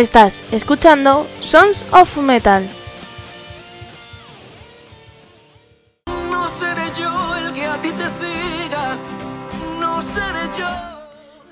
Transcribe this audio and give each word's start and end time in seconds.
Estás 0.00 0.42
escuchando 0.50 1.26
Sons 1.40 1.84
of 1.92 2.16
Metal. 2.16 2.66
No 6.06 6.48
seré 6.48 6.90
yo 6.98 7.36
el 7.36 7.52
que 7.52 7.66
a 7.66 7.78
ti 7.82 7.90
te 7.92 8.08
siga. 8.08 8.96
No 9.78 10.00
seré 10.00 10.58
yo. 10.58 10.68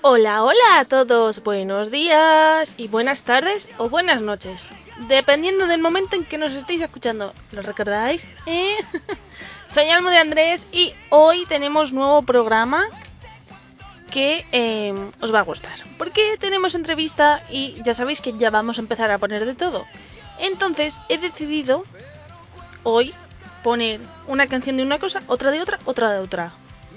Hola, 0.00 0.42
hola 0.44 0.78
a 0.78 0.86
todos, 0.86 1.42
buenos 1.42 1.90
días 1.90 2.72
y 2.78 2.88
buenas 2.88 3.20
tardes 3.20 3.68
o 3.76 3.90
buenas 3.90 4.22
noches, 4.22 4.72
dependiendo 5.08 5.66
del 5.66 5.82
momento 5.82 6.16
en 6.16 6.24
que 6.24 6.38
nos 6.38 6.54
estéis 6.54 6.80
escuchando. 6.80 7.34
¿Lo 7.52 7.60
recordáis? 7.60 8.26
¿Eh? 8.46 8.76
Soy 9.68 9.90
Almo 9.90 10.08
de 10.08 10.16
Andrés 10.16 10.66
y 10.72 10.94
hoy 11.10 11.44
tenemos 11.44 11.92
nuevo 11.92 12.22
programa 12.22 12.88
que 14.18 14.44
eh, 14.50 14.92
os 15.20 15.32
va 15.32 15.38
a 15.38 15.50
gustar. 15.50 15.78
Porque 15.96 16.36
tenemos 16.40 16.74
entrevista 16.74 17.40
y 17.50 17.80
ya 17.84 17.94
sabéis 17.94 18.20
que 18.20 18.32
ya 18.36 18.50
vamos 18.50 18.78
a 18.78 18.80
empezar 18.80 19.12
a 19.12 19.18
poner 19.18 19.46
de 19.46 19.54
todo. 19.54 19.86
Entonces 20.40 21.00
he 21.08 21.18
decidido 21.18 21.84
hoy 22.82 23.14
poner 23.62 24.00
una 24.26 24.48
canción 24.48 24.76
de 24.76 24.82
una 24.82 24.98
cosa, 24.98 25.22
otra 25.28 25.52
de 25.52 25.60
otra, 25.60 25.78
otra 25.84 26.12
de 26.12 26.18
otra. 26.18 26.52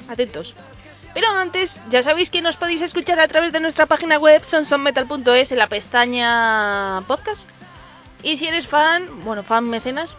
Atentos. 0.10 0.56
Pero 1.14 1.28
antes, 1.28 1.84
ya 1.90 2.02
sabéis 2.02 2.32
que 2.32 2.42
nos 2.42 2.58
podéis 2.58 2.82
escuchar 2.82 3.20
a 3.20 3.28
través 3.28 3.52
de 3.52 3.60
nuestra 3.60 3.86
página 3.86 4.18
web 4.18 4.44
sonsonmetal.es 4.44 5.52
en 5.52 5.60
la 5.60 5.68
pestaña 5.68 7.04
podcast. 7.08 7.48
Y 8.24 8.38
si 8.38 8.48
eres 8.48 8.66
fan, 8.66 9.06
bueno, 9.24 9.44
fan 9.44 9.70
mecenas, 9.70 10.18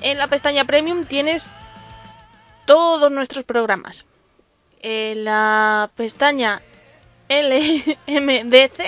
en 0.00 0.18
la 0.18 0.28
pestaña 0.28 0.64
premium 0.64 1.04
tienes 1.04 1.50
todos 2.64 3.10
nuestros 3.10 3.42
programas. 3.42 4.06
En 4.80 5.24
la 5.24 5.90
pestaña 5.96 6.62
LMDC, 7.28 8.82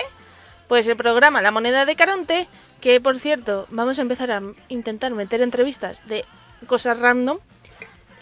pues 0.68 0.86
el 0.86 0.96
programa 0.96 1.42
La 1.42 1.50
Moneda 1.50 1.84
de 1.84 1.96
Caronte, 1.96 2.48
que 2.80 3.00
por 3.00 3.18
cierto, 3.18 3.66
vamos 3.70 3.98
a 3.98 4.02
empezar 4.02 4.30
a 4.30 4.42
intentar 4.68 5.12
meter 5.12 5.42
entrevistas 5.42 6.06
de 6.06 6.24
cosas 6.66 6.98
random. 6.98 7.38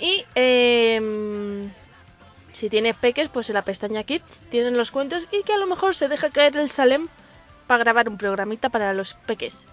Y 0.00 0.24
eh, 0.34 1.70
si 2.52 2.70
tienes 2.70 2.96
peques, 2.96 3.28
pues 3.28 3.50
en 3.50 3.54
la 3.54 3.64
pestaña 3.64 4.04
Kids 4.04 4.42
tienen 4.50 4.76
los 4.76 4.90
cuentos 4.90 5.26
y 5.30 5.42
que 5.42 5.52
a 5.52 5.58
lo 5.58 5.66
mejor 5.66 5.94
se 5.94 6.08
deja 6.08 6.30
caer 6.30 6.56
el 6.56 6.70
Salem 6.70 7.08
para 7.66 7.84
grabar 7.84 8.08
un 8.08 8.16
programita 8.16 8.68
para 8.70 8.94
los 8.94 9.14
peques. 9.14 9.66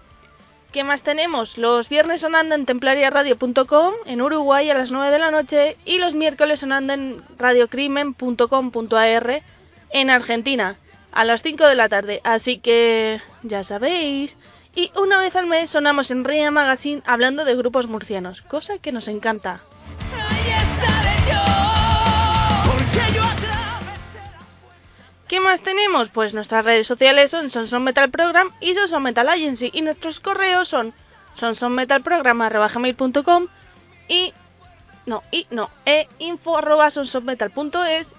¿Qué 0.76 0.84
más 0.84 1.02
tenemos? 1.02 1.56
Los 1.56 1.88
viernes 1.88 2.20
sonando 2.20 2.54
en 2.54 2.66
templariaradio.com 2.66 3.94
en 4.04 4.20
Uruguay 4.20 4.68
a 4.68 4.74
las 4.74 4.90
9 4.90 5.10
de 5.10 5.18
la 5.18 5.30
noche 5.30 5.78
y 5.86 5.96
los 5.96 6.12
miércoles 6.12 6.60
sonando 6.60 6.92
en 6.92 7.22
radiocrimen.com.ar 7.38 9.42
en 9.88 10.10
Argentina 10.10 10.76
a 11.12 11.24
las 11.24 11.42
5 11.42 11.66
de 11.66 11.74
la 11.76 11.88
tarde. 11.88 12.20
Así 12.24 12.58
que 12.58 13.22
ya 13.42 13.64
sabéis. 13.64 14.36
Y 14.74 14.92
una 15.00 15.18
vez 15.18 15.34
al 15.36 15.46
mes 15.46 15.70
sonamos 15.70 16.10
en 16.10 16.26
Ria 16.26 16.50
Magazine 16.50 17.02
hablando 17.06 17.46
de 17.46 17.56
grupos 17.56 17.86
murcianos, 17.86 18.42
cosa 18.42 18.76
que 18.76 18.92
nos 18.92 19.08
encanta. 19.08 19.62
¿Qué 25.28 25.40
más 25.40 25.62
tenemos? 25.62 26.08
Pues 26.10 26.34
nuestras 26.34 26.64
redes 26.64 26.86
sociales 26.86 27.32
son 27.32 27.50
Sonson 27.50 27.82
Metal 27.82 28.08
Program 28.10 28.52
y 28.60 28.74
Sonson 28.74 29.02
Metal 29.02 29.28
Agency 29.28 29.70
y 29.72 29.80
nuestros 29.82 30.20
correos 30.20 30.68
son 30.68 30.94
sonsonmetalprogram.com 31.32 33.48
y 34.08 34.32
no, 35.04 35.24
y 35.30 35.46
no, 35.50 35.70
e 35.84 36.08
info 36.18 36.56
arroba 36.58 36.88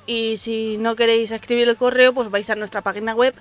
y 0.06 0.38
si 0.38 0.78
no 0.80 0.96
queréis 0.96 1.32
escribir 1.32 1.68
el 1.70 1.78
correo 1.78 2.14
pues 2.14 2.30
vais 2.30 2.50
a 2.50 2.56
nuestra 2.56 2.82
página 2.82 3.16
web 3.16 3.34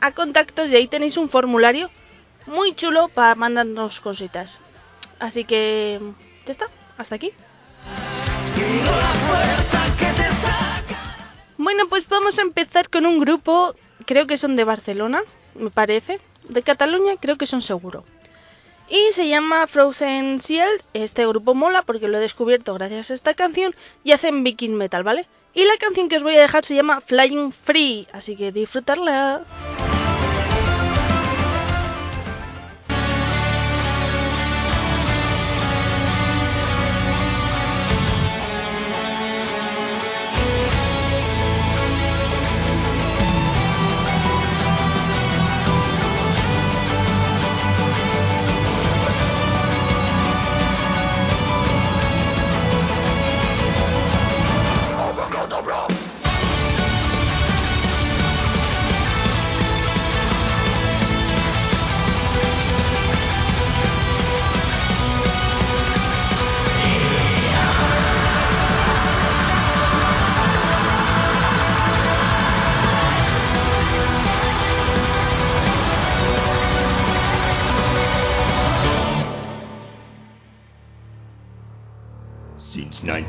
a 0.00 0.12
contactos 0.12 0.70
y 0.70 0.76
ahí 0.76 0.86
tenéis 0.86 1.16
un 1.16 1.28
formulario 1.28 1.90
muy 2.46 2.72
chulo 2.74 3.08
para 3.08 3.34
mandarnos 3.34 4.00
cositas. 4.00 4.60
Así 5.18 5.44
que 5.44 6.00
ya 6.46 6.52
está, 6.52 6.68
hasta 6.96 7.16
aquí. 7.16 7.32
Bueno, 11.58 11.88
pues 11.88 12.08
vamos 12.08 12.38
a 12.38 12.42
empezar 12.42 12.88
con 12.88 13.04
un 13.04 13.18
grupo, 13.18 13.74
creo 14.06 14.28
que 14.28 14.36
son 14.36 14.54
de 14.54 14.62
Barcelona, 14.62 15.20
me 15.56 15.70
parece. 15.70 16.20
De 16.48 16.62
Cataluña 16.62 17.16
creo 17.20 17.36
que 17.36 17.46
son 17.46 17.62
seguro. 17.62 18.04
Y 18.88 19.12
se 19.12 19.28
llama 19.28 19.66
Frozen 19.66 20.38
Shield. 20.38 20.82
Este 20.94 21.26
grupo 21.26 21.56
mola 21.56 21.82
porque 21.82 22.06
lo 22.06 22.16
he 22.16 22.20
descubierto 22.20 22.74
gracias 22.74 23.10
a 23.10 23.14
esta 23.14 23.34
canción 23.34 23.74
y 24.04 24.12
hacen 24.12 24.44
viking 24.44 24.74
metal, 24.74 25.02
¿vale? 25.02 25.26
Y 25.52 25.64
la 25.64 25.76
canción 25.78 26.08
que 26.08 26.18
os 26.18 26.22
voy 26.22 26.36
a 26.36 26.42
dejar 26.42 26.64
se 26.64 26.76
llama 26.76 27.00
Flying 27.00 27.52
Free, 27.52 28.06
así 28.12 28.36
que 28.36 28.52
disfrutarla. 28.52 29.44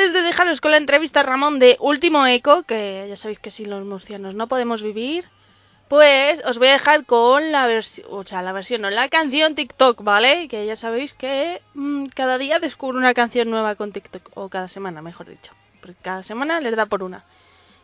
Antes 0.00 0.14
de 0.14 0.22
dejaros 0.22 0.62
con 0.62 0.70
la 0.70 0.78
entrevista 0.78 1.22
Ramón 1.22 1.58
de 1.58 1.76
Último 1.78 2.26
Eco, 2.26 2.62
que 2.62 3.04
ya 3.06 3.16
sabéis 3.16 3.38
que 3.38 3.50
sin 3.50 3.68
los 3.68 3.84
murcianos 3.84 4.34
no 4.34 4.48
podemos 4.48 4.82
vivir, 4.82 5.26
pues 5.88 6.42
os 6.46 6.56
voy 6.56 6.68
a 6.68 6.72
dejar 6.72 7.04
con 7.04 7.52
la 7.52 7.66
versión, 7.66 8.06
o 8.10 8.26
sea, 8.26 8.40
la 8.40 8.52
versión, 8.52 8.80
no, 8.80 8.88
la 8.88 9.10
canción 9.10 9.54
TikTok, 9.54 10.02
¿vale? 10.02 10.48
Que 10.48 10.64
ya 10.64 10.74
sabéis 10.74 11.12
que 11.12 11.60
mm, 11.74 12.06
cada 12.14 12.38
día 12.38 12.58
descubro 12.58 12.96
una 12.96 13.12
canción 13.12 13.50
nueva 13.50 13.74
con 13.74 13.92
TikTok, 13.92 14.30
o 14.32 14.48
cada 14.48 14.68
semana, 14.68 15.02
mejor 15.02 15.28
dicho, 15.28 15.52
porque 15.82 16.00
cada 16.00 16.22
semana 16.22 16.62
les 16.62 16.76
da 16.76 16.86
por 16.86 17.02
una. 17.02 17.26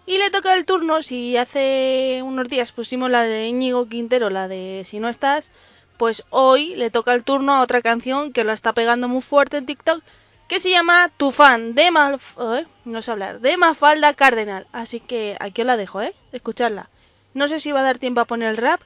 Y 0.07 0.17
le 0.17 0.31
toca 0.31 0.57
el 0.57 0.65
turno, 0.65 1.03
si 1.03 1.37
hace 1.37 2.23
unos 2.25 2.49
días 2.49 2.73
pusimos 2.73 3.11
la 3.11 3.25
de 3.25 3.47
Íñigo 3.49 3.91
Quintero, 3.91 4.31
la 4.31 4.49
de 4.49 4.85
Si 4.87 5.01
no 5.01 5.11
estás, 5.11 5.51
pues 5.99 6.25
hoy 6.31 6.77
le 6.77 6.89
toca 6.89 7.13
el 7.13 7.25
turno 7.25 7.57
a 7.57 7.61
otra 7.61 7.83
canción 7.83 8.33
que 8.33 8.45
lo 8.45 8.53
está 8.53 8.73
pegando 8.73 9.07
muy 9.07 9.21
fuerte 9.21 9.59
en 9.59 9.67
TikTok, 9.67 10.03
que 10.49 10.61
se 10.61 10.71
llama 10.71 11.11
Tu 11.17 11.33
fan 11.33 11.75
de 11.75 11.91
Malf 11.91 12.37
no 12.85 13.03
sé 13.03 13.11
hablar, 13.11 13.41
de 13.41 13.57
Mafalda 13.57 14.15
Cardenal. 14.15 14.67
Así 14.73 15.01
que 15.01 15.37
aquí 15.41 15.63
os 15.63 15.67
la 15.67 15.77
dejo, 15.77 16.01
¿eh? 16.03 16.15
Escuchadla. 16.33 16.89
No 17.35 17.49
sé 17.49 17.61
si 17.61 17.73
va 17.73 17.81
a 17.81 17.83
dar 17.83 17.99
tiempo 17.99 18.21
a 18.21 18.25
poner 18.25 18.51
el 18.51 18.57
rap, 18.57 18.81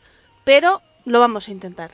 pero 0.45 0.83
lo 1.05 1.21
vamos 1.21 1.49
a 1.49 1.53
intentar. 1.53 1.93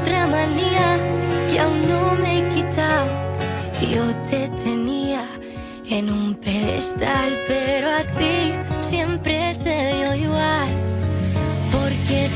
Otra 0.00 0.26
manía 0.26 0.96
que 1.48 1.60
aún 1.60 1.88
no 1.88 2.14
me 2.14 2.38
he 2.38 2.48
quitado. 2.54 3.08
Yo 3.92 4.04
te 4.26 4.48
tenía 4.64 5.24
en 5.88 6.10
un 6.10 6.34
pedestal 6.34 7.44
Pero 7.46 7.88
a 7.90 8.02
ti 8.18 8.52
siempre 8.80 9.54
te 9.62 9.94
dio 9.96 10.14
igual. 10.14 10.68
Porque 11.70 12.30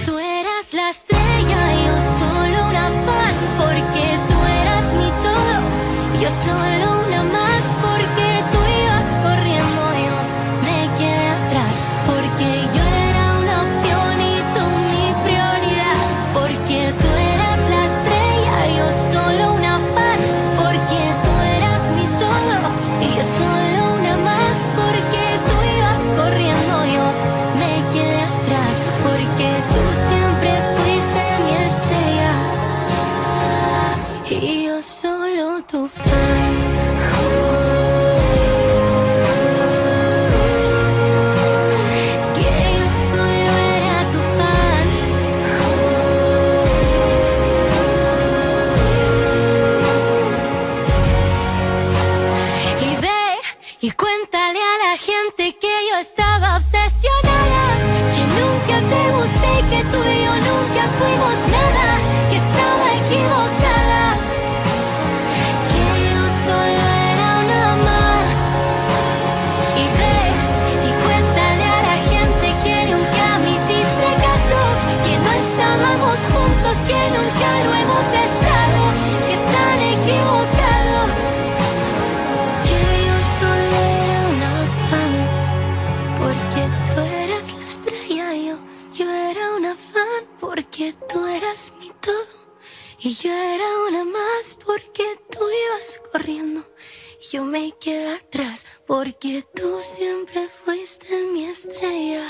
yo 97.33 97.45
me 97.45 97.73
quedé 97.73 98.15
atrás, 98.15 98.67
porque 98.87 99.45
tú 99.55 99.79
siempre 99.81 100.49
fuiste 100.49 101.25
mi 101.33 101.45
estrella, 101.45 102.25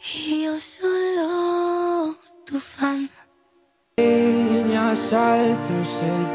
y 0.00 0.44
yo 0.44 0.60
solo 0.60 2.16
tu 2.46 2.60
fan. 2.60 3.10
El 3.96 4.66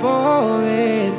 poder. 0.01 1.11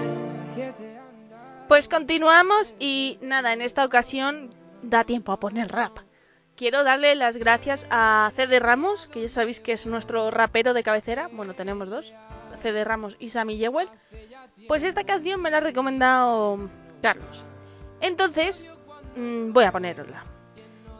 Pues 1.68 1.88
continuamos 1.88 2.76
y 2.78 3.18
nada, 3.23 3.54
en 3.54 3.62
esta 3.62 3.85
ocasión 3.85 4.54
da 4.83 5.04
tiempo 5.04 5.33
a 5.33 5.40
poner 5.40 5.73
rap. 5.73 5.99
Quiero 6.56 6.85
darle 6.85 7.14
las 7.14 7.37
gracias 7.37 7.88
a 7.90 8.30
CD 8.37 8.61
Ramos, 8.61 9.09
que 9.09 9.23
ya 9.23 9.28
sabéis 9.28 9.61
que 9.61 9.73
es 9.73 9.87
nuestro 9.87 10.30
rapero 10.30 10.75
de 10.75 10.83
cabecera. 10.83 11.28
Bueno, 11.33 11.54
tenemos 11.54 11.88
dos, 11.88 12.12
CD 12.64 12.83
Ramos 12.83 13.16
y 13.18 13.28
Sammy 13.28 13.59
Yewell. 13.59 13.88
Pues 14.66 14.83
esta 14.83 15.04
canción 15.04 15.42
me 15.42 15.50
la 15.50 15.59
ha 15.59 15.61
recomendado 15.61 16.71
Carlos. 17.02 17.44
Entonces, 18.00 18.64
mm, 19.16 19.52
voy 19.52 19.64
a 19.64 19.73
ponerosla. 19.73 20.25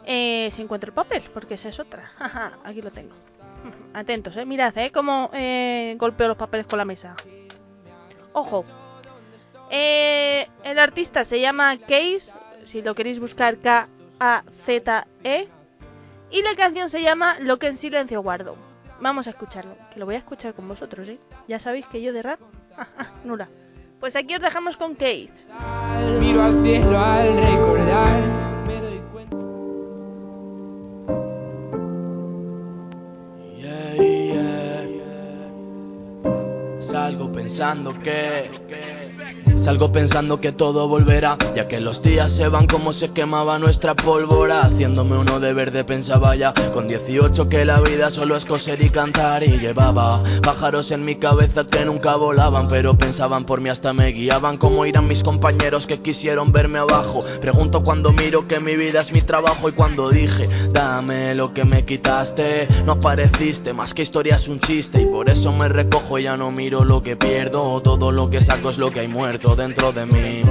Eh, 0.05 0.49
si 0.51 0.61
encuentro 0.61 0.89
el 0.89 0.93
papel, 0.93 1.23
porque 1.33 1.55
esa 1.55 1.69
es 1.69 1.79
otra. 1.79 2.11
Aquí 2.63 2.83
lo 2.83 2.91
tengo. 2.91 3.15
Atentos, 3.93 4.37
eh. 4.37 4.45
Mirad, 4.45 4.77
eh, 4.77 4.91
cómo 4.91 5.31
eh, 5.33 5.95
golpeo 5.97 6.27
los 6.27 6.37
papeles 6.37 6.67
con 6.67 6.77
la 6.77 6.85
mesa. 6.85 7.15
Ojo. 8.33 8.63
Eh, 9.71 10.47
el 10.63 10.77
artista 10.77 11.25
se 11.25 11.39
llama 11.39 11.79
Case, 11.79 12.31
si 12.63 12.83
lo 12.83 12.93
queréis 12.93 13.19
buscar 13.19 13.57
K-A-Z-E. 13.57 15.47
Y 16.29 16.41
la 16.43 16.55
canción 16.55 16.91
se 16.91 17.01
llama 17.01 17.37
Lo 17.39 17.57
que 17.57 17.67
en 17.67 17.77
silencio 17.77 18.21
guardo. 18.21 18.55
Vamos 19.01 19.27
a 19.27 19.31
escucharlo, 19.31 19.75
que 19.93 19.99
lo 19.99 20.05
voy 20.05 20.15
a 20.15 20.19
escuchar 20.19 20.53
con 20.53 20.67
vosotros, 20.67 21.07
¿eh? 21.07 21.19
Ya 21.47 21.59
sabéis 21.59 21.85
que 21.87 22.01
yo 22.01 22.13
de 22.13 22.21
rap, 22.21 22.39
nula. 23.25 23.49
Pues 23.99 24.15
aquí 24.15 24.35
os 24.35 24.41
dejamos 24.41 24.77
con 24.77 24.95
Case. 24.95 25.45
Miro 26.19 26.41
al 26.43 26.63
cielo 26.63 26.99
al 26.99 27.35
recordar, 27.35 28.21
me 28.67 28.81
doy 28.81 29.01
cuenta. 29.11 29.37
Yeah, 33.57 33.95
yeah. 34.87 35.51
Salgo 36.79 37.31
pensando 37.31 37.93
que 38.01 38.49
Salgo 39.65 39.91
pensando 39.91 40.39
que 40.39 40.51
todo 40.51 40.87
volverá, 40.87 41.39
ya 41.55 41.67
que 41.67 41.79
los 41.79 42.03
días 42.03 42.31
se 42.31 42.49
van 42.49 42.67
como 42.67 42.93
se 42.93 43.13
quemaba 43.13 43.57
nuestra 43.57 43.95
pólvora. 43.95 44.61
Haciéndome 44.61 45.17
uno 45.17 45.39
de 45.39 45.53
verde 45.53 45.83
pensaba 45.83 46.35
ya, 46.35 46.53
con 46.71 46.87
18 46.87 47.49
que 47.49 47.65
la 47.65 47.81
vida 47.81 48.11
solo 48.11 48.35
es 48.35 48.45
coser 48.45 48.85
y 48.85 48.91
cantar. 48.91 49.43
Y 49.43 49.57
llevaba 49.57 50.21
pájaros 50.43 50.91
en 50.91 51.03
mi 51.03 51.15
cabeza 51.15 51.65
que 51.65 51.83
nunca 51.83 52.15
volaban, 52.15 52.67
pero 52.67 52.95
pensaban 52.95 53.45
por 53.45 53.59
mí 53.59 53.69
hasta 53.69 53.91
me 53.91 54.11
guiaban. 54.11 54.57
Como 54.57 54.85
irán 54.85 55.07
mis 55.07 55.23
compañeros 55.23 55.87
que 55.87 55.99
quisieron 55.99 56.51
verme 56.51 56.77
abajo. 56.77 57.21
Pregunto 57.41 57.81
cuando 57.81 58.11
miro 58.11 58.47
que 58.47 58.59
mi 58.59 58.75
vida 58.75 59.01
es 59.01 59.11
mi 59.13 59.23
trabajo 59.23 59.67
y 59.67 59.71
cuando 59.71 60.11
dije, 60.11 60.47
dame 60.73 61.33
lo 61.33 61.55
que 61.55 61.65
me 61.65 61.85
quitaste, 61.85 62.67
no 62.85 62.91
apareciste, 62.91 63.73
más 63.73 63.95
que 63.95 64.03
historia 64.03 64.35
es 64.35 64.47
un 64.47 64.59
chiste. 64.59 65.01
Y 65.01 65.05
por 65.07 65.27
eso 65.27 65.51
me 65.53 65.67
recojo, 65.69 66.19
ya 66.19 66.37
no 66.37 66.51
miro 66.51 66.85
lo 66.85 67.01
que 67.01 67.15
pierdo, 67.15 67.81
todo 67.81 68.11
lo 68.11 68.29
que 68.29 68.41
saco 68.41 68.69
es 68.69 68.77
lo 68.77 68.91
que 68.91 68.99
hay 68.99 69.07
muerto 69.07 69.54
dentro 69.55 69.91
de 69.91 70.05
mí. 70.05 70.41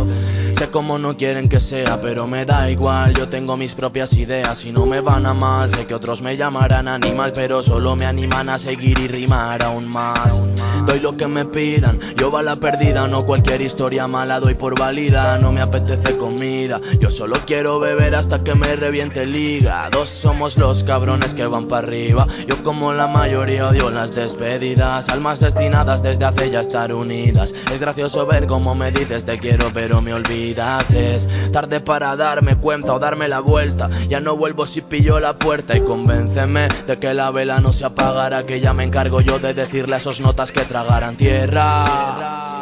Sé 0.56 0.70
cómo 0.70 0.98
no 0.98 1.16
quieren 1.16 1.48
que 1.48 1.60
sea, 1.60 2.00
pero 2.00 2.26
me 2.26 2.44
da 2.44 2.70
igual. 2.70 3.14
Yo 3.14 3.28
tengo 3.28 3.56
mis 3.56 3.74
propias 3.74 4.12
ideas 4.14 4.64
y 4.64 4.72
no 4.72 4.86
me 4.86 5.00
van 5.00 5.26
a 5.26 5.34
mal. 5.34 5.70
Sé 5.70 5.86
que 5.86 5.94
otros 5.94 6.22
me 6.22 6.36
llamarán 6.36 6.88
animal, 6.88 7.32
pero 7.34 7.62
solo 7.62 7.96
me 7.96 8.06
animan 8.06 8.48
a 8.48 8.58
seguir 8.58 8.98
y 8.98 9.08
rimar 9.08 9.62
aún 9.62 9.88
más. 9.88 10.42
Doy 10.86 11.00
lo 11.00 11.16
que 11.16 11.26
me 11.26 11.44
pidan, 11.46 11.98
yo 12.16 12.30
va 12.30 12.42
la 12.42 12.56
perdida, 12.56 13.08
no 13.08 13.24
cualquier 13.24 13.62
historia 13.62 14.06
mala 14.06 14.40
doy 14.40 14.54
por 14.54 14.78
válida. 14.78 15.38
No 15.38 15.50
me 15.50 15.60
apetece 15.60 16.16
comida, 16.16 16.80
yo 17.00 17.10
solo 17.10 17.36
quiero 17.46 17.80
beber 17.80 18.14
hasta 18.14 18.44
que 18.44 18.54
me 18.54 18.76
reviente 18.76 19.22
el 19.22 19.34
hígado. 19.34 20.04
Somos 20.06 20.56
los 20.58 20.84
cabrones 20.84 21.34
que 21.34 21.46
van 21.46 21.68
para 21.68 21.86
arriba. 21.86 22.26
Yo 22.46 22.62
como 22.62 22.92
la 22.92 23.06
mayoría 23.06 23.68
odio 23.68 23.90
las 23.90 24.14
despedidas, 24.14 25.08
almas 25.08 25.40
destinadas 25.40 26.02
desde 26.02 26.24
hace 26.24 26.50
ya 26.50 26.60
estar 26.60 26.92
unidas. 26.92 27.54
Es 27.72 27.80
gracioso 27.80 28.26
ver 28.26 28.46
cómo 28.46 28.74
me 28.74 28.90
dices 28.90 29.24
te 29.24 29.38
quiero, 29.38 29.70
pero 29.72 30.00
me 30.02 30.12
olvidas. 30.12 30.92
Es 30.92 31.50
tarde 31.52 31.80
para 31.80 32.14
darme 32.16 32.56
cuenta 32.56 32.94
o 32.94 32.98
darme 32.98 33.28
la 33.28 33.40
vuelta. 33.40 33.88
Ya 34.08 34.20
no 34.20 34.36
vuelvo 34.36 34.66
si 34.66 34.82
pillo 34.82 35.18
la 35.18 35.38
puerta 35.38 35.76
y 35.76 35.80
convénceme 35.80 36.68
de 36.86 36.98
que 36.98 37.14
la 37.14 37.30
vela 37.30 37.60
no 37.60 37.72
se 37.72 37.86
apagará, 37.86 38.44
que 38.44 38.60
ya 38.60 38.72
me 38.74 38.84
encargo 38.84 39.20
yo 39.20 39.38
de 39.38 39.54
decirle 39.54 39.94
a 39.94 39.98
esos 39.98 40.20
notas 40.20 40.52
que 40.52 40.64
tragaran 40.74 41.14
tierra. 41.14 42.53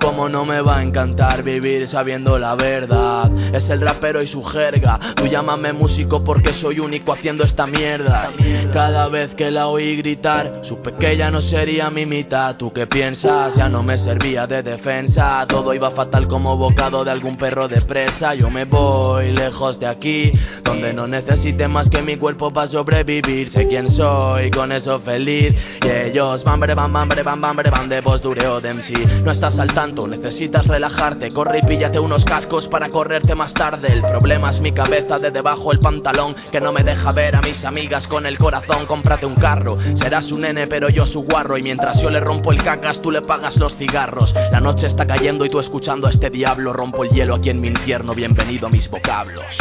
Como 0.00 0.28
no 0.28 0.44
me 0.44 0.60
va 0.60 0.78
a 0.78 0.82
encantar 0.82 1.42
vivir 1.42 1.86
sabiendo 1.86 2.38
la 2.38 2.54
verdad. 2.54 3.30
Es 3.54 3.68
el 3.70 3.80
rapero 3.80 4.22
y 4.22 4.26
su 4.26 4.42
jerga. 4.42 4.98
Tú 5.14 5.26
llámame 5.26 5.72
músico 5.72 6.24
porque 6.24 6.52
soy 6.52 6.80
único 6.80 7.12
haciendo 7.12 7.44
esta 7.44 7.66
mierda. 7.66 8.30
Cada 8.72 9.08
vez 9.08 9.34
que 9.34 9.50
la 9.50 9.68
oí 9.68 9.96
gritar, 9.96 10.60
supe 10.62 10.92
que 10.94 11.16
ya 11.16 11.30
no 11.30 11.40
sería 11.40 11.90
mi 11.90 12.06
mitad. 12.06 12.56
¿Tú 12.56 12.72
qué 12.72 12.86
piensas? 12.86 13.56
Ya 13.56 13.68
no 13.68 13.82
me 13.82 13.98
servía 13.98 14.46
de 14.46 14.62
defensa. 14.62 15.44
Todo 15.46 15.74
iba 15.74 15.90
fatal 15.90 16.28
como 16.28 16.56
bocado 16.56 17.04
de 17.04 17.10
algún 17.10 17.36
perro 17.36 17.68
de 17.68 17.80
presa. 17.80 18.34
Yo 18.34 18.50
me 18.50 18.64
voy 18.64 19.32
lejos 19.32 19.78
de 19.80 19.86
aquí, 19.86 20.32
donde 20.64 20.92
no 20.92 21.06
necesite 21.06 21.68
más 21.68 21.90
que 21.90 22.02
mi 22.02 22.16
cuerpo 22.16 22.52
para 22.52 22.68
sobrevivir. 22.68 23.48
Sé 23.48 23.68
quién 23.68 23.88
soy, 23.88 24.50
con 24.50 24.72
eso 24.72 24.98
feliz. 24.98 25.78
Y 25.84 25.88
ellos, 25.88 26.44
bambre, 26.44 26.74
bam, 26.74 26.92
bambre, 26.92 27.22
bam, 27.22 27.40
bambre, 27.40 27.70
bam, 27.70 27.88
de 27.88 28.02
postureo 28.02 28.60
de 28.60 28.72
MC. 28.72 29.22
No 29.24 29.30
estás 29.30 29.58
al 29.58 29.72
necesitas 29.92 30.66
relajarte. 30.66 31.30
Corre 31.30 31.58
y 31.58 31.62
píllate 31.62 31.98
unos 31.98 32.24
cascos 32.24 32.68
para 32.68 32.88
correrte 32.88 33.34
más 33.34 33.54
tarde. 33.54 33.92
El 33.92 34.02
problema 34.02 34.50
es 34.50 34.60
mi 34.60 34.72
cabeza 34.72 35.18
de 35.18 35.30
debajo 35.30 35.72
el 35.72 35.80
pantalón, 35.80 36.34
que 36.52 36.60
no 36.60 36.72
me 36.72 36.84
deja 36.84 37.12
ver 37.12 37.36
a 37.36 37.40
mis 37.42 37.64
amigas 37.64 38.06
con 38.06 38.24
el 38.26 38.38
corazón. 38.38 38.86
Cómprate 38.86 39.26
un 39.26 39.34
carro, 39.34 39.78
serás 39.94 40.30
un 40.32 40.42
nene, 40.42 40.66
pero 40.66 40.88
yo 40.88 41.06
su 41.06 41.22
guarro. 41.22 41.58
Y 41.58 41.62
mientras 41.62 42.00
yo 42.00 42.10
le 42.10 42.20
rompo 42.20 42.52
el 42.52 42.62
cacas, 42.62 43.02
tú 43.02 43.10
le 43.10 43.20
pagas 43.20 43.56
los 43.56 43.74
cigarros. 43.74 44.34
La 44.52 44.60
noche 44.60 44.86
está 44.86 45.06
cayendo 45.06 45.44
y 45.44 45.48
tú 45.48 45.58
escuchando 45.58 46.06
a 46.06 46.10
este 46.10 46.30
diablo. 46.30 46.72
Rompo 46.72 47.04
el 47.04 47.10
hielo 47.10 47.34
aquí 47.34 47.50
en 47.50 47.60
mi 47.60 47.68
infierno, 47.68 48.14
bienvenido 48.14 48.68
a 48.68 48.70
mis 48.70 48.88
vocablos. 48.88 49.58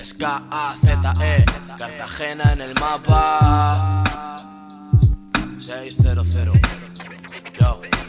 Es 0.00 0.14
K-A-Z-E, 0.14 1.44
Cartagena 1.78 2.52
en 2.52 2.60
el 2.60 2.74
mapa. 2.74 4.04
600. 5.58 6.34
Yo, 6.34 6.52
yo. 7.60 8.05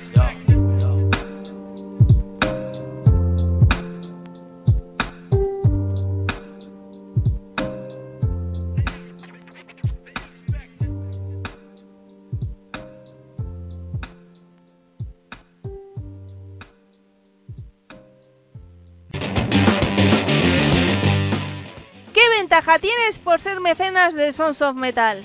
Ventaja 22.57 22.79
tienes 22.79 23.19
por 23.19 23.39
ser 23.39 23.59
mecenas 23.59 24.15
de 24.15 24.33
Sons 24.33 24.63
of 24.63 24.75
Metal? 24.75 25.23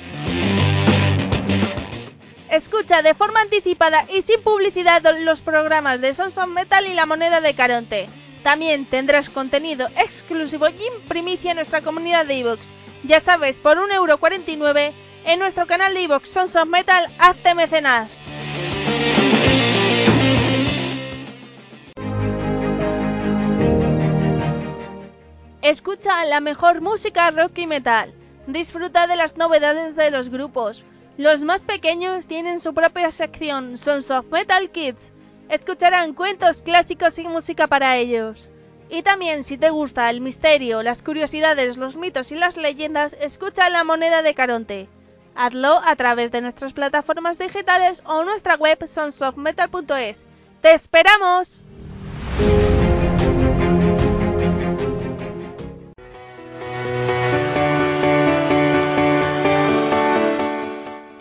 Escucha 2.50 3.00
de 3.00 3.14
forma 3.14 3.40
anticipada 3.40 4.04
y 4.14 4.20
sin 4.20 4.42
publicidad 4.42 5.02
los 5.20 5.40
programas 5.40 6.02
de 6.02 6.12
Sons 6.12 6.36
of 6.36 6.48
Metal 6.48 6.86
y 6.86 6.92
la 6.92 7.06
moneda 7.06 7.40
de 7.40 7.54
Caronte. 7.54 8.10
También 8.42 8.84
tendrás 8.84 9.30
contenido 9.30 9.88
exclusivo 9.96 10.68
y 10.68 10.84
en 10.84 11.08
primicia 11.08 11.52
en 11.52 11.56
nuestra 11.56 11.80
comunidad 11.80 12.26
de 12.26 12.34
iVoox. 12.34 12.70
Ya 13.04 13.20
sabes, 13.20 13.58
por 13.58 13.78
1,49€ 13.78 14.92
en 15.24 15.38
nuestro 15.38 15.66
canal 15.66 15.94
de 15.94 16.02
iVoox 16.02 16.28
Sons 16.28 16.54
of 16.54 16.68
Metal, 16.68 17.08
hazte 17.18 17.54
mecenas. 17.54 18.08
Escucha 25.73 26.26
la 26.26 26.41
mejor 26.41 26.83
música 26.83 27.31
rock 27.31 27.57
y 27.57 27.67
metal. 27.67 28.12
Disfruta 28.47 29.07
de 29.07 29.17
las 29.17 29.38
novedades 29.38 29.97
de 29.97 30.11
los 30.11 30.29
grupos. 30.29 30.85
Los 31.17 31.45
más 31.45 31.62
pequeños 31.62 32.26
tienen 32.26 32.61
su 32.61 32.75
propia 32.75 33.11
sección, 33.11 33.79
Sons 33.79 34.11
of 34.11 34.26
Metal 34.31 34.71
Kids. 34.71 35.12
Escucharán 35.49 36.12
cuentos 36.12 36.61
clásicos 36.61 37.19
y 37.19 37.26
música 37.26 37.69
para 37.69 37.97
ellos. 37.97 38.50
Y 38.91 39.02
también 39.02 39.45
si 39.45 39.57
te 39.57 39.71
gusta 39.71 40.11
el 40.11 40.21
misterio, 40.21 40.83
las 40.83 41.00
curiosidades, 41.00 41.79
los 41.79 41.97
mitos 41.97 42.33
y 42.33 42.37
las 42.37 42.59
leyendas, 42.59 43.17
escucha 43.19 43.71
La 43.71 43.83
Moneda 43.83 44.21
de 44.21 44.35
Caronte. 44.35 44.91
Hazlo 45.35 45.81
a 45.87 45.97
través 45.97 46.31
de 46.33 46.43
nuestras 46.43 46.75
plataformas 46.75 47.38
digitales 47.38 48.02
o 48.05 48.25
nuestra 48.25 48.57
web 48.57 48.87
sonsofmetal.es. 48.87 50.26
¡Te 50.61 50.75
esperamos! 50.75 51.64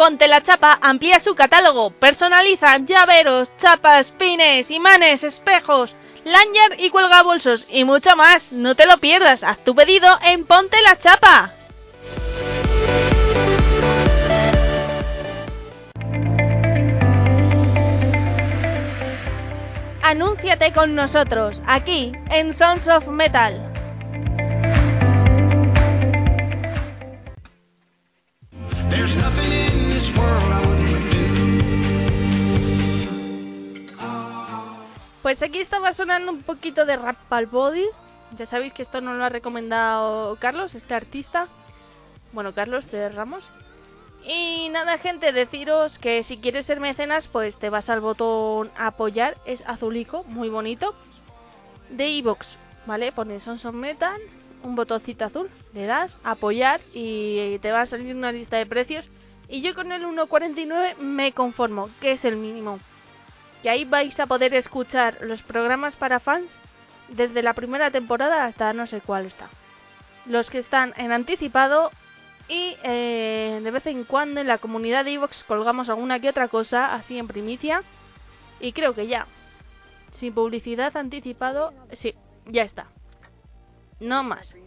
Ponte 0.02 0.28
la 0.28 0.42
Chapa 0.42 0.80
amplía 0.82 1.20
su 1.20 1.36
catálogo, 1.36 1.92
personaliza 1.92 2.76
llaveros, 2.80 3.56
chapas, 3.58 4.10
pines, 4.10 4.72
imanes, 4.72 5.24
espejos, 5.24 5.94
lanyard 6.24 6.80
y 6.80 6.90
cuelgabolsos 6.90 7.68
y 7.70 7.84
mucho 7.84 8.16
más. 8.16 8.52
No 8.52 8.74
te 8.74 8.88
lo 8.88 8.98
pierdas, 8.98 9.44
haz 9.44 9.64
tu 9.64 9.76
pedido 9.76 10.08
en 10.26 10.44
Ponte 10.44 10.82
la 10.82 10.98
Chapa. 10.98 11.52
Anúnciate 20.02 20.74
con 20.74 20.96
nosotros, 20.96 21.62
aquí, 21.68 22.12
en 22.32 22.56
Sons 22.56 22.88
of 22.88 23.08
Metal. 23.08 23.71
Pues 35.22 35.42
aquí 35.44 35.60
estaba 35.60 35.94
sonando 35.94 36.32
un 36.32 36.42
poquito 36.42 36.86
de 36.86 36.98
rap 36.98 37.16
al 37.32 37.46
body. 37.46 37.86
Ya 38.38 38.46
sabéis 38.46 38.74
que 38.74 38.82
esto 38.82 39.02
nos 39.02 39.18
lo 39.18 39.24
ha 39.24 39.30
recomendado 39.30 40.36
Carlos, 40.40 40.76
este 40.76 40.94
artista. 40.94 41.48
Bueno, 42.34 42.54
Carlos 42.54 42.92
de 42.92 43.10
Ramos. 43.10 43.50
Y 44.26 44.70
nada, 44.70 44.98
gente, 44.98 45.32
deciros 45.32 45.98
que 45.98 46.24
si 46.24 46.38
quieres 46.38 46.66
ser 46.66 46.80
mecenas, 46.80 47.28
pues 47.28 47.58
te 47.58 47.70
vas 47.70 47.90
al 47.90 48.02
botón 48.02 48.70
apoyar, 48.78 49.38
es 49.46 49.64
azulico, 49.68 50.24
muy 50.26 50.50
bonito, 50.50 50.94
de 51.90 52.08
iVoox, 52.10 52.46
¿vale? 52.86 53.12
Pones 53.12 53.44
Sons 53.44 53.66
of 53.66 53.74
Metal, 53.74 54.22
un 54.64 54.76
botoncito 54.76 55.26
azul, 55.26 55.50
le 55.74 55.86
das 55.86 56.18
apoyar 56.24 56.82
y 56.94 57.60
te 57.60 57.72
va 57.72 57.82
a 57.82 57.86
salir 57.86 58.16
una 58.16 58.32
lista 58.32 58.58
de 58.58 58.66
precios. 58.66 59.10
Y 59.48 59.62
yo 59.62 59.76
con 59.76 59.92
el 59.92 60.06
1.49 60.06 60.98
me 60.98 61.34
conformo, 61.34 61.90
que 62.00 62.14
es 62.14 62.26
el 62.26 62.38
mínimo. 62.38 62.80
Que 63.62 63.70
ahí 63.70 63.86
vais 63.86 64.20
a 64.20 64.28
poder 64.28 64.54
escuchar 64.54 65.18
los 65.22 65.42
programas 65.42 65.96
para 65.96 66.20
fans 66.20 66.60
desde 67.10 67.44
la 67.44 67.54
primera 67.54 67.92
temporada 67.92 68.46
hasta 68.46 68.74
no 68.74 68.88
sé 68.88 69.02
cuál 69.02 69.26
está. 69.26 69.50
Los 70.26 70.50
que 70.50 70.60
están 70.60 70.94
en 70.98 71.12
anticipado 71.12 71.92
y 72.48 72.76
eh, 72.84 73.60
de 73.62 73.72
vez 73.72 73.88
en 73.88 74.04
cuando 74.04 74.42
en 74.42 74.48
la 74.48 74.58
comunidad 74.58 75.06
de 75.06 75.14
Evox 75.14 75.44
colgamos 75.44 75.90
alguna 75.90 76.20
que 76.20 76.30
otra 76.30 76.48
cosa 76.48 76.96
así 76.96 77.18
en 77.18 77.28
primicia. 77.28 77.84
Y 78.60 78.74
creo 78.74 78.94
que 78.94 79.08
ya. 79.08 79.28
Sin 80.12 80.34
publicidad 80.34 80.96
anticipado, 80.98 81.74
sí, 81.94 82.16
ya 82.46 82.64
está. 82.64 82.88
No 84.02 84.24
más. 84.24 84.58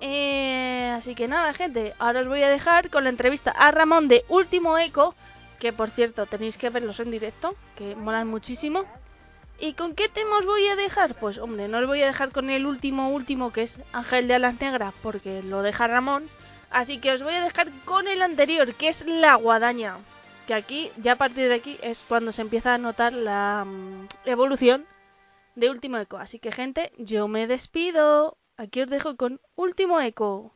Eh, 0.00 0.90
así 0.96 1.14
que 1.14 1.28
nada, 1.28 1.52
gente, 1.52 1.94
ahora 1.98 2.20
os 2.20 2.28
voy 2.28 2.42
a 2.42 2.48
dejar 2.48 2.88
con 2.88 3.04
la 3.04 3.10
entrevista 3.10 3.50
a 3.50 3.70
Ramón 3.70 4.08
de 4.08 4.24
Último 4.28 4.78
Eco, 4.78 5.14
que 5.60 5.72
por 5.72 5.90
cierto 5.90 6.24
tenéis 6.24 6.56
que 6.56 6.70
verlos 6.70 6.98
en 7.00 7.10
directo, 7.10 7.54
que 7.76 7.94
molan 7.94 8.26
muchísimo. 8.26 8.86
¿Y 9.60 9.74
con 9.74 9.94
qué 9.94 10.08
tema 10.08 10.38
os 10.38 10.46
voy 10.46 10.66
a 10.66 10.76
dejar? 10.76 11.14
Pues 11.16 11.36
hombre, 11.36 11.68
no 11.68 11.78
os 11.78 11.86
voy 11.86 12.00
a 12.02 12.06
dejar 12.06 12.30
con 12.30 12.48
el 12.48 12.64
último 12.64 13.10
último 13.10 13.52
que 13.52 13.64
es 13.64 13.78
Ángel 13.92 14.28
de 14.28 14.34
Alas 14.34 14.58
Negras, 14.58 14.94
porque 15.02 15.42
lo 15.42 15.62
deja 15.62 15.86
Ramón. 15.86 16.26
Así 16.70 16.98
que 16.98 17.12
os 17.12 17.22
voy 17.22 17.34
a 17.34 17.42
dejar 17.42 17.70
con 17.84 18.08
el 18.08 18.22
anterior, 18.22 18.74
que 18.74 18.88
es 18.88 19.04
La 19.04 19.34
Guadaña. 19.34 19.96
Que 20.46 20.54
aquí, 20.54 20.90
ya 20.96 21.12
a 21.12 21.16
partir 21.16 21.48
de 21.48 21.54
aquí, 21.54 21.78
es 21.82 22.02
cuando 22.08 22.32
se 22.32 22.40
empieza 22.40 22.72
a 22.72 22.78
notar 22.78 23.12
la 23.12 23.64
mm, 23.66 24.06
evolución 24.24 24.86
de 25.58 25.70
Último 25.70 25.98
Eco. 25.98 26.16
Así 26.18 26.38
que 26.38 26.52
gente, 26.52 26.92
yo 26.98 27.26
me 27.28 27.46
despido. 27.46 28.38
Aquí 28.56 28.82
os 28.82 28.90
dejo 28.90 29.16
con 29.16 29.40
Último 29.56 30.00
Eco. 30.00 30.54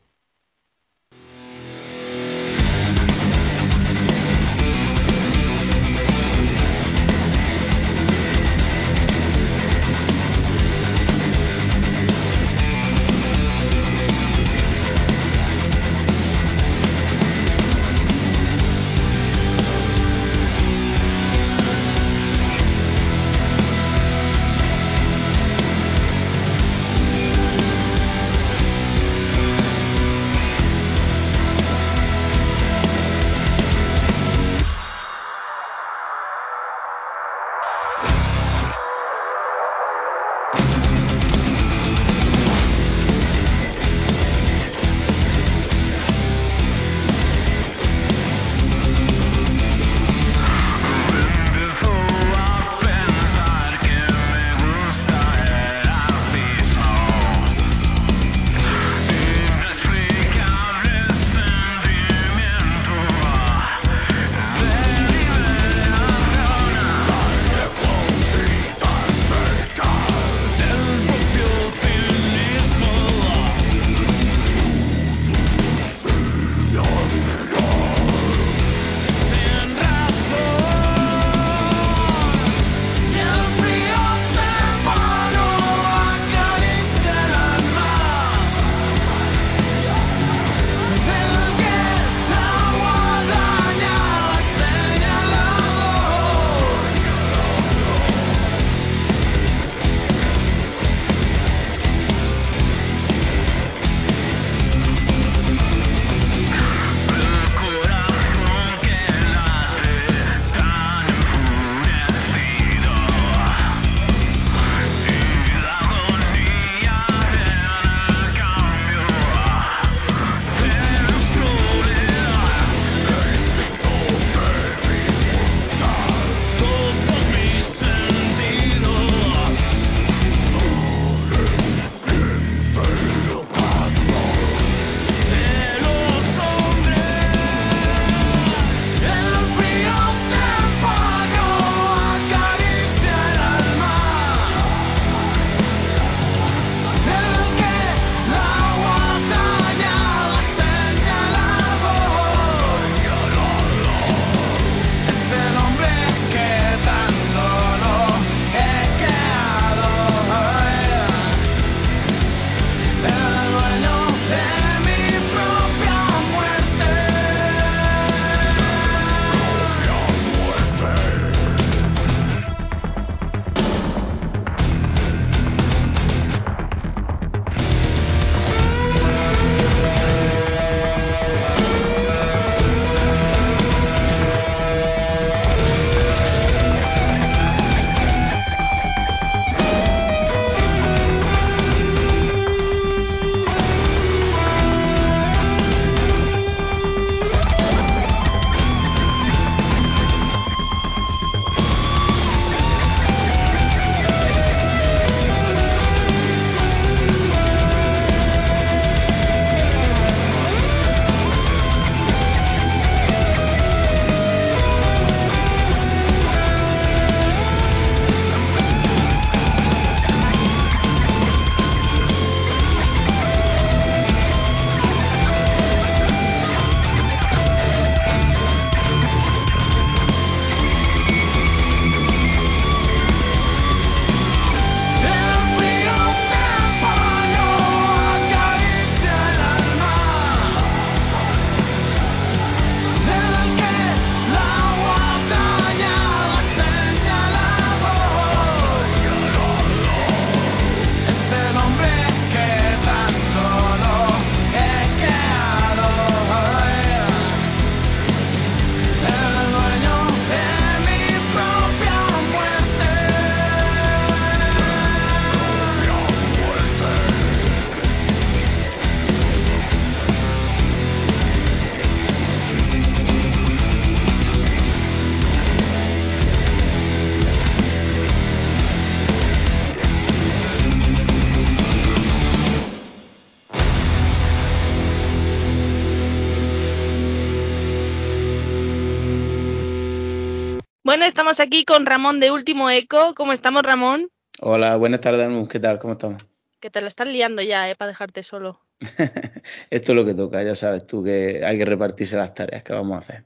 Bueno, 291.03 291.09
estamos 291.09 291.41
aquí 291.41 291.65
con 291.65 291.85
Ramón 291.85 292.21
de 292.21 292.31
Último 292.31 292.71
Eco. 292.71 293.13
¿Cómo 293.17 293.33
estamos, 293.33 293.65
Ramón? 293.65 294.09
Hola, 294.39 294.77
buenas 294.77 295.01
tardes. 295.01 295.49
¿Qué 295.49 295.59
tal? 295.59 295.81
¿Cómo 295.81 295.95
estamos? 295.95 296.25
Que 296.61 296.71
te 296.71 296.81
la 296.81 296.87
están 296.87 297.13
liando 297.13 297.43
ya, 297.43 297.69
¿eh? 297.69 297.75
Para 297.75 297.89
dejarte 297.89 298.23
solo. 298.23 298.61
Esto 299.71 299.93
es 299.93 299.97
lo 299.97 300.05
que 300.05 300.15
toca, 300.15 300.45
ya 300.45 300.55
sabes 300.55 300.87
tú 300.87 301.03
que 301.03 301.45
hay 301.45 301.59
que 301.59 301.65
repartirse 301.65 302.17
las 302.17 302.33
tareas 302.35 302.63
que 302.63 302.73
vamos 302.73 302.95
a 302.95 302.99
hacer. 303.01 303.25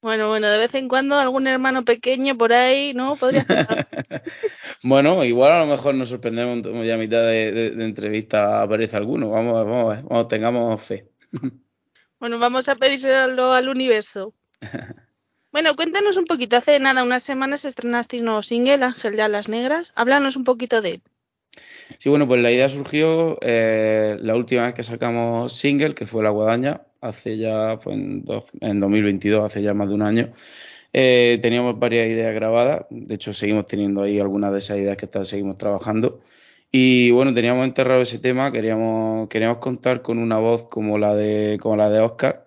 Bueno, 0.00 0.28
bueno, 0.28 0.46
de 0.46 0.58
vez 0.58 0.72
en 0.76 0.86
cuando 0.86 1.18
algún 1.18 1.48
hermano 1.48 1.84
pequeño 1.84 2.38
por 2.38 2.52
ahí, 2.52 2.94
¿no? 2.94 3.16
Podría 3.16 3.44
bueno, 4.84 5.24
igual 5.24 5.54
a 5.54 5.58
lo 5.58 5.66
mejor 5.66 5.96
nos 5.96 6.08
sorprendemos 6.08 6.64
ya 6.86 6.94
a 6.94 6.98
mitad 6.98 7.22
de, 7.22 7.50
de, 7.50 7.70
de 7.70 7.84
entrevista 7.84 8.62
aparece 8.62 8.96
alguno. 8.96 9.28
Vamos, 9.28 9.56
a 9.56 9.64
ver, 9.64 9.72
vamos, 9.72 9.92
a 9.92 9.96
ver, 9.96 10.04
vamos, 10.04 10.28
tengamos 10.28 10.80
fe. 10.80 11.08
bueno, 12.20 12.38
vamos 12.38 12.68
a 12.68 12.76
pedírselo 12.76 13.52
al 13.52 13.68
universo. 13.68 14.34
Bueno, 15.52 15.76
cuéntanos 15.76 16.16
un 16.16 16.24
poquito. 16.24 16.56
Hace 16.56 16.78
nada, 16.80 17.04
unas 17.04 17.22
semanas 17.22 17.66
estrenaste 17.66 18.18
un 18.18 18.24
nuevo 18.24 18.42
single, 18.42 18.82
Ángel 18.82 19.16
de 19.16 19.22
Alas 19.22 19.50
Negras. 19.50 19.92
Háblanos 19.94 20.34
un 20.36 20.44
poquito 20.44 20.80
de 20.80 20.88
él. 20.94 21.02
Sí, 21.98 22.08
bueno, 22.08 22.26
pues 22.26 22.40
la 22.40 22.50
idea 22.50 22.70
surgió 22.70 23.38
eh, 23.42 24.16
la 24.22 24.34
última 24.34 24.62
vez 24.62 24.72
que 24.72 24.82
sacamos 24.82 25.52
single, 25.52 25.94
que 25.94 26.06
fue 26.06 26.22
La 26.22 26.30
Guadaña, 26.30 26.80
hace 27.02 27.36
ya, 27.36 27.76
fue 27.76 27.92
en, 27.92 28.24
dos, 28.24 28.46
en 28.60 28.80
2022, 28.80 29.44
hace 29.44 29.60
ya 29.60 29.74
más 29.74 29.88
de 29.88 29.94
un 29.94 30.00
año. 30.00 30.32
Eh, 30.94 31.38
teníamos 31.42 31.78
varias 31.78 32.08
ideas 32.08 32.34
grabadas, 32.34 32.86
de 32.88 33.14
hecho 33.14 33.34
seguimos 33.34 33.66
teniendo 33.66 34.02
ahí 34.02 34.18
algunas 34.18 34.52
de 34.52 34.58
esas 34.58 34.78
ideas 34.78 34.96
que 34.96 35.04
está, 35.04 35.26
seguimos 35.26 35.58
trabajando. 35.58 36.22
Y 36.70 37.10
bueno, 37.10 37.34
teníamos 37.34 37.66
enterrado 37.66 38.00
ese 38.00 38.18
tema, 38.18 38.50
queríamos, 38.52 39.28
queríamos 39.28 39.58
contar 39.58 40.00
con 40.00 40.16
una 40.18 40.38
voz 40.38 40.64
como 40.64 40.96
la 40.96 41.14
de, 41.14 41.58
como 41.60 41.76
la 41.76 41.90
de 41.90 42.00
Oscar, 42.00 42.46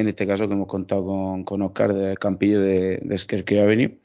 en 0.00 0.08
este 0.08 0.26
caso 0.26 0.48
que 0.48 0.54
hemos 0.54 0.66
contado 0.68 1.04
con, 1.04 1.44
con 1.44 1.62
Oscar 1.62 1.94
de 1.94 2.16
Campillo 2.16 2.60
de, 2.60 2.98
de 3.02 3.18
Skerky 3.18 3.58
Avenue. 3.58 3.98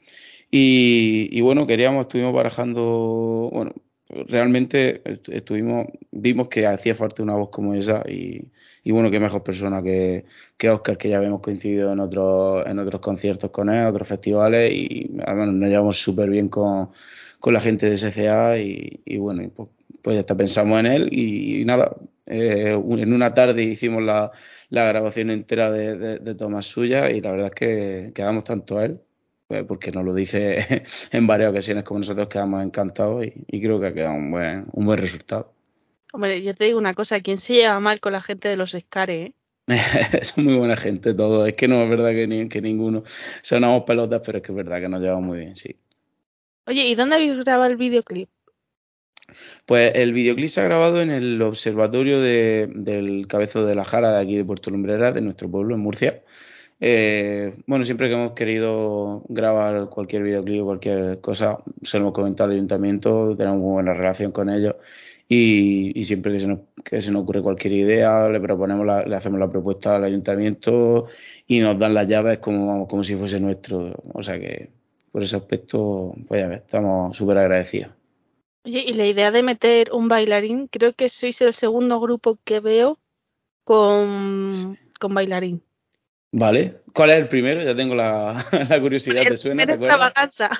Y, 0.50 1.40
bueno, 1.40 1.66
queríamos, 1.66 2.02
estuvimos 2.06 2.32
barajando, 2.34 3.50
bueno, 3.52 3.72
realmente 4.08 5.02
estuvimos, 5.28 5.88
vimos 6.12 6.48
que 6.48 6.66
hacía 6.66 6.94
falta 6.94 7.22
una 7.22 7.34
voz 7.34 7.50
como 7.50 7.74
esa 7.74 8.02
y, 8.08 8.48
y 8.84 8.92
bueno, 8.92 9.10
qué 9.10 9.18
mejor 9.20 9.42
persona 9.42 9.82
que, 9.82 10.24
que, 10.56 10.70
Oscar, 10.70 10.96
que 10.96 11.08
ya 11.08 11.18
habíamos 11.18 11.40
coincidido 11.40 11.92
en 11.92 12.00
otros, 12.00 12.64
en 12.66 12.78
otros 12.78 13.00
conciertos 13.00 13.50
con 13.50 13.68
él, 13.68 13.86
otros 13.86 14.08
festivales 14.08 14.72
y 14.72 15.10
además 15.26 15.48
nos 15.54 15.68
llevamos 15.68 16.00
súper 16.00 16.30
bien 16.30 16.48
con, 16.48 16.90
con, 17.40 17.52
la 17.52 17.60
gente 17.60 17.90
de 17.90 17.98
SCA 17.98 18.58
y, 18.58 19.00
y 19.04 19.18
bueno, 19.18 19.50
pues, 19.54 19.68
pues, 20.02 20.14
ya 20.14 20.20
está, 20.20 20.36
pensamos 20.36 20.78
en 20.80 20.86
él 20.86 21.08
y, 21.12 21.64
nada, 21.64 21.96
eh, 22.26 22.72
en 22.72 23.12
una 23.12 23.34
tarde 23.34 23.62
hicimos 23.62 24.02
la, 24.02 24.32
la 24.68 24.84
grabación 24.84 25.30
entera 25.30 25.70
de, 25.70 25.96
de, 25.96 26.18
de 26.18 26.34
tomas 26.34 26.66
suyas 26.66 27.10
y 27.12 27.20
la 27.20 27.30
verdad 27.32 27.46
es 27.48 27.54
que 27.54 28.12
quedamos 28.14 28.44
tanto 28.44 28.78
a 28.78 28.84
él 28.84 29.00
pues, 29.46 29.64
porque 29.64 29.92
nos 29.92 30.04
lo 30.04 30.12
dice 30.14 30.84
en 31.12 31.26
varias 31.26 31.50
ocasiones 31.50 31.84
como 31.84 32.00
nosotros 32.00 32.28
quedamos 32.28 32.64
encantados 32.64 33.24
y, 33.24 33.32
y 33.46 33.62
creo 33.62 33.80
que 33.80 33.86
ha 33.86 33.94
quedado 33.94 34.14
un 34.14 34.30
buen, 34.30 34.66
un 34.72 34.86
buen 34.86 34.98
resultado. 34.98 35.52
Hombre, 36.12 36.42
yo 36.42 36.54
te 36.54 36.64
digo 36.64 36.78
una 36.78 36.94
cosa, 36.94 37.20
¿quién 37.20 37.38
se 37.38 37.54
lleva 37.54 37.78
mal 37.78 38.00
con 38.00 38.12
la 38.12 38.22
gente 38.22 38.48
de 38.48 38.56
los 38.56 38.72
Scare? 38.72 39.22
Eh? 39.22 39.34
Son 40.22 40.44
muy 40.44 40.56
buena 40.56 40.76
gente 40.76 41.14
todos, 41.14 41.48
es 41.48 41.56
que 41.56 41.68
no 41.68 41.82
es 41.82 41.90
verdad 41.90 42.10
que, 42.10 42.26
ni, 42.26 42.48
que 42.48 42.60
ninguno 42.60 43.04
sonamos 43.42 43.84
pelotas, 43.84 44.22
pero 44.24 44.38
es 44.38 44.44
que 44.44 44.52
es 44.52 44.56
verdad 44.56 44.80
que 44.80 44.88
nos 44.88 45.00
llevamos 45.00 45.24
muy 45.24 45.38
bien, 45.38 45.56
sí. 45.56 45.76
Oye, 46.66 46.86
¿y 46.86 46.94
dónde 46.94 47.16
habéis 47.16 47.36
grabado 47.36 47.70
el 47.70 47.76
videoclip? 47.76 48.28
Pues 49.66 49.92
el 49.94 50.12
videoclip 50.12 50.48
se 50.48 50.60
ha 50.60 50.64
grabado 50.64 51.00
en 51.00 51.10
el 51.10 51.40
observatorio 51.42 52.20
de, 52.20 52.68
del 52.74 53.26
Cabezo 53.26 53.66
de 53.66 53.74
la 53.74 53.84
Jara 53.84 54.12
de 54.12 54.20
aquí 54.20 54.36
de 54.36 54.44
Puerto 54.44 54.70
Lumbreras, 54.70 55.14
de 55.14 55.20
nuestro 55.20 55.50
pueblo, 55.50 55.74
en 55.74 55.80
Murcia. 55.80 56.22
Eh, 56.80 57.56
bueno, 57.66 57.84
siempre 57.84 58.08
que 58.08 58.14
hemos 58.14 58.32
querido 58.32 59.24
grabar 59.28 59.88
cualquier 59.88 60.22
videoclip 60.22 60.62
o 60.62 60.66
cualquier 60.66 61.20
cosa, 61.20 61.58
se 61.82 61.98
lo 61.98 62.04
hemos 62.04 62.14
comentado 62.14 62.50
al 62.50 62.56
ayuntamiento, 62.56 63.34
tenemos 63.36 63.60
muy 63.62 63.72
buena 63.72 63.94
relación 63.94 64.30
con 64.30 64.50
ellos 64.50 64.76
y, 65.28 65.98
y 65.98 66.04
siempre 66.04 66.32
que 66.32 66.40
se, 66.40 66.46
nos, 66.48 66.60
que 66.84 67.00
se, 67.00 67.10
nos, 67.10 67.22
ocurre 67.22 67.42
cualquier 67.42 67.72
idea, 67.72 68.28
le 68.28 68.40
proponemos, 68.40 68.86
la, 68.86 69.04
le 69.04 69.16
hacemos 69.16 69.40
la 69.40 69.50
propuesta 69.50 69.96
al 69.96 70.04
ayuntamiento 70.04 71.06
y 71.46 71.60
nos 71.60 71.78
dan 71.78 71.94
las 71.94 72.06
llaves 72.08 72.38
como, 72.38 72.86
como 72.86 73.02
si 73.04 73.16
fuese 73.16 73.40
nuestro. 73.40 73.94
O 74.12 74.22
sea 74.22 74.38
que 74.38 74.70
por 75.10 75.22
ese 75.22 75.36
aspecto, 75.36 76.14
pues 76.28 76.42
ya 76.42 76.48
ves, 76.48 76.60
estamos 76.60 77.16
súper 77.16 77.38
agradecidos. 77.38 77.90
Oye, 78.66 78.84
y 78.84 78.94
la 78.94 79.06
idea 79.06 79.30
de 79.30 79.44
meter 79.44 79.92
un 79.92 80.08
bailarín, 80.08 80.66
creo 80.66 80.92
que 80.92 81.08
sois 81.08 81.40
el 81.40 81.54
segundo 81.54 82.00
grupo 82.00 82.40
que 82.42 82.58
veo 82.58 82.98
con, 83.62 84.50
sí. 84.52 84.78
con 84.98 85.14
bailarín. 85.14 85.62
Vale. 86.32 86.82
¿Cuál 86.92 87.10
es 87.10 87.18
el 87.18 87.28
primero? 87.28 87.62
Ya 87.62 87.76
tengo 87.76 87.94
la, 87.94 88.44
la 88.68 88.80
curiosidad. 88.80 89.22
El 89.22 89.28
¿Te 89.28 89.36
suena? 89.36 89.62
primero 89.62 89.72
es 89.74 89.78
Extravaganza. 89.78 90.50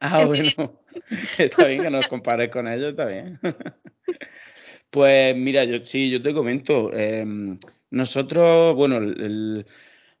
Ah, 0.00 0.24
bueno. 0.26 0.44
está 1.38 1.66
bien 1.66 1.82
que 1.82 1.88
nos 1.88 2.08
compares 2.08 2.50
con 2.50 2.68
ellos, 2.68 2.90
está 2.90 3.06
bien. 3.06 3.40
pues 4.90 5.34
mira, 5.34 5.64
yo 5.64 5.82
sí, 5.82 6.10
yo 6.10 6.22
te 6.22 6.34
comento. 6.34 6.90
Eh, 6.92 7.24
nosotros, 7.88 8.76
bueno, 8.76 8.98
el, 8.98 9.18
el, 9.18 9.66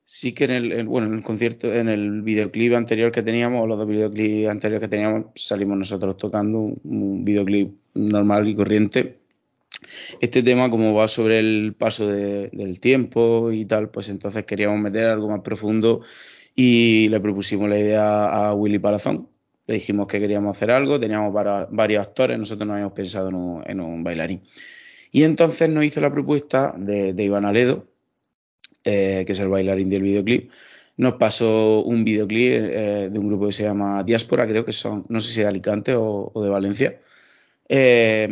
sí 0.06 0.32
que 0.32 0.44
en 0.44 0.50
el, 0.52 0.86
bueno, 0.86 1.08
en 1.08 1.14
el 1.14 1.22
concierto, 1.22 1.72
en 1.74 1.88
el 1.88 2.22
videoclip 2.22 2.74
anterior 2.74 3.10
que 3.10 3.24
teníamos, 3.24 3.68
los 3.68 3.76
dos 3.76 3.88
videoclips 3.88 4.48
anteriores 4.48 4.88
que 4.88 4.88
teníamos, 4.88 5.26
salimos 5.34 5.76
nosotros 5.76 6.16
tocando 6.16 6.60
un, 6.60 7.24
videoclip 7.24 7.74
normal 7.94 8.48
y 8.48 8.54
corriente 8.54 9.18
este 10.20 10.42
tema 10.44 10.70
como 10.70 10.94
va 10.94 11.08
sobre 11.08 11.40
el 11.40 11.74
paso 11.76 12.06
de, 12.06 12.48
del 12.50 12.78
tiempo 12.80 13.50
y 13.50 13.66
tal, 13.66 13.90
pues 13.90 14.08
entonces 14.08 14.44
queríamos 14.44 14.78
meter 14.78 15.08
algo 15.08 15.28
más 15.28 15.40
profundo 15.40 16.02
y 16.54 17.08
le 17.08 17.20
propusimos 17.20 17.68
la 17.68 17.78
idea 17.78 18.26
a 18.26 18.54
Willy 18.54 18.78
Palazón. 18.78 19.28
Le 19.66 19.74
dijimos 19.74 20.06
que 20.06 20.20
queríamos 20.20 20.56
hacer 20.56 20.70
algo, 20.70 21.00
teníamos 21.00 21.34
para, 21.34 21.66
varios 21.66 22.06
actores, 22.06 22.38
nosotros 22.38 22.66
no 22.66 22.74
habíamos 22.74 22.94
pensado 22.94 23.28
en 23.28 23.34
un, 23.34 23.62
en 23.66 23.80
un, 23.80 24.04
bailarín. 24.04 24.42
Y 25.10 25.24
entonces 25.24 25.68
nos 25.68 25.84
hizo 25.84 26.00
la 26.00 26.12
propuesta 26.12 26.74
de, 26.78 27.12
de 27.12 27.24
Iván 27.24 27.44
Aledo, 27.44 27.86
eh, 28.86 29.24
que 29.26 29.32
es 29.32 29.40
el 29.40 29.48
bailarín 29.48 29.90
del 29.90 30.02
videoclip. 30.02 30.50
Nos 30.96 31.14
pasó 31.14 31.82
un 31.82 32.04
videoclip 32.04 32.52
eh, 32.52 33.08
de 33.12 33.18
un 33.18 33.28
grupo 33.28 33.46
que 33.48 33.52
se 33.52 33.64
llama 33.64 34.02
Diáspora, 34.04 34.46
creo 34.46 34.64
que 34.64 34.72
son, 34.72 35.04
no 35.08 35.20
sé 35.20 35.32
si 35.32 35.40
de 35.42 35.48
Alicante 35.48 35.94
o, 35.96 36.32
de 36.34 36.48
Valencia. 36.48 37.00
Eh, 37.68 38.28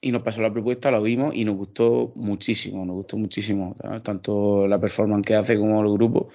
y 0.00 0.10
nos 0.10 0.22
pasó 0.22 0.42
la 0.42 0.52
propuesta, 0.52 0.90
la 0.90 1.00
vimos 1.00 1.34
y 1.34 1.44
nos 1.44 1.56
gustó 1.56 2.12
muchísimo, 2.16 2.84
nos 2.84 2.96
gustó 2.96 3.16
muchísimo, 3.16 3.76
tanto 4.02 4.66
la 4.66 4.80
performance 4.80 5.24
que 5.26 5.34
hace 5.36 5.56
como 5.56 5.80
el 5.82 5.92
grupo. 5.92 6.30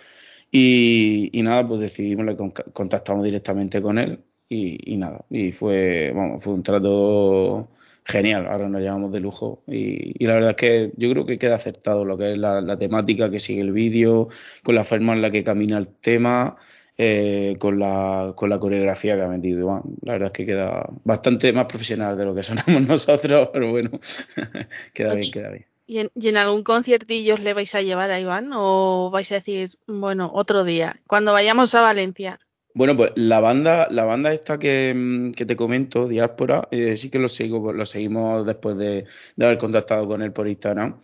Y, 0.51 1.29
y 1.33 1.41
nada, 1.43 1.67
pues 1.67 1.81
decidimos, 1.81 2.25
le 2.25 2.37
contactamos 2.73 3.25
directamente 3.25 3.81
con 3.81 3.97
él 3.99 4.23
y, 4.49 4.93
y, 4.93 4.97
nada, 4.97 5.25
y 5.29 5.51
fue, 5.51 6.11
bueno, 6.13 6.39
fue 6.39 6.53
un 6.53 6.63
trato 6.63 7.69
genial, 8.07 8.47
ahora 8.47 8.69
nos 8.69 8.81
llevamos 8.81 9.11
de 9.11 9.19
lujo 9.19 9.63
y, 9.67 10.23
y, 10.23 10.27
la 10.27 10.35
verdad 10.35 10.51
es 10.51 10.55
que 10.55 10.91
yo 10.97 11.09
creo 11.11 11.25
que 11.25 11.37
queda 11.37 11.55
acertado 11.55 12.05
lo 12.05 12.17
que 12.17 12.33
es 12.33 12.37
la, 12.37 12.61
la 12.61 12.77
temática 12.77 13.29
que 13.29 13.39
sigue 13.39 13.61
el 13.61 13.71
vídeo, 13.71 14.29
con 14.63 14.75
la 14.75 14.83
forma 14.83 15.13
en 15.13 15.21
la 15.21 15.29
que 15.29 15.43
camina 15.43 15.77
el 15.77 15.89
tema 15.89 16.57
eh, 16.99 17.55
con, 17.59 17.77
la, 17.77 18.33
con 18.35 18.49
la 18.49 18.57
coreografía 18.57 19.15
que 19.15 19.21
ha 19.21 19.27
metido 19.27 19.59
Iván. 19.59 19.83
La 20.01 20.13
verdad 20.13 20.27
es 20.27 20.33
que 20.33 20.45
queda 20.47 20.89
bastante 21.03 21.53
más 21.53 21.65
profesional 21.67 22.17
de 22.17 22.25
lo 22.25 22.33
que 22.33 22.41
sonamos 22.41 22.81
nosotros, 22.87 23.49
pero 23.53 23.69
bueno, 23.69 23.91
queda 24.93 25.13
bien, 25.13 25.31
queda 25.31 25.49
bien. 25.49 25.65
¿Y 25.85 25.99
en, 25.99 26.09
¿Y 26.15 26.29
en, 26.29 26.37
algún 26.37 26.63
conciertillo 26.63 27.35
os 27.35 27.39
le 27.39 27.53
vais 27.53 27.73
a 27.75 27.81
llevar 27.81 28.09
a 28.09 28.19
Iván 28.19 28.49
o 28.53 29.11
vais 29.11 29.31
a 29.31 29.35
decir, 29.35 29.77
bueno, 29.85 30.31
otro 30.33 30.63
día, 30.63 30.99
cuando 31.05 31.33
vayamos 31.33 31.75
a 31.75 31.81
Valencia? 31.81 32.39
Bueno, 32.77 32.95
pues 32.95 33.11
la 33.15 33.39
banda, 33.39 33.87
la 33.89 34.05
banda 34.05 34.31
esta 34.31 34.59
que, 34.59 35.31
que 35.35 35.47
te 35.47 35.55
comento, 35.55 36.07
Diáspora, 36.07 36.67
eh, 36.69 36.95
sí 36.95 37.09
que 37.09 37.17
lo, 37.17 37.27
sigo, 37.27 37.73
lo 37.73 37.87
seguimos 37.87 38.45
después 38.45 38.77
de, 38.77 39.05
haber 39.41 39.57
contactado 39.57 40.07
con 40.07 40.21
él 40.21 40.31
por 40.31 40.47
Instagram. 40.47 41.01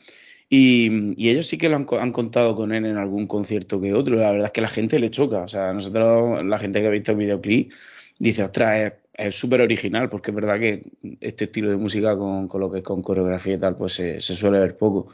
Y, 0.49 1.15
ellos 1.29 1.47
sí 1.47 1.57
que 1.57 1.69
lo 1.69 1.77
han, 1.77 2.11
contado 2.11 2.55
con 2.55 2.73
él 2.73 2.85
en 2.85 2.97
algún 2.97 3.25
concierto 3.25 3.81
que 3.81 3.91
otro. 3.95 4.17
La 4.17 4.31
verdad 4.31 4.47
es 4.47 4.51
que 4.51 4.61
la 4.61 4.67
gente 4.67 4.99
le 4.99 5.09
choca. 5.09 5.41
O 5.43 5.47
sea, 5.47 5.73
nosotros, 5.73 6.45
la 6.45 6.59
gente 6.59 6.79
que 6.79 6.87
ha 6.87 6.91
visto 6.91 7.13
el 7.13 7.17
videoclip, 7.17 7.71
dice, 8.19 8.43
ostras, 8.43 8.93
es 9.15 9.35
súper 9.35 9.61
original, 9.61 10.09
porque 10.09 10.29
es 10.29 10.35
verdad 10.35 10.59
que 10.59 10.83
este 11.21 11.45
estilo 11.45 11.71
de 11.71 11.77
música 11.77 12.15
con, 12.15 12.47
lo 12.53 12.71
que 12.71 12.79
es 12.79 12.83
con 12.83 13.01
coreografía 13.01 13.55
y 13.55 13.59
tal, 13.59 13.77
pues 13.77 13.93
se 13.93 14.21
suele 14.21 14.59
ver 14.59 14.77
poco. 14.77 15.09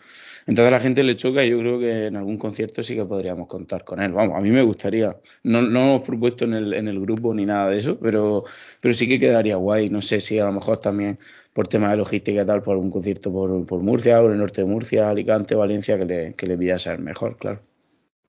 Entonces 0.47 0.67
a 0.67 0.71
la 0.71 0.79
gente 0.79 1.03
le 1.03 1.15
choca 1.15 1.43
y 1.43 1.49
yo 1.49 1.59
creo 1.59 1.79
que 1.79 2.07
en 2.07 2.15
algún 2.15 2.37
concierto 2.37 2.83
sí 2.83 2.95
que 2.95 3.05
podríamos 3.05 3.47
contar 3.47 3.83
con 3.83 4.01
él. 4.01 4.11
Vamos, 4.11 4.37
a 4.37 4.41
mí 4.41 4.49
me 4.49 4.61
gustaría. 4.61 5.15
No, 5.43 5.61
no 5.61 5.79
hemos 5.81 6.01
propuesto 6.01 6.45
en 6.45 6.53
el, 6.53 6.73
en 6.73 6.87
el 6.87 6.99
grupo 6.99 7.33
ni 7.33 7.45
nada 7.45 7.69
de 7.69 7.79
eso, 7.79 7.97
pero, 7.99 8.45
pero 8.81 8.93
sí 8.93 9.07
que 9.07 9.19
quedaría 9.19 9.55
guay. 9.55 9.89
No 9.89 10.01
sé 10.01 10.19
si 10.19 10.39
a 10.39 10.45
lo 10.45 10.51
mejor 10.51 10.77
también 10.77 11.19
por 11.53 11.67
temas 11.67 11.91
de 11.91 11.97
logística 11.97 12.41
y 12.41 12.45
tal, 12.45 12.61
por 12.61 12.75
algún 12.75 12.91
concierto 12.91 13.31
por, 13.31 13.65
por 13.65 13.81
Murcia, 13.81 14.21
por 14.21 14.31
el 14.31 14.37
norte 14.37 14.61
de 14.61 14.67
Murcia, 14.67 15.09
Alicante, 15.09 15.55
Valencia, 15.55 15.97
que 15.97 16.05
le, 16.05 16.33
que 16.35 16.47
le 16.47 16.55
vaya 16.55 16.79
ser 16.79 16.99
mejor, 16.99 17.37
claro. 17.37 17.59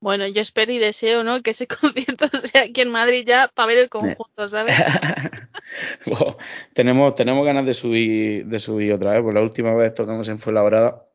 Bueno, 0.01 0.25
yo 0.25 0.41
espero 0.41 0.71
y 0.71 0.79
deseo, 0.79 1.23
¿no? 1.23 1.41
Que 1.41 1.51
ese 1.51 1.67
concierto 1.81 2.27
sea 2.35 2.63
aquí 2.63 2.81
en 2.81 2.89
Madrid 2.89 3.23
ya 3.25 3.49
para 3.53 3.67
ver 3.67 3.77
el 3.77 3.89
conjunto, 3.89 4.47
¿sabes? 4.47 4.75
bueno, 6.07 6.37
tenemos, 6.73 7.15
tenemos 7.15 7.45
ganas 7.45 7.65
de 7.65 7.73
subir, 7.75 8.47
de 8.47 8.59
subir 8.59 8.93
otra 8.93 9.11
vez, 9.11 9.21
pues 9.21 9.35
la 9.35 9.41
última 9.41 9.73
vez 9.75 9.93
tocamos 9.93 10.27
en 10.27 10.39
Fuenlabrada, 10.39 11.05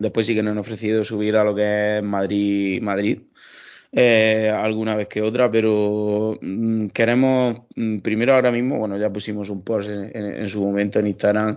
después 0.00 0.26
sí 0.26 0.34
que 0.34 0.42
nos 0.42 0.52
han 0.52 0.58
ofrecido 0.58 1.04
subir 1.04 1.36
a 1.36 1.44
lo 1.44 1.54
que 1.54 1.98
es 1.98 2.02
Madrid, 2.04 2.82
Madrid 2.82 3.20
eh, 3.92 4.50
alguna 4.54 4.94
vez 4.96 5.08
que 5.08 5.22
otra, 5.22 5.50
pero 5.50 6.38
mm, 6.40 6.88
queremos, 6.88 7.62
mm, 7.76 7.98
primero 8.00 8.34
ahora 8.34 8.52
mismo, 8.52 8.78
bueno, 8.78 8.96
ya 8.98 9.12
pusimos 9.12 9.50
un 9.50 9.62
post 9.64 9.88
en, 9.90 10.14
en- 10.16 10.48
su 10.48 10.62
momento 10.62 10.98
en 11.00 11.08
Instagram, 11.08 11.56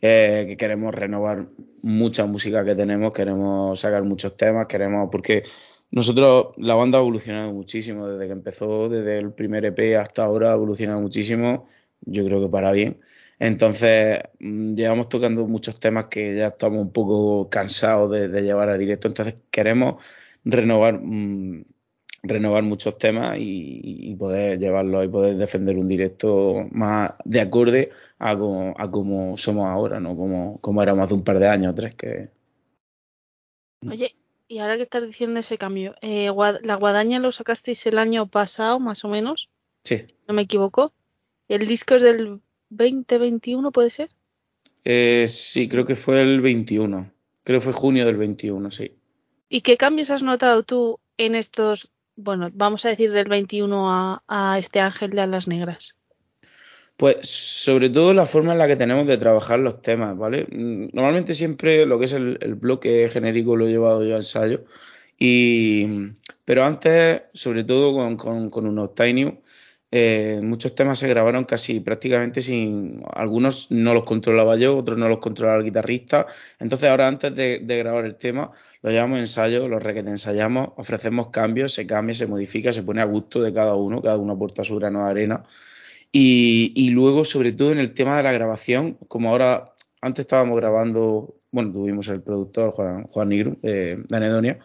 eh, 0.00 0.44
que 0.48 0.56
queremos 0.56 0.94
renovar 0.94 1.46
mucha 1.82 2.26
música 2.26 2.64
que 2.64 2.74
tenemos, 2.74 3.12
queremos 3.12 3.78
sacar 3.80 4.02
muchos 4.04 4.36
temas, 4.36 4.66
queremos, 4.66 5.08
porque 5.10 5.44
nosotros, 5.90 6.48
la 6.58 6.74
banda 6.74 6.98
ha 6.98 7.00
evolucionado 7.02 7.52
muchísimo 7.52 8.08
desde 8.08 8.26
que 8.26 8.32
empezó, 8.32 8.88
desde 8.88 9.18
el 9.18 9.32
primer 9.32 9.64
EP 9.66 9.96
hasta 9.96 10.24
ahora 10.24 10.50
ha 10.50 10.54
evolucionado 10.54 11.00
muchísimo, 11.00 11.68
yo 12.00 12.24
creo 12.24 12.40
que 12.42 12.48
para 12.48 12.72
bien. 12.72 13.00
Entonces, 13.44 14.20
mm, 14.40 14.74
llevamos 14.74 15.10
tocando 15.10 15.46
muchos 15.46 15.78
temas 15.78 16.06
que 16.06 16.34
ya 16.34 16.46
estamos 16.46 16.78
un 16.80 16.92
poco 16.92 17.50
cansados 17.50 18.10
de, 18.10 18.28
de 18.28 18.40
llevar 18.40 18.70
a 18.70 18.78
directo, 18.78 19.06
entonces 19.08 19.34
queremos 19.50 20.02
renovar, 20.44 20.98
mm, 21.02 21.62
renovar 22.22 22.62
muchos 22.62 22.96
temas 22.96 23.36
y, 23.38 23.80
y 23.84 24.14
poder 24.16 24.58
llevarlos 24.58 25.04
y 25.04 25.08
poder 25.08 25.36
defender 25.36 25.76
un 25.76 25.88
directo 25.88 26.66
más 26.70 27.12
de 27.26 27.42
acorde 27.42 27.90
a 28.18 28.34
como, 28.38 28.74
a 28.78 28.90
como 28.90 29.36
somos 29.36 29.66
ahora, 29.68 30.00
¿no? 30.00 30.16
Como, 30.16 30.58
como 30.62 30.82
éramos 30.82 31.04
hace 31.04 31.14
un 31.14 31.24
par 31.24 31.38
de 31.38 31.48
años 31.48 31.72
o 31.72 31.74
tres 31.74 31.94
que... 31.96 32.30
Oye, 33.86 34.14
y 34.48 34.60
ahora 34.60 34.76
que 34.76 34.82
estás 34.84 35.06
diciendo 35.06 35.40
ese 35.40 35.58
cambio, 35.58 35.96
eh, 36.00 36.30
la 36.62 36.76
guadaña 36.76 37.18
lo 37.18 37.30
sacasteis 37.30 37.84
el 37.84 37.98
año 37.98 38.26
pasado, 38.26 38.80
más 38.80 39.04
o 39.04 39.08
menos, 39.08 39.50
Sí. 39.84 40.06
no 40.26 40.32
me 40.32 40.40
equivoco. 40.40 40.94
El 41.46 41.66
disco 41.66 41.96
es 41.96 42.02
del 42.02 42.40
2021, 42.76 43.72
¿puede 43.72 43.90
ser? 43.90 44.10
Eh, 44.84 45.26
sí, 45.28 45.68
creo 45.68 45.86
que 45.86 45.96
fue 45.96 46.20
el 46.20 46.40
21. 46.40 47.10
Creo 47.42 47.60
que 47.60 47.64
fue 47.64 47.72
junio 47.72 48.06
del 48.06 48.16
21, 48.16 48.70
sí. 48.70 48.92
¿Y 49.48 49.60
qué 49.60 49.76
cambios 49.76 50.10
has 50.10 50.22
notado 50.22 50.62
tú 50.62 50.98
en 51.18 51.34
estos, 51.34 51.90
bueno, 52.16 52.50
vamos 52.52 52.84
a 52.84 52.88
decir 52.88 53.12
del 53.12 53.28
21 53.28 53.90
a, 53.90 54.22
a 54.28 54.58
este 54.58 54.80
Ángel 54.80 55.10
de 55.10 55.20
Alas 55.20 55.46
Negras? 55.46 55.96
Pues 56.96 57.28
sobre 57.28 57.90
todo 57.90 58.14
la 58.14 58.26
forma 58.26 58.52
en 58.52 58.58
la 58.58 58.68
que 58.68 58.76
tenemos 58.76 59.06
de 59.06 59.16
trabajar 59.16 59.58
los 59.58 59.82
temas, 59.82 60.16
¿vale? 60.16 60.46
Normalmente 60.50 61.34
siempre 61.34 61.86
lo 61.86 61.98
que 61.98 62.04
es 62.04 62.12
el, 62.12 62.38
el 62.40 62.54
bloque 62.54 63.10
genérico 63.12 63.56
lo 63.56 63.66
he 63.66 63.70
llevado 63.70 64.04
yo 64.04 64.14
a 64.14 64.18
ensayo, 64.18 64.64
y, 65.18 65.86
pero 66.44 66.64
antes, 66.64 67.22
sobre 67.32 67.64
todo 67.64 67.94
con, 67.94 68.16
con, 68.16 68.50
con 68.50 68.66
unos 68.66 68.94
Tiny, 68.94 69.40
eh, 69.96 70.40
muchos 70.42 70.74
temas 70.74 70.98
se 70.98 71.06
grabaron 71.06 71.44
casi 71.44 71.78
prácticamente 71.78 72.42
sin, 72.42 73.04
algunos 73.14 73.70
no 73.70 73.94
los 73.94 74.02
controlaba 74.02 74.56
yo, 74.56 74.76
otros 74.76 74.98
no 74.98 75.08
los 75.08 75.20
controlaba 75.20 75.58
el 75.58 75.64
guitarrista, 75.64 76.26
entonces 76.58 76.90
ahora 76.90 77.06
antes 77.06 77.32
de, 77.36 77.60
grabar 77.60 78.04
el 78.04 78.16
tema 78.16 78.50
lo 78.82 78.90
llevamos 78.90 79.18
a 79.18 79.20
ensayo, 79.20 79.68
lo 79.68 79.78
requete 79.78 80.10
ensayamos, 80.10 80.70
ofrecemos 80.78 81.28
cambios, 81.28 81.74
se 81.74 81.86
cambia, 81.86 82.12
se 82.12 82.26
modifica, 82.26 82.72
se 82.72 82.82
pone 82.82 83.02
a 83.02 83.04
gusto 83.04 83.40
de 83.40 83.52
cada 83.52 83.76
uno, 83.76 84.02
cada 84.02 84.18
uno 84.18 84.32
aporta 84.32 84.64
su 84.64 84.74
grano 84.74 85.04
de 85.04 85.10
arena. 85.10 85.44
Y, 86.10 86.72
y 86.74 86.90
luego, 86.90 87.24
sobre 87.24 87.52
todo 87.52 87.70
en 87.70 87.78
el 87.78 87.94
tema 87.94 88.16
de 88.16 88.24
la 88.24 88.32
grabación, 88.32 88.94
como 89.06 89.30
ahora, 89.30 89.74
antes 90.00 90.24
estábamos 90.24 90.56
grabando, 90.56 91.36
bueno, 91.52 91.70
tuvimos 91.70 92.08
el 92.08 92.20
productor 92.20 92.72
Juan, 92.72 93.04
Juan 93.04 93.28
Nigro 93.28 93.56
de, 93.62 94.02
de 94.08 94.16
Anedonia, 94.16 94.58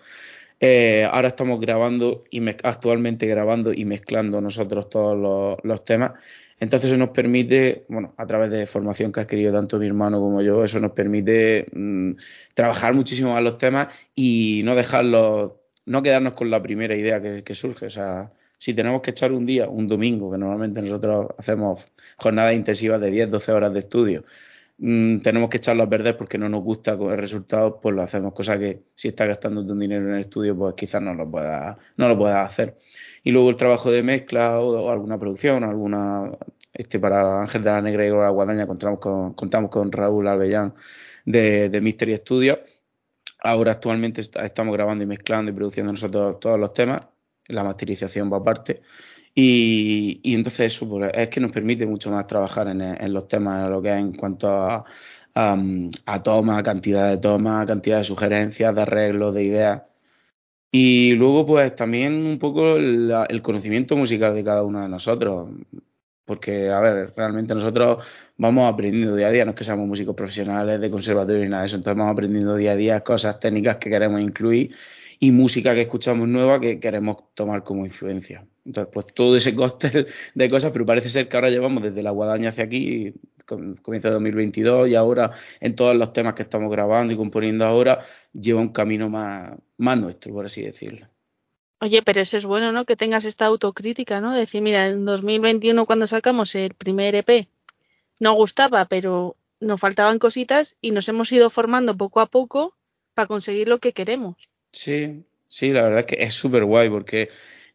eh, 0.59 1.07
ahora 1.09 1.29
estamos 1.29 1.59
grabando 1.59 2.25
y 2.29 2.47
actualmente 2.63 3.25
grabando 3.27 3.71
y 3.73 3.85
mezclando 3.85 4.41
nosotros 4.41 4.89
todos 4.89 5.59
los, 5.63 5.85
temas. 5.85 6.13
Entonces 6.59 6.91
eso 6.91 6.99
nos 6.99 7.09
permite, 7.09 7.85
bueno, 7.87 8.13
a 8.17 8.27
través 8.27 8.51
de 8.51 8.65
formación 8.65 9.11
que 9.11 9.21
ha 9.21 9.23
adquirido 9.23 9.53
tanto 9.53 9.79
mi 9.79 9.87
hermano 9.87 10.19
como 10.19 10.41
yo, 10.41 10.63
eso 10.63 10.79
nos 10.79 10.91
permite 10.91 11.65
mm, 11.71 12.11
trabajar 12.53 12.93
muchísimo 12.93 13.33
más 13.33 13.43
los 13.43 13.57
temas 13.57 13.87
y 14.13 14.61
no 14.65 14.75
dejarlos, 14.75 15.53
no 15.85 16.03
quedarnos 16.03 16.33
con 16.33 16.49
la 16.49 16.61
primera 16.61 16.95
idea 16.95 17.21
que, 17.21 17.43
que 17.43 17.55
surge. 17.55 17.85
O 17.85 17.89
sea, 17.89 18.31
si 18.57 18.73
tenemos 18.73 19.01
que 19.01 19.11
echar 19.11 19.31
un 19.31 19.45
día, 19.45 19.69
un 19.69 19.87
domingo, 19.87 20.29
que 20.31 20.37
normalmente 20.37 20.81
nosotros 20.81 21.27
hacemos 21.37 21.87
jornadas 22.17 22.53
intensivas 22.53 22.99
de 22.99 23.09
10, 23.09 23.31
12 23.31 23.51
horas 23.53 23.73
de 23.73 23.79
estudio, 23.79 24.25
mm, 24.79 25.19
tenemos 25.19 25.49
que 25.49 25.57
echarlo 25.57 25.83
a 25.83 25.89
perder 25.89 26.17
porque 26.17 26.37
no 26.37 26.49
nos 26.49 26.63
gusta 26.63 26.97
con 26.97 27.11
el 27.11 27.17
resultado, 27.17 27.79
pues 27.81 27.95
lo 27.95 28.01
hacemos, 28.01 28.33
cosa 28.33 28.57
que 28.59 28.83
si 28.95 29.09
estás 29.09 29.27
gastando 29.27 29.61
un 29.61 29.79
dinero 29.79 30.07
en 30.07 30.15
el 30.15 30.21
estudio, 30.21 30.57
pues 30.57 30.75
quizás 30.75 31.01
no 31.01 31.13
lo 31.13 31.29
puedas 31.29 31.77
no 31.97 32.07
lo 32.07 32.17
puedas 32.17 32.47
hacer. 32.47 32.77
Y 33.23 33.31
luego 33.31 33.49
el 33.49 33.55
trabajo 33.57 33.91
de 33.91 34.03
mezcla 34.03 34.59
o, 34.59 34.89
alguna 34.89 35.19
producción, 35.19 35.63
alguna 35.63 36.31
este 36.73 36.99
para 36.99 37.41
Ángel 37.41 37.63
de 37.63 37.71
la 37.71 37.81
Negra 37.81 38.05
y 38.05 38.09
la 38.09 38.29
Guadaña 38.29 38.67
contamos 38.67 38.99
con, 38.99 39.33
contamos 39.33 39.69
con 39.71 39.91
Raúl 39.91 40.27
Albellán 40.27 40.73
de, 41.25 41.69
de 41.69 41.81
Mystery 41.81 42.17
Studio. 42.17 42.59
Ahora 43.41 43.73
actualmente 43.73 44.21
estamos 44.21 44.73
grabando 44.73 45.03
y 45.03 45.07
mezclando 45.07 45.51
y 45.51 45.53
produciendo 45.53 45.91
nosotros 45.91 46.39
todos 46.39 46.59
los 46.59 46.73
temas. 46.73 47.07
La 47.47 47.63
masterización 47.63 48.31
va 48.31 48.37
aparte. 48.37 48.81
Y, 49.41 50.33
entonces 50.33 50.73
eso 50.73 50.89
pues, 50.89 51.11
es 51.13 51.29
que 51.29 51.39
nos 51.39 51.51
permite 51.51 51.85
mucho 51.85 52.11
más 52.11 52.27
trabajar 52.27 52.67
en, 52.67 53.13
los 53.13 53.27
temas, 53.29 53.63
en 53.63 53.71
lo 53.71 53.81
que 53.81 53.89
es 53.89 53.97
en 53.97 54.13
cuanto 54.13 54.49
a, 54.49 54.83
a, 55.33 55.57
a 56.05 56.23
toma, 56.23 56.61
cantidad 56.61 57.09
de 57.09 57.17
toma, 57.17 57.65
cantidad 57.65 57.99
de 57.99 58.03
sugerencias, 58.03 58.75
de 58.75 58.81
arreglos, 58.81 59.33
de 59.33 59.43
ideas. 59.43 59.81
Y 60.71 61.13
luego, 61.13 61.45
pues 61.45 61.73
también 61.75 62.13
un 62.15 62.37
poco 62.37 62.75
el 62.75 63.41
conocimiento 63.41 63.95
musical 63.95 64.35
de 64.35 64.43
cada 64.43 64.63
uno 64.63 64.81
de 64.81 64.89
nosotros. 64.89 65.49
Porque, 66.25 66.69
a 66.69 66.79
ver, 66.81 67.13
realmente 67.15 67.55
nosotros 67.55 68.05
vamos 68.37 68.71
aprendiendo 68.71 69.15
día 69.15 69.27
a 69.27 69.31
día, 69.31 69.45
no 69.45 69.51
es 69.51 69.57
que 69.57 69.63
seamos 69.63 69.87
músicos 69.87 70.15
profesionales 70.15 70.81
de 70.81 70.91
conservatorio 70.91 71.43
ni 71.43 71.49
nada 71.49 71.61
de 71.63 71.67
eso, 71.67 71.77
entonces 71.77 71.97
vamos 71.97 72.13
aprendiendo 72.13 72.55
día 72.55 72.73
a 72.73 72.75
día 72.75 73.01
cosas 73.01 73.39
técnicas 73.39 73.77
que 73.77 73.89
queremos 73.89 74.21
incluir 74.21 74.75
y 75.19 75.31
música 75.31 75.73
que 75.73 75.81
escuchamos 75.81 76.27
nueva 76.27 76.59
que 76.59 76.79
queremos 76.79 77.17
tomar 77.33 77.63
como 77.63 77.85
influencia. 77.85 78.45
Entonces, 78.69 78.91
pues 78.93 79.07
todo 79.07 79.35
ese 79.35 79.55
cóctel 79.55 80.07
de 80.35 80.49
cosas, 80.49 80.71
pero 80.71 80.85
parece 80.85 81.09
ser 81.09 81.27
que 81.27 81.35
ahora 81.35 81.49
llevamos 81.49 81.81
desde 81.81 82.03
la 82.03 82.11
guadaña 82.11 82.49
hacia 82.49 82.65
aquí, 82.65 83.15
comienzo 83.45 84.09
de 84.09 84.13
2022 84.13 84.89
y 84.89 84.95
ahora 84.95 85.31
en 85.59 85.75
todos 85.75 85.95
los 85.95 86.13
temas 86.13 86.35
que 86.35 86.43
estamos 86.43 86.69
grabando 86.69 87.11
y 87.11 87.17
componiendo 87.17 87.65
ahora, 87.65 88.05
lleva 88.31 88.61
un 88.61 88.69
camino 88.69 89.09
más, 89.09 89.57
más 89.77 89.97
nuestro, 89.97 90.31
por 90.33 90.45
así 90.45 90.61
decirlo. 90.61 91.07
Oye, 91.81 92.03
pero 92.03 92.21
eso 92.21 92.37
es 92.37 92.45
bueno, 92.45 92.71
¿no? 92.71 92.85
Que 92.85 92.95
tengas 92.95 93.25
esta 93.25 93.47
autocrítica, 93.47 94.21
¿no? 94.21 94.35
Decir, 94.35 94.61
mira, 94.61 94.87
en 94.87 95.03
2021 95.03 95.87
cuando 95.87 96.05
sacamos 96.05 96.53
el 96.53 96.75
primer 96.75 97.15
EP 97.15 97.47
no 98.19 98.33
gustaba, 98.33 98.85
pero 98.85 99.35
nos 99.59 99.79
faltaban 99.79 100.19
cositas 100.19 100.75
y 100.79 100.91
nos 100.91 101.09
hemos 101.09 101.31
ido 101.31 101.49
formando 101.49 101.97
poco 101.97 102.19
a 102.19 102.27
poco 102.27 102.75
para 103.15 103.25
conseguir 103.25 103.67
lo 103.67 103.79
que 103.79 103.93
queremos. 103.93 104.35
Sí, 104.71 105.23
sí, 105.47 105.71
la 105.71 105.81
verdad 105.81 106.01
es 106.01 106.05
que 106.05 106.23
es 106.23 106.35
súper 106.35 106.65
guay 106.65 106.87
porque 106.91 107.29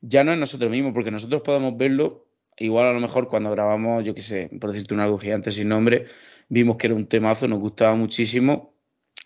ya 0.07 0.25
no 0.25 0.33
es 0.33 0.39
nosotros 0.39 0.71
mismos, 0.71 0.93
porque 0.93 1.11
nosotros 1.11 1.43
podemos 1.43 1.77
verlo, 1.77 2.27
igual 2.59 2.87
a 2.87 2.93
lo 2.93 3.01
mejor 3.01 3.29
cuando 3.29 3.51
grabamos, 3.51 4.05
yo 4.05 4.15
qué 4.15 4.23
sé, 4.23 4.51
por 4.61 4.73
decirte 4.73 4.95
un 4.95 5.01
algo 5.01 5.19
gigante 5.19 5.51
sin 5.51 5.69
nombre, 5.69 6.07
vimos 6.49 6.77
que 6.77 6.87
era 6.87 6.95
un 6.95 7.07
temazo, 7.07 7.49
nos 7.49 7.59
gustaba 7.61 7.97
muchísimo 7.97 8.75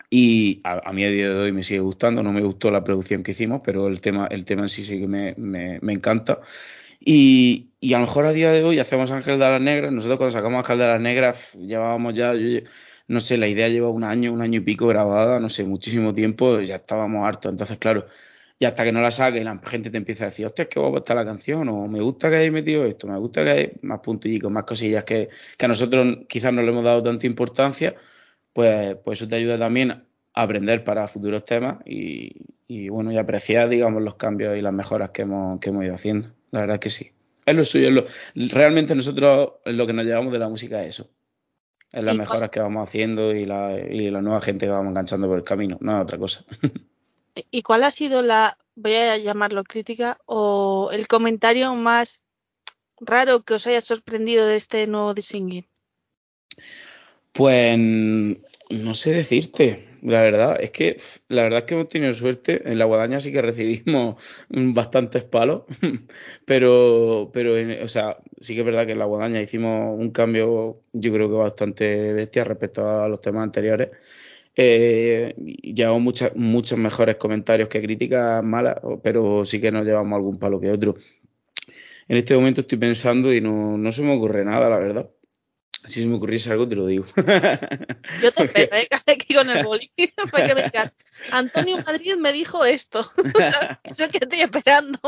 y 0.09 0.61
a, 0.63 0.89
a 0.89 0.93
mí 0.93 1.03
a 1.03 1.09
día 1.09 1.29
de 1.29 1.35
hoy 1.35 1.51
me 1.51 1.63
sigue 1.63 1.81
gustando, 1.81 2.23
no 2.23 2.31
me 2.31 2.41
gustó 2.41 2.71
la 2.71 2.83
producción 2.83 3.23
que 3.23 3.31
hicimos, 3.31 3.61
pero 3.63 3.87
el 3.87 4.01
tema, 4.01 4.27
el 4.31 4.45
tema 4.45 4.63
en 4.63 4.69
sí 4.69 4.83
sí 4.83 4.99
que 4.99 5.07
me, 5.07 5.35
me, 5.37 5.93
encanta. 5.93 6.41
Y, 6.99 7.71
y 7.79 7.93
a 7.93 7.99
lo 7.99 8.05
mejor 8.05 8.25
a 8.25 8.33
día 8.33 8.51
de 8.51 8.63
hoy 8.63 8.79
hacemos 8.79 9.11
Ángel 9.11 9.39
de 9.39 9.49
las 9.49 9.61
Negras, 9.61 9.91
nosotros 9.91 10.17
cuando 10.17 10.33
sacamos 10.33 10.59
Ángel 10.59 10.79
de 10.79 10.87
las 10.87 11.01
Negras 11.01 11.53
llevábamos 11.53 12.13
ya, 12.13 12.33
no 13.07 13.19
sé, 13.19 13.37
la 13.37 13.47
idea 13.47 13.69
lleva 13.69 13.89
un 13.89 14.03
año, 14.03 14.33
un 14.33 14.41
año 14.41 14.59
y 14.59 14.63
pico 14.63 14.87
grabada, 14.87 15.39
no 15.39 15.49
sé, 15.49 15.63
muchísimo 15.63 16.13
tiempo, 16.13 16.59
ya 16.61 16.77
estábamos 16.77 17.27
hartos. 17.27 17.51
Entonces, 17.51 17.77
claro, 17.77 18.05
y 18.59 18.65
hasta 18.65 18.83
que 18.83 18.91
no 18.91 19.01
la 19.01 19.09
saques, 19.11 19.43
la 19.43 19.57
gente 19.65 19.89
te 19.89 19.97
empieza 19.97 20.25
a 20.25 20.27
decir, 20.27 20.45
hostia, 20.45 20.67
que 20.67 20.79
guapa 20.79 20.99
está 20.99 21.15
la 21.15 21.25
canción, 21.25 21.69
o 21.69 21.87
me 21.87 22.01
gusta 22.01 22.29
que 22.29 22.35
hayáis 22.35 22.51
metido 22.51 22.85
esto, 22.85 23.07
me 23.07 23.17
gusta 23.17 23.43
que 23.45 23.49
hay 23.51 23.71
más 23.83 24.01
puntillicos, 24.01 24.51
más 24.51 24.65
cosillas 24.65 25.05
que, 25.05 25.29
que 25.57 25.65
a 25.65 25.67
nosotros 25.69 26.19
quizás 26.27 26.51
no 26.53 26.61
le 26.61 26.69
hemos 26.69 26.83
dado 26.83 27.01
tanta 27.01 27.25
importancia, 27.25 27.95
pues, 28.53 28.95
pues 29.03 29.19
eso 29.21 29.29
te 29.29 29.35
ayuda 29.37 29.57
también 29.57 29.91
a 29.91 30.03
aprender 30.33 30.83
para 30.83 31.07
futuros 31.07 31.45
temas 31.45 31.77
y, 31.85 32.33
y 32.67 32.89
bueno, 32.89 33.11
y 33.13 33.17
apreciar, 33.17 33.69
digamos, 33.69 34.01
los 34.03 34.15
cambios 34.15 34.57
y 34.57 34.61
las 34.61 34.73
mejoras 34.73 35.11
que 35.11 35.21
hemos, 35.23 35.59
que 35.59 35.69
hemos 35.69 35.85
ido 35.85 35.95
haciendo. 35.95 36.29
La 36.51 36.61
verdad 36.61 36.75
es 36.75 36.79
que 36.81 36.89
sí. 36.89 37.11
Es 37.45 37.55
lo 37.55 37.63
suyo, 37.63 37.87
es 37.87 37.93
lo, 37.93 38.05
realmente 38.55 38.93
nosotros 38.95 39.53
lo 39.65 39.87
que 39.87 39.93
nos 39.93 40.05
llevamos 40.05 40.33
de 40.33 40.39
la 40.39 40.49
música 40.49 40.81
es 40.81 40.89
eso. 40.89 41.09
Es 41.91 42.03
las 42.03 42.15
¿Y 42.15 42.17
cuál- 42.17 42.17
mejoras 42.19 42.49
que 42.51 42.59
vamos 42.59 42.87
haciendo 42.87 43.33
y 43.33 43.45
la, 43.45 43.79
y 43.79 44.09
la 44.11 44.21
nueva 44.21 44.41
gente 44.41 44.65
que 44.65 44.71
vamos 44.71 44.89
enganchando 44.91 45.27
por 45.27 45.37
el 45.37 45.43
camino, 45.43 45.77
no 45.81 45.97
es 45.97 46.03
otra 46.03 46.17
cosa. 46.17 46.43
¿Y 47.51 47.61
cuál 47.61 47.83
ha 47.83 47.91
sido 47.91 48.21
la, 48.21 48.57
voy 48.75 48.95
a 48.95 49.17
llamarlo 49.17 49.63
crítica, 49.63 50.19
o 50.25 50.89
el 50.91 51.07
comentario 51.07 51.73
más 51.75 52.21
raro 52.99 53.43
que 53.43 53.55
os 53.55 53.67
haya 53.67 53.81
sorprendido 53.81 54.45
de 54.45 54.55
este 54.55 54.87
nuevo 54.87 55.13
single? 55.21 55.67
Pues 57.33 57.77
no 57.77 58.93
sé 58.93 59.11
decirte, 59.11 59.89
la 60.01 60.21
verdad, 60.21 60.57
es 60.61 60.71
que 60.71 60.97
la 61.27 61.43
verdad 61.43 61.59
es 61.59 61.65
que 61.65 61.73
hemos 61.75 61.89
tenido 61.89 62.13
suerte, 62.13 62.61
en 62.69 62.79
la 62.79 62.85
guadaña 62.85 63.19
sí 63.19 63.31
que 63.31 63.41
recibimos 63.41 64.15
bastantes 64.49 65.23
palos, 65.23 65.63
pero, 66.45 67.29
pero 67.33 67.53
o 67.83 67.87
sea, 67.87 68.17
sí 68.39 68.53
que 68.53 68.61
es 68.61 68.65
verdad 68.65 68.85
que 68.85 68.93
en 68.93 68.99
la 68.99 69.05
guadaña 69.05 69.41
hicimos 69.41 69.97
un 69.97 70.11
cambio, 70.11 70.81
yo 70.93 71.13
creo 71.13 71.29
que 71.29 71.35
bastante 71.35 72.13
bestia 72.13 72.43
respecto 72.43 72.89
a 72.89 73.07
los 73.07 73.21
temas 73.21 73.43
anteriores. 73.43 73.89
Eh, 74.61 75.35
llevamos 75.37 76.01
muchas, 76.01 76.35
muchos 76.35 76.77
mejores 76.77 77.15
comentarios 77.15 77.69
que 77.69 77.81
críticas 77.81 78.43
malas, 78.43 78.75
pero 79.01 79.45
sí 79.45 79.61
que 79.61 79.71
nos 79.71 79.85
llevamos 79.85 80.17
algún 80.17 80.37
palo 80.37 80.59
que 80.59 80.69
otro. 80.69 80.97
En 82.09 82.17
este 82.17 82.35
momento 82.35 82.59
estoy 82.59 82.77
pensando 82.77 83.33
y 83.33 83.39
no, 83.39 83.77
no 83.77 83.89
se 83.93 84.01
me 84.01 84.13
ocurre 84.13 84.43
nada, 84.43 84.69
la 84.69 84.77
verdad. 84.77 85.09
Si 85.87 86.01
se 86.01 86.07
me 86.07 86.17
ocurriese 86.17 86.51
algo, 86.51 86.67
te 86.67 86.75
lo 86.75 86.87
digo. 86.87 87.05
Yo 87.15 87.23
te 87.23 88.31
Porque- 88.35 88.63
espero, 88.63 88.75
¿eh? 88.75 88.87
aquí 89.07 89.33
con 89.33 89.49
el 89.49 89.63
boli, 89.63 89.89
para 90.31 90.45
que 90.47 90.55
me 90.55 90.63
digas, 90.63 90.93
Antonio 91.31 91.77
Madrid 91.85 92.15
me 92.17 92.33
dijo 92.33 92.65
esto. 92.65 93.09
Eso 93.85 94.09
que 94.09 94.17
estoy 94.17 94.41
esperando. 94.41 94.99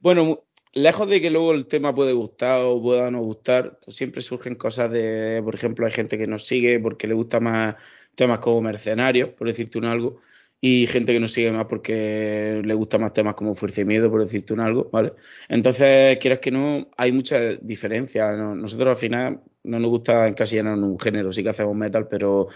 Bueno, 0.00 0.44
lejos 0.72 1.06
de 1.06 1.20
que 1.20 1.28
luego 1.28 1.52
el 1.52 1.66
tema 1.66 1.94
puede 1.94 2.14
gustar 2.14 2.62
o 2.64 2.80
pueda 2.80 3.10
no 3.10 3.20
gustar, 3.20 3.78
pues 3.84 3.94
siempre 3.94 4.22
surgen 4.22 4.54
cosas 4.54 4.90
de, 4.90 5.42
por 5.44 5.54
ejemplo, 5.54 5.84
hay 5.84 5.92
gente 5.92 6.16
que 6.16 6.26
nos 6.26 6.46
sigue 6.46 6.80
porque 6.80 7.06
le 7.06 7.12
gusta 7.12 7.40
más 7.40 7.74
temas 8.16 8.40
como 8.40 8.60
mercenarios, 8.62 9.30
por 9.30 9.46
decirte 9.46 9.78
un 9.78 9.84
algo, 9.84 10.20
y 10.60 10.86
gente 10.88 11.12
que 11.12 11.20
nos 11.20 11.32
sigue 11.32 11.52
más 11.52 11.66
porque 11.66 12.60
le 12.64 12.74
gusta 12.74 12.98
más 12.98 13.12
temas 13.12 13.34
como 13.34 13.54
Fuerza 13.54 13.82
y 13.82 13.84
Miedo, 13.84 14.10
por 14.10 14.22
decirte 14.22 14.52
un 14.54 14.60
algo, 14.60 14.88
¿vale? 14.90 15.12
Entonces, 15.48 16.18
quieras 16.18 16.40
que 16.40 16.50
no, 16.50 16.88
hay 16.96 17.12
muchas 17.12 17.58
diferencias. 17.62 18.36
¿no? 18.36 18.54
Nosotros 18.54 18.88
al 18.88 18.96
final 18.96 19.40
no 19.64 19.78
nos 19.78 19.90
gusta 19.90 20.26
encasillarnos 20.28 20.78
en 20.78 20.84
un 20.84 20.98
género, 20.98 21.32
sí 21.32 21.42
que 21.42 21.50
hacemos 21.50 21.76
metal, 21.76 22.08
pero 22.08 22.48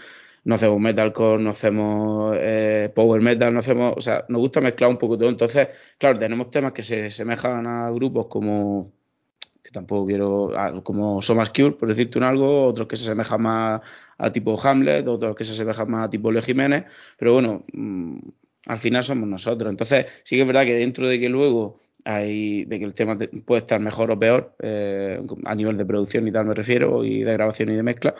no 0.43 0.55
hacemos 0.55 0.79
metalcore, 0.79 1.43
no 1.43 1.51
hacemos 1.51 2.35
eh, 2.39 2.91
power 2.95 3.21
metal, 3.21 3.53
no 3.53 3.59
hacemos, 3.59 3.93
o 3.97 4.01
sea, 4.01 4.25
nos 4.29 4.41
gusta 4.41 4.61
mezclar 4.61 4.89
un 4.89 4.97
poco 4.97 5.17
todo. 5.17 5.29
Entonces, 5.29 5.69
claro, 5.97 6.17
tenemos 6.19 6.49
temas 6.51 6.71
que 6.73 6.83
se 6.83 7.09
semejan 7.11 7.67
a 7.67 7.91
grupos 7.91 8.27
como, 8.27 8.91
tampoco 9.71 10.05
quiero, 10.07 10.57
a- 10.57 10.83
como 10.83 11.21
Somas 11.21 11.49
Cure, 11.51 11.71
por 11.73 11.89
decirte 11.89 12.17
un 12.17 12.23
algo, 12.25 12.65
otros 12.65 12.87
que 12.87 12.95
se 12.95 13.03
asemejan 13.03 13.41
más 13.41 13.81
a 14.17 14.31
tipo 14.31 14.59
Hamlet, 14.61 15.07
otros 15.07 15.35
que 15.35 15.45
se 15.45 15.53
asemejan 15.53 15.89
más 15.89 16.07
a 16.07 16.09
tipo 16.09 16.31
Leo 16.31 16.41
Jiménez, 16.41 16.85
pero 17.17 17.33
bueno, 17.33 17.65
mm, 17.73 18.17
al 18.67 18.77
final 18.79 19.03
somos 19.03 19.27
nosotros. 19.27 19.69
Entonces, 19.69 20.05
sí 20.23 20.35
que 20.35 20.41
es 20.41 20.47
verdad 20.47 20.65
que 20.65 20.73
dentro 20.75 21.07
de 21.07 21.19
que 21.19 21.29
luego 21.29 21.79
hay, 22.05 22.65
de 22.65 22.79
que 22.79 22.85
el 22.85 22.93
tema 22.93 23.17
te- 23.17 23.27
puede 23.29 23.61
estar 23.61 23.79
mejor 23.79 24.11
o 24.11 24.19
peor, 24.19 24.55
eh, 24.61 25.19
a 25.45 25.55
nivel 25.55 25.77
de 25.77 25.85
producción 25.85 26.27
y 26.27 26.31
tal 26.31 26.45
me 26.45 26.53
refiero, 26.53 27.03
y 27.03 27.23
de 27.23 27.33
grabación 27.33 27.69
y 27.69 27.75
de 27.75 27.83
mezcla, 27.83 28.15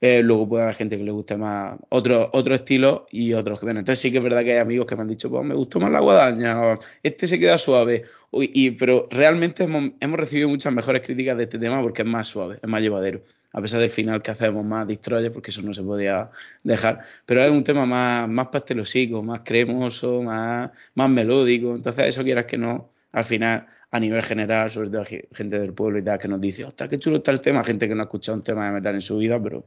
eh, 0.00 0.22
luego 0.22 0.48
puede 0.48 0.62
haber 0.64 0.74
gente 0.76 0.96
que 0.96 1.04
le 1.04 1.10
guste 1.10 1.36
más 1.36 1.78
otro, 1.90 2.30
otro 2.32 2.54
estilo 2.54 3.06
y 3.10 3.32
otros 3.34 3.58
que 3.60 3.66
bueno. 3.66 3.80
Entonces 3.80 4.00
sí 4.00 4.10
que 4.10 4.18
es 4.18 4.24
verdad 4.24 4.42
que 4.42 4.52
hay 4.52 4.58
amigos 4.58 4.86
que 4.86 4.96
me 4.96 5.02
han 5.02 5.08
dicho, 5.08 5.28
pues 5.30 5.44
me 5.44 5.54
gustó 5.54 5.78
más 5.80 5.90
la 5.92 6.00
guadaña, 6.00 6.78
este 7.02 7.26
se 7.26 7.38
queda 7.38 7.58
suave. 7.58 8.04
Y, 8.32 8.72
pero 8.72 9.08
realmente 9.10 9.64
hemos, 9.64 9.92
recibido 10.12 10.48
muchas 10.48 10.72
mejores 10.72 11.02
críticas 11.02 11.36
de 11.36 11.44
este 11.44 11.58
tema 11.58 11.82
porque 11.82 12.02
es 12.02 12.08
más 12.08 12.28
suave, 12.28 12.58
es 12.62 12.68
más 12.68 12.80
llevadero. 12.82 13.22
A 13.52 13.60
pesar 13.60 13.80
del 13.80 13.90
final 13.90 14.22
que 14.22 14.30
hacemos 14.30 14.64
más 14.64 14.86
destroyer, 14.86 15.32
porque 15.32 15.50
eso 15.50 15.60
no 15.62 15.74
se 15.74 15.82
podía 15.82 16.30
dejar. 16.62 17.00
Pero 17.26 17.42
es 17.42 17.50
un 17.50 17.64
tema 17.64 17.84
más, 17.84 18.28
más 18.28 18.46
pastelosico, 18.48 19.22
más 19.24 19.40
cremoso, 19.44 20.22
más, 20.22 20.70
más 20.94 21.10
melódico. 21.10 21.74
Entonces, 21.74 22.06
eso 22.06 22.22
quieras 22.22 22.44
que 22.46 22.56
no, 22.56 22.90
al 23.10 23.24
final, 23.24 23.66
a 23.90 23.98
nivel 23.98 24.22
general, 24.22 24.70
sobre 24.70 24.88
todo 24.90 25.04
ge- 25.04 25.28
gente 25.32 25.58
del 25.58 25.72
pueblo 25.74 25.98
y 25.98 26.02
tal, 26.04 26.18
que 26.20 26.28
nos 26.28 26.40
dice, 26.40 26.64
ostras, 26.64 26.88
qué 26.88 26.98
chulo 27.00 27.16
está 27.16 27.32
el 27.32 27.40
tema, 27.40 27.64
gente 27.64 27.88
que 27.88 27.94
no 27.96 28.02
ha 28.02 28.04
escuchado 28.04 28.38
un 28.38 28.44
tema 28.44 28.66
de 28.66 28.72
metal 28.72 28.94
en 28.94 29.02
su 29.02 29.18
vida, 29.18 29.42
pero, 29.42 29.64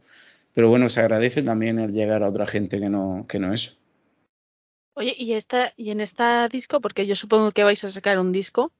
pero 0.54 0.70
bueno, 0.70 0.90
se 0.90 1.00
agradece 1.02 1.44
también 1.44 1.80
el 1.80 1.92
llegar 1.92 2.24
a 2.24 2.30
otra 2.30 2.46
gente 2.48 2.80
que 2.80 2.90
no, 2.90 3.26
que 3.28 3.40
no 3.40 3.54
eso. 3.54 3.74
Oye, 4.96 5.16
y 5.18 5.34
esta, 5.34 5.74
y 5.76 5.90
en 5.92 6.02
esta 6.02 6.48
disco, 6.50 6.80
porque 6.82 7.08
yo 7.08 7.16
supongo 7.16 7.52
que 7.52 7.64
vais 7.64 7.84
a 7.84 7.90
sacar 7.90 8.20
un 8.20 8.32
disco, 8.32 8.72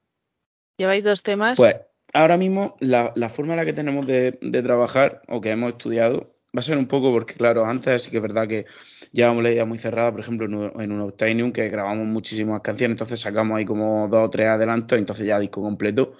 lleváis 0.78 1.04
dos 1.04 1.22
temas. 1.22 1.56
Pues 1.56 1.76
ahora 2.12 2.36
mismo 2.36 2.76
la, 2.80 3.12
la 3.16 3.28
forma 3.28 3.54
en 3.54 3.58
la 3.58 3.64
que 3.64 3.72
tenemos 3.72 4.06
de, 4.06 4.38
de 4.40 4.62
trabajar 4.62 5.22
o 5.28 5.40
que 5.40 5.50
hemos 5.50 5.70
estudiado 5.72 6.34
va 6.56 6.60
a 6.60 6.62
ser 6.62 6.78
un 6.78 6.86
poco 6.86 7.10
porque, 7.12 7.34
claro, 7.34 7.64
antes 7.66 8.02
sí 8.02 8.10
que 8.10 8.18
es 8.18 8.22
verdad 8.22 8.46
que 8.46 8.66
llevamos 9.12 9.42
la 9.42 9.50
idea 9.50 9.64
muy 9.64 9.78
cerrada, 9.78 10.12
por 10.12 10.20
ejemplo, 10.20 10.46
en, 10.46 10.54
un- 10.54 10.80
en 10.80 10.92
un 10.92 11.00
Obtainium 11.00 11.52
que 11.52 11.68
grabamos 11.68 12.06
muchísimas 12.06 12.60
canciones, 12.62 12.94
entonces 12.94 13.20
sacamos 13.20 13.58
ahí 13.58 13.64
como 13.64 14.06
dos 14.08 14.28
o 14.28 14.30
tres 14.30 14.46
adelantos, 14.48 14.98
entonces 14.98 15.26
ya 15.26 15.38
disco 15.40 15.62
completo. 15.62 16.14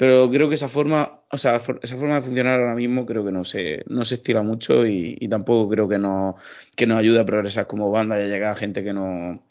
Pero 0.00 0.30
creo 0.30 0.48
que 0.48 0.54
esa 0.60 0.68
forma, 0.76 1.00
o 1.30 1.38
sea, 1.42 1.60
esa 1.86 1.96
forma 2.00 2.14
de 2.16 2.22
funcionar 2.22 2.58
ahora 2.60 2.74
mismo 2.74 3.04
creo 3.04 3.22
que 3.24 3.32
no 3.32 3.44
se, 3.44 3.84
no 3.86 4.04
se 4.06 4.14
estira 4.16 4.42
mucho 4.42 4.86
y, 4.86 5.28
tampoco 5.28 5.68
creo 5.70 5.88
que 5.88 5.98
nos, 5.98 6.36
que 6.76 6.86
nos 6.86 6.98
ayude 6.98 7.20
a 7.20 7.26
progresar 7.26 7.66
como 7.66 7.90
banda 7.90 8.18
y 8.18 8.22
a 8.24 8.26
llegar 8.28 8.52
a 8.52 8.56
gente 8.56 8.82
que 8.82 8.92
no, 8.94 9.42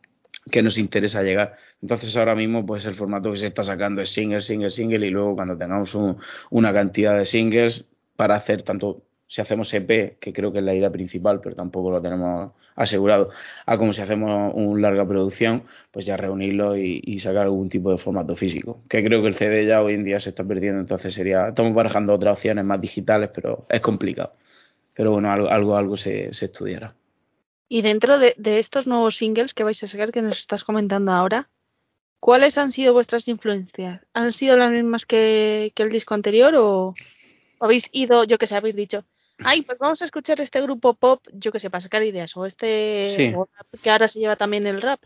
que 0.51 0.63
nos 0.63 0.77
interesa 0.79 1.23
llegar. 1.23 1.55
Entonces 1.81 2.15
ahora 2.17 2.35
mismo 2.35 2.65
pues 2.65 2.85
el 2.85 2.95
formato 2.95 3.31
que 3.31 3.37
se 3.37 3.47
está 3.47 3.63
sacando 3.63 4.01
es 4.01 4.09
single, 4.11 4.41
single, 4.41 4.71
single 4.71 5.05
y 5.07 5.11
luego 5.11 5.35
cuando 5.35 5.57
tengamos 5.57 5.93
un- 5.95 6.17
una 6.49 6.73
cantidad 6.73 7.17
de 7.17 7.25
singles 7.25 7.85
para 8.15 8.35
hacer 8.35 8.63
tanto 8.63 9.03
si 9.29 9.41
hacemos 9.41 9.71
EP, 9.75 10.17
que 10.19 10.33
creo 10.33 10.51
que 10.51 10.57
es 10.57 10.63
la 10.65 10.73
idea 10.73 10.89
principal, 10.89 11.39
pero 11.39 11.55
tampoco 11.55 11.91
lo 11.91 12.01
tenemos 12.01 12.51
asegurado, 12.75 13.29
a 13.67 13.77
como 13.77 13.93
si 13.93 14.01
hacemos 14.01 14.53
una 14.55 14.81
larga 14.81 15.07
producción, 15.07 15.65
pues 15.91 16.07
ya 16.07 16.17
reunirlo 16.17 16.75
y, 16.75 17.19
sacar 17.19 17.43
algún 17.43 17.69
tipo 17.69 17.91
de 17.91 17.99
formato 17.99 18.35
físico. 18.35 18.81
Que 18.89 19.03
creo 19.03 19.21
que 19.21 19.27
el 19.27 19.35
CD 19.35 19.67
ya 19.67 19.83
hoy 19.83 19.93
en 19.93 20.03
día 20.03 20.19
se 20.19 20.29
está 20.29 20.43
perdiendo, 20.43 20.79
entonces 20.79 21.13
sería, 21.13 21.49
estamos 21.49 21.75
barajando 21.75 22.11
otras 22.13 22.37
opciones 22.37 22.65
más 22.65 22.81
digitales, 22.81 23.29
pero 23.31 23.67
es 23.69 23.81
complicado. 23.81 24.33
Pero 24.95 25.11
bueno, 25.11 25.31
algo, 25.31 25.47
algo, 25.49 25.77
algo 25.77 25.95
se, 25.95 26.33
se 26.33 26.45
estudiará. 26.45 26.95
Y 27.67 27.83
dentro 27.83 28.17
de, 28.17 28.33
de 28.35 28.57
estos 28.57 28.87
nuevos 28.87 29.15
singles 29.15 29.53
que 29.53 29.63
vais 29.63 29.83
a 29.83 29.87
sacar, 29.87 30.11
que 30.11 30.23
nos 30.23 30.39
estás 30.39 30.63
comentando 30.63 31.11
ahora, 31.11 31.51
¿cuáles 32.19 32.57
han 32.57 32.71
sido 32.71 32.93
vuestras 32.93 33.27
influencias? 33.27 34.01
¿Han 34.15 34.31
sido 34.33 34.57
las 34.57 34.71
mismas 34.71 35.05
que, 35.05 35.71
que 35.75 35.83
el 35.83 35.91
disco 35.91 36.15
anterior 36.15 36.55
o 36.55 36.95
habéis 37.59 37.89
ido, 37.91 38.23
yo 38.23 38.37
que 38.37 38.47
sé, 38.47 38.55
habéis 38.55 38.75
dicho, 38.75 39.05
ay, 39.43 39.61
pues 39.63 39.77
vamos 39.79 40.01
a 40.01 40.05
escuchar 40.05 40.39
este 40.41 40.61
grupo 40.61 40.93
pop, 40.93 41.25
yo 41.33 41.51
que 41.51 41.59
sé, 41.59 41.69
para 41.69 41.81
sacar 41.81 42.03
ideas, 42.03 42.35
o 42.37 42.45
este 42.45 43.03
Sí. 43.05 43.31
o 43.35 43.47
rap, 43.55 43.67
que 43.81 43.89
ahora 43.89 44.07
se 44.07 44.19
lleva 44.19 44.35
también 44.35 44.67
el 44.67 44.81
rap? 44.81 44.99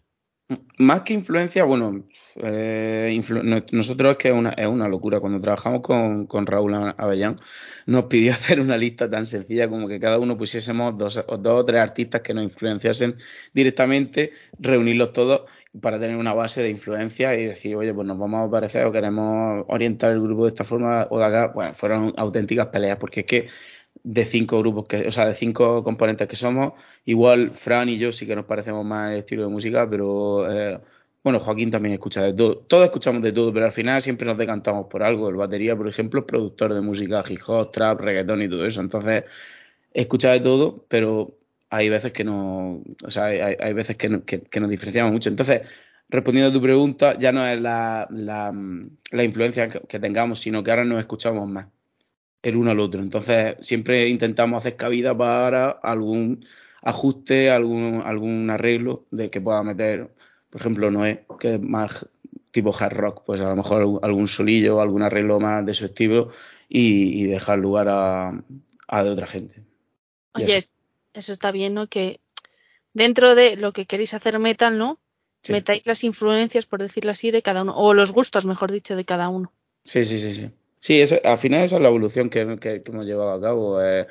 Más 0.77 1.01
que 1.01 1.13
influencia, 1.13 1.63
bueno, 1.63 2.03
eh, 2.35 3.09
influ- 3.15 3.65
nosotros 3.71 4.11
es 4.11 4.17
que 4.17 4.27
es 4.27 4.33
una, 4.33 4.49
es 4.49 4.67
una 4.67 4.87
locura. 4.87 5.19
Cuando 5.19 5.39
trabajamos 5.39 5.81
con, 5.81 6.27
con 6.27 6.45
Raúl 6.45 6.73
Avellán, 6.97 7.37
nos 7.85 8.05
pidió 8.05 8.33
hacer 8.57 8.59
una 8.59 8.77
lista 8.77 9.09
tan 9.09 9.25
sencilla 9.25 9.69
como 9.69 9.87
que 9.87 9.99
cada 9.99 10.19
uno 10.19 10.37
pusiésemos 10.37 10.97
dos, 10.97 11.17
o 11.27 11.37
dos 11.37 11.61
o 11.61 11.65
tres 11.65 11.79
artistas 11.81 12.21
que 12.21 12.33
nos 12.33 12.43
influenciasen 12.43 13.15
directamente, 13.53 14.31
reunirlos 14.59 15.13
todos 15.13 15.43
para 15.81 15.97
tener 15.99 16.17
una 16.17 16.33
base 16.33 16.61
de 16.61 16.69
influencia 16.69 17.35
y 17.35 17.45
decir, 17.45 17.75
oye, 17.75 17.93
pues 17.93 18.05
nos 18.05 18.19
vamos 18.19 18.47
a 18.47 18.51
parecer 18.51 18.85
o 18.85 18.91
queremos 18.91 19.65
orientar 19.69 20.11
el 20.11 20.21
grupo 20.21 20.43
de 20.43 20.49
esta 20.49 20.63
forma 20.65 21.07
o 21.09 21.17
de 21.17 21.25
acá. 21.25 21.47
Bueno, 21.55 21.73
fueron 21.73 22.13
auténticas 22.17 22.67
peleas, 22.67 22.97
porque 22.97 23.21
es 23.21 23.25
que 23.25 23.47
de 24.03 24.25
cinco 24.25 24.59
grupos 24.59 24.85
que, 24.87 25.07
o 25.07 25.11
sea, 25.11 25.27
de 25.27 25.35
cinco 25.35 25.83
componentes 25.83 26.27
que 26.27 26.35
somos, 26.35 26.73
igual 27.05 27.51
Fran 27.55 27.89
y 27.89 27.97
yo 27.97 28.11
sí 28.11 28.25
que 28.27 28.35
nos 28.35 28.45
parecemos 28.45 28.83
más 28.85 29.11
el 29.11 29.19
estilo 29.19 29.43
de 29.43 29.49
música, 29.49 29.89
pero 29.89 30.49
eh, 30.51 30.79
bueno, 31.23 31.39
Joaquín 31.39 31.71
también 31.71 31.93
escucha 31.93 32.21
de 32.23 32.33
todo. 32.33 32.57
Todos 32.57 32.83
escuchamos 32.85 33.21
de 33.21 33.31
todo, 33.31 33.53
pero 33.53 33.65
al 33.65 33.71
final 33.71 34.01
siempre 34.01 34.25
nos 34.27 34.37
decantamos 34.37 34.87
por 34.87 35.03
algo. 35.03 35.29
El 35.29 35.35
batería, 35.35 35.75
por 35.77 35.87
ejemplo, 35.87 36.19
es 36.21 36.25
productor 36.25 36.73
de 36.73 36.81
música 36.81 37.23
hip 37.29 37.39
hop, 37.47 37.71
trap, 37.71 38.01
reggaetón 38.01 38.41
y 38.41 38.49
todo 38.49 38.65
eso. 38.65 38.81
Entonces, 38.81 39.23
escucha 39.93 40.31
de 40.31 40.39
todo, 40.41 40.85
pero 40.89 41.37
hay 41.69 41.89
veces 41.89 42.11
que 42.11 42.23
no, 42.23 42.83
o 43.05 43.11
sea, 43.11 43.25
hay, 43.25 43.55
hay 43.59 43.73
veces 43.73 43.95
que, 43.97 44.09
no- 44.09 44.25
que- 44.25 44.41
nos 44.59 44.69
diferenciamos 44.69 45.11
mucho. 45.13 45.29
Entonces, 45.29 45.61
respondiendo 46.09 46.49
a 46.51 46.53
tu 46.53 46.61
pregunta, 46.61 47.17
ya 47.17 47.31
no 47.31 47.45
es 47.47 47.59
la, 47.61 48.07
la, 48.11 48.53
la 49.11 49.23
influencia 49.23 49.69
que, 49.69 49.81
que 49.81 49.99
tengamos, 49.99 50.39
sino 50.39 50.63
que 50.63 50.71
ahora 50.71 50.85
nos 50.85 50.99
escuchamos 50.99 51.47
más 51.49 51.67
el 52.43 52.57
uno 52.57 52.71
al 52.71 52.79
otro. 52.79 53.01
Entonces, 53.01 53.55
siempre 53.61 54.07
intentamos 54.07 54.59
hacer 54.59 54.75
cabida 54.75 55.17
para 55.17 55.71
algún 55.71 56.45
ajuste, 56.81 57.49
algún, 57.49 58.03
algún 58.05 58.49
arreglo 58.49 59.05
de 59.09 59.31
que 59.31 59.41
pueda 59.41 59.63
meter, 59.63 60.13
por 60.49 60.61
ejemplo, 60.61 60.91
Noé, 60.91 61.25
que 61.39 61.55
es 61.55 61.61
más 61.61 62.07
tipo 62.51 62.75
hard 62.77 62.93
rock, 62.93 63.23
pues 63.25 63.41
a 63.41 63.45
lo 63.45 63.55
mejor 63.55 63.99
algún, 64.03 64.27
solillo, 64.27 64.79
algún 64.79 65.01
arreglo 65.01 65.39
más 65.39 65.65
de 65.65 65.73
su 65.73 65.85
estilo 65.85 66.29
y, 66.69 67.23
y 67.23 67.25
dejar 67.25 67.57
lugar 67.57 67.87
a, 67.89 68.43
a 68.87 69.03
de 69.03 69.09
otra 69.09 69.25
gente. 69.25 69.63
Oye, 70.33 70.57
eso. 70.57 70.73
eso 71.13 71.31
está 71.31 71.51
bien, 71.51 71.73
¿no? 71.73 71.87
Que 71.87 72.19
dentro 72.93 73.33
de 73.33 73.55
lo 73.55 73.71
que 73.71 73.85
queréis 73.85 74.13
hacer 74.13 74.37
metal, 74.37 74.77
¿no? 74.77 74.99
Sí. 75.41 75.53
Metáis 75.53 75.85
las 75.85 76.03
influencias, 76.03 76.65
por 76.65 76.81
decirlo 76.81 77.11
así, 77.11 77.31
de 77.31 77.41
cada 77.41 77.63
uno, 77.63 77.75
o 77.75 77.93
los 77.93 78.11
gustos, 78.11 78.45
mejor 78.45 78.71
dicho, 78.71 78.95
de 78.95 79.05
cada 79.05 79.29
uno. 79.29 79.51
Sí, 79.83 80.05
sí, 80.05 80.19
sí, 80.19 80.33
sí. 80.33 80.51
Sí, 80.83 80.99
eso- 81.01 81.15
al 81.23 81.37
final 81.37 81.63
esa 81.63 81.77
es 81.77 81.81
la 81.81 81.87
evolución 81.87 82.29
que, 82.29 82.57
que- 82.59 82.83
hemos 82.85 83.05
llevado 83.05 83.31
a 83.33 83.41
cabo. 83.41 83.81
eh, 83.81 84.07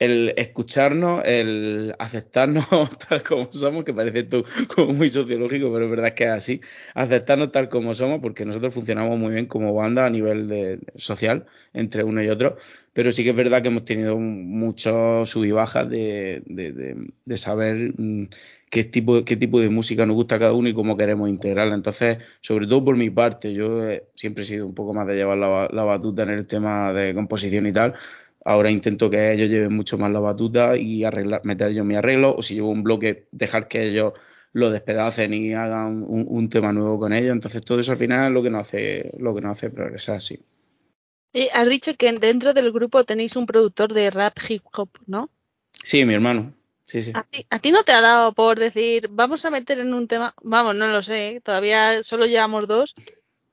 el 0.00 0.34
escucharnos, 0.36 1.22
el 1.24 1.94
aceptarnos 1.98 2.66
tal 3.08 3.22
como 3.22 3.52
somos, 3.52 3.84
que 3.84 3.94
parece 3.94 4.20
esto 4.20 4.44
como 4.74 4.92
muy 4.92 5.08
sociológico, 5.08 5.72
pero 5.72 5.84
es 5.84 5.90
verdad 5.90 6.14
que 6.14 6.24
es 6.24 6.30
así. 6.30 6.60
Aceptarnos 6.94 7.52
tal 7.52 7.68
como 7.68 7.94
somos, 7.94 8.20
porque 8.20 8.44
nosotros 8.44 8.74
funcionamos 8.74 9.18
muy 9.18 9.32
bien 9.34 9.46
como 9.46 9.72
banda 9.74 10.06
a 10.06 10.10
nivel 10.10 10.48
de, 10.48 10.80
social, 10.96 11.46
entre 11.74 12.02
uno 12.04 12.22
y 12.22 12.28
otro. 12.28 12.56
Pero 12.92 13.12
sí 13.12 13.22
que 13.22 13.30
es 13.30 13.36
verdad 13.36 13.62
que 13.62 13.68
hemos 13.68 13.84
tenido 13.84 14.18
muchos 14.18 15.28
sub 15.30 15.44
y 15.44 15.52
bajas 15.52 15.88
de, 15.90 16.42
de- 16.46 16.72
de- 16.72 17.12
de 17.24 17.38
saber 17.38 17.92
mm, 17.98 18.24
qué 18.74 18.82
tipo, 18.82 19.24
qué 19.24 19.36
tipo 19.36 19.60
de 19.60 19.70
música 19.70 20.04
nos 20.04 20.16
gusta 20.16 20.34
a 20.34 20.40
cada 20.40 20.52
uno 20.52 20.68
y 20.68 20.74
cómo 20.74 20.96
queremos 20.96 21.28
integrarla. 21.28 21.76
Entonces, 21.76 22.18
sobre 22.40 22.66
todo 22.66 22.84
por 22.84 22.96
mi 22.96 23.08
parte, 23.08 23.54
yo 23.54 23.88
eh, 23.88 24.08
siempre 24.16 24.42
he 24.42 24.46
sido 24.46 24.66
un 24.66 24.74
poco 24.74 24.92
más 24.92 25.06
de 25.06 25.14
llevar 25.14 25.38
la, 25.38 25.68
la 25.70 25.84
batuta 25.84 26.24
en 26.24 26.30
el 26.30 26.48
tema 26.48 26.92
de 26.92 27.14
composición 27.14 27.68
y 27.68 27.72
tal. 27.72 27.94
Ahora 28.44 28.72
intento 28.72 29.08
que 29.08 29.32
ellos 29.32 29.48
lleven 29.48 29.76
mucho 29.76 29.96
más 29.96 30.10
la 30.10 30.18
batuta 30.18 30.76
y 30.76 31.04
arreglar, 31.04 31.42
meter 31.44 31.72
yo 31.72 31.84
mi 31.84 31.94
arreglo, 31.94 32.34
o 32.34 32.42
si 32.42 32.54
llevo 32.54 32.70
un 32.70 32.82
bloque, 32.82 33.28
dejar 33.30 33.68
que 33.68 33.84
ellos 33.84 34.14
lo 34.52 34.70
despedacen 34.70 35.32
y 35.34 35.54
hagan 35.54 36.02
un, 36.08 36.26
un 36.28 36.48
tema 36.50 36.72
nuevo 36.72 36.98
con 36.98 37.12
ellos. 37.12 37.32
Entonces 37.32 37.64
todo 37.64 37.78
eso 37.78 37.92
al 37.92 37.98
final 37.98 38.26
es 38.26 38.32
lo 38.32 38.42
que 38.42 38.50
nos 38.50 38.62
hace, 38.62 39.12
lo 39.20 39.34
que 39.36 39.40
nos 39.40 39.52
hace 39.52 39.70
progresar, 39.70 40.20
sí. 40.20 40.40
Eh, 41.32 41.48
has 41.54 41.68
dicho 41.68 41.94
que 41.96 42.12
dentro 42.12 42.54
del 42.54 42.72
grupo 42.72 43.04
tenéis 43.04 43.36
un 43.36 43.46
productor 43.46 43.94
de 43.94 44.10
rap 44.10 44.36
hip 44.48 44.62
hop, 44.76 44.88
¿no? 45.06 45.30
Sí, 45.84 46.04
mi 46.04 46.14
hermano. 46.14 46.52
Sí, 46.86 47.02
sí. 47.02 47.12
¿A 47.14 47.22
ti, 47.22 47.46
a 47.48 47.58
ti 47.58 47.72
no 47.72 47.82
te 47.82 47.92
ha 47.92 48.00
dado 48.00 48.32
por 48.32 48.58
decir, 48.58 49.08
vamos 49.10 49.44
a 49.44 49.50
meter 49.50 49.78
en 49.78 49.94
un 49.94 50.06
tema, 50.06 50.34
vamos, 50.42 50.74
no 50.74 50.86
lo 50.88 51.02
sé, 51.02 51.28
¿eh? 51.28 51.40
todavía 51.40 52.02
solo 52.02 52.26
llevamos 52.26 52.68
dos, 52.68 52.94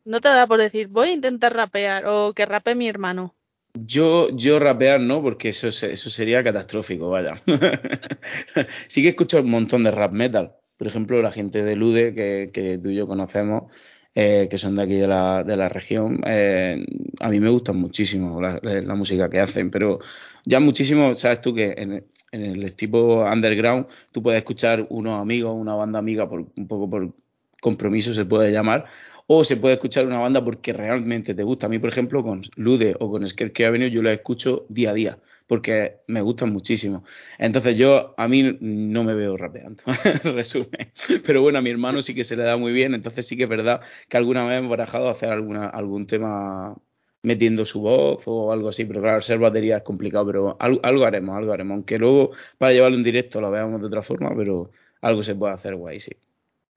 no 0.03 0.19
te 0.19 0.27
ha 0.27 0.33
dado 0.33 0.47
por 0.47 0.59
decir, 0.59 0.87
voy 0.87 1.09
a 1.09 1.13
intentar 1.13 1.55
rapear 1.55 2.05
o 2.07 2.33
que 2.33 2.45
rape 2.45 2.75
mi 2.75 2.89
hermano? 2.89 3.33
Yo, 3.73 4.29
yo 4.31 4.59
rapear 4.59 4.99
no, 4.99 5.21
porque 5.21 5.49
eso, 5.49 5.69
eso 5.69 6.09
sería 6.09 6.43
catastrófico, 6.43 7.09
vaya. 7.09 7.41
sí 8.87 9.01
que 9.01 9.09
escucho 9.09 9.39
un 9.39 9.49
montón 9.49 9.83
de 9.85 9.91
rap 9.91 10.11
metal. 10.11 10.55
Por 10.77 10.87
ejemplo, 10.87 11.21
la 11.21 11.31
gente 11.31 11.63
de 11.63 11.75
Lude, 11.75 12.13
que, 12.13 12.49
que 12.51 12.77
tú 12.77 12.89
y 12.89 12.95
yo 12.95 13.07
conocemos, 13.07 13.71
eh, 14.13 14.47
que 14.49 14.57
son 14.57 14.75
de 14.75 14.83
aquí 14.83 14.95
de 14.95 15.07
la, 15.07 15.43
de 15.43 15.55
la 15.55 15.69
región, 15.69 16.21
eh, 16.25 16.83
a 17.19 17.29
mí 17.29 17.39
me 17.39 17.49
gustan 17.49 17.77
muchísimo 17.77 18.41
la 18.41 18.95
música 18.95 19.29
que 19.29 19.39
hacen, 19.39 19.71
pero 19.71 19.99
ya 20.43 20.59
muchísimo, 20.59 21.15
sabes 21.15 21.39
tú 21.39 21.53
que 21.55 21.73
en, 21.77 22.05
en 22.31 22.43
el 22.43 22.73
tipo 22.73 23.23
underground 23.23 23.87
tú 24.11 24.23
puedes 24.23 24.39
escuchar 24.39 24.85
unos 24.89 25.21
amigos, 25.21 25.53
una 25.55 25.75
banda 25.75 25.99
amiga, 25.99 26.29
por, 26.29 26.45
un 26.55 26.67
poco 26.67 26.89
por 26.89 27.13
compromiso 27.61 28.13
se 28.13 28.25
puede 28.25 28.51
llamar, 28.51 28.85
o 29.27 29.43
se 29.43 29.57
puede 29.57 29.75
escuchar 29.75 30.05
una 30.05 30.19
banda 30.19 30.43
porque 30.43 30.73
realmente 30.73 31.33
te 31.33 31.43
gusta. 31.43 31.67
A 31.67 31.69
mí, 31.69 31.79
por 31.79 31.89
ejemplo, 31.89 32.23
con 32.23 32.41
Lude 32.55 32.95
o 32.99 33.09
con 33.09 33.25
Skerky 33.27 33.63
Avenue 33.63 33.89
yo 33.89 34.01
la 34.01 34.11
escucho 34.11 34.65
día 34.69 34.91
a 34.91 34.93
día 34.93 35.17
porque 35.47 35.97
me 36.07 36.21
gustan 36.21 36.53
muchísimo. 36.53 37.03
Entonces 37.37 37.75
yo 37.75 38.13
a 38.17 38.27
mí 38.29 38.57
no 38.61 39.03
me 39.03 39.13
veo 39.13 39.35
rapeando, 39.35 39.83
en 40.23 40.33
resumen. 40.33 40.93
Pero 41.25 41.41
bueno, 41.41 41.59
a 41.59 41.61
mi 41.61 41.69
hermano 41.69 42.01
sí 42.01 42.15
que 42.15 42.23
se 42.23 42.37
le 42.37 42.43
da 42.43 42.55
muy 42.55 42.71
bien, 42.71 42.93
entonces 42.93 43.27
sí 43.27 43.35
que 43.35 43.43
es 43.43 43.49
verdad 43.49 43.81
que 44.07 44.15
alguna 44.15 44.45
vez 44.45 44.59
hemos 44.59 44.69
barajado 44.69 45.09
hacer 45.09 45.29
alguna, 45.29 45.67
algún 45.67 46.07
tema 46.07 46.77
metiendo 47.23 47.65
su 47.65 47.81
voz 47.81 48.23
o 48.25 48.51
algo 48.51 48.69
así, 48.69 48.85
pero 48.85 49.01
claro, 49.01 49.21
ser 49.21 49.39
batería 49.39 49.77
es 49.77 49.83
complicado, 49.83 50.25
pero 50.25 50.57
algo, 50.59 50.79
algo 50.83 51.05
haremos, 51.05 51.37
algo 51.37 51.53
haremos. 51.53 51.75
Aunque 51.75 51.97
luego 51.97 52.31
para 52.57 52.73
llevarlo 52.73 52.97
en 52.97 53.03
directo 53.03 53.41
lo 53.41 53.51
veamos 53.51 53.79
de 53.81 53.87
otra 53.87 54.01
forma, 54.01 54.35
pero 54.35 54.71
algo 55.01 55.23
se 55.23 55.35
puede 55.35 55.53
hacer 55.53 55.75
guay, 55.75 55.99
sí. 55.99 56.11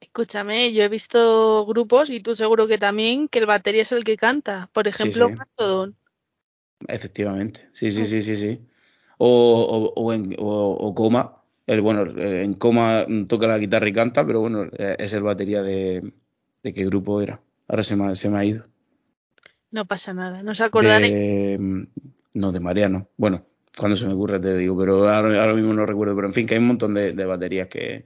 Escúchame, 0.01 0.73
yo 0.73 0.83
he 0.85 0.89
visto 0.89 1.65
grupos 1.67 2.11
y 2.11 2.21
tú 2.21 2.35
seguro 2.35 2.67
que 2.67 2.77
también 2.77 3.27
que 3.29 3.39
el 3.39 3.47
batería 3.47 3.83
es 3.83 3.93
el 3.93 4.05
que 4.05 4.17
canta. 4.17 4.69
Por 4.73 4.87
ejemplo, 4.87 5.29
sí. 5.29 5.35
Mastodon. 5.35 5.97
Efectivamente, 6.87 7.69
sí, 7.73 7.91
sí, 7.91 8.05
sí, 8.05 8.21
sí, 8.21 8.37
sí. 8.37 8.61
O, 9.17 9.93
o, 9.97 10.03
o 10.03 10.13
en, 10.13 10.37
o, 10.39 10.95
Coma, 10.95 11.43
el, 11.67 11.81
bueno, 11.81 12.03
eh, 12.21 12.43
en 12.45 12.55
Coma 12.55 13.07
toca 13.27 13.47
la 13.47 13.59
guitarra 13.59 13.89
y 13.89 13.93
canta, 13.93 14.27
pero 14.27 14.41
bueno, 14.41 14.65
eh, 14.77 14.97
es 14.99 15.13
el 15.15 15.23
batería 15.23 15.63
de, 15.63 16.13
de 16.63 16.73
qué 16.75 16.85
grupo 16.85 17.23
era. 17.23 17.41
Ahora 17.69 17.83
se 17.83 17.97
me, 17.97 18.15
se 18.15 18.29
me 18.29 18.39
ha 18.39 18.45
ido. 18.45 18.67
No 19.75 19.87
pasa 19.87 20.15
nada, 20.15 20.41
no 20.45 20.55
se 20.55 20.63
acordaré. 20.63 21.11
De, 21.11 21.59
mm, 21.59 21.83
no, 22.35 22.53
de 22.53 22.61
Mariano. 22.61 23.09
Bueno, 23.17 23.45
cuando 23.77 23.97
se 23.97 24.07
me 24.07 24.15
ocurre 24.15 24.39
te 24.39 24.57
digo, 24.57 24.79
pero 24.79 25.09
ahora, 25.09 25.41
ahora 25.43 25.55
mismo 25.55 25.73
no 25.75 25.85
recuerdo. 25.85 26.15
Pero 26.15 26.29
en 26.29 26.35
fin, 26.35 26.47
que 26.47 26.55
hay 26.55 26.61
un 26.61 26.69
montón 26.69 26.95
de, 26.95 27.13
de 27.13 27.25
baterías 27.25 27.67
que, 27.67 28.05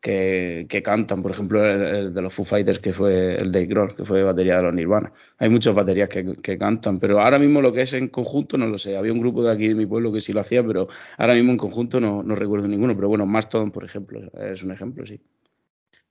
que, 0.00 0.66
que 0.68 0.82
cantan. 0.82 1.22
Por 1.22 1.30
ejemplo, 1.30 1.64
el, 1.64 1.82
el 1.82 2.14
de 2.14 2.20
los 2.20 2.34
Foo 2.34 2.44
Fighters, 2.44 2.80
que 2.80 2.92
fue 2.92 3.36
el 3.36 3.52
Dave 3.52 3.66
Grohl, 3.66 3.94
que 3.94 4.04
fue 4.04 4.24
batería 4.24 4.56
de 4.56 4.62
los 4.64 4.74
Nirvana. 4.74 5.12
Hay 5.38 5.48
muchas 5.50 5.72
baterías 5.74 6.08
que, 6.08 6.34
que 6.42 6.58
cantan, 6.58 6.98
pero 6.98 7.20
ahora 7.20 7.38
mismo 7.38 7.62
lo 7.62 7.72
que 7.72 7.82
es 7.82 7.92
en 7.92 8.08
conjunto 8.08 8.58
no 8.58 8.66
lo 8.66 8.78
sé. 8.78 8.96
Había 8.96 9.12
un 9.12 9.20
grupo 9.20 9.44
de 9.44 9.52
aquí 9.52 9.68
de 9.68 9.76
mi 9.76 9.86
pueblo 9.86 10.12
que 10.12 10.20
sí 10.20 10.32
lo 10.32 10.40
hacía, 10.40 10.64
pero 10.66 10.88
ahora 11.16 11.34
mismo 11.34 11.52
en 11.52 11.58
conjunto 11.58 12.00
no, 12.00 12.24
no 12.24 12.34
recuerdo 12.34 12.66
ninguno. 12.66 12.96
Pero 12.96 13.08
bueno, 13.08 13.24
Mastodon, 13.24 13.70
por 13.70 13.84
ejemplo, 13.84 14.20
es 14.34 14.64
un 14.64 14.72
ejemplo, 14.72 15.06
sí. 15.06 15.20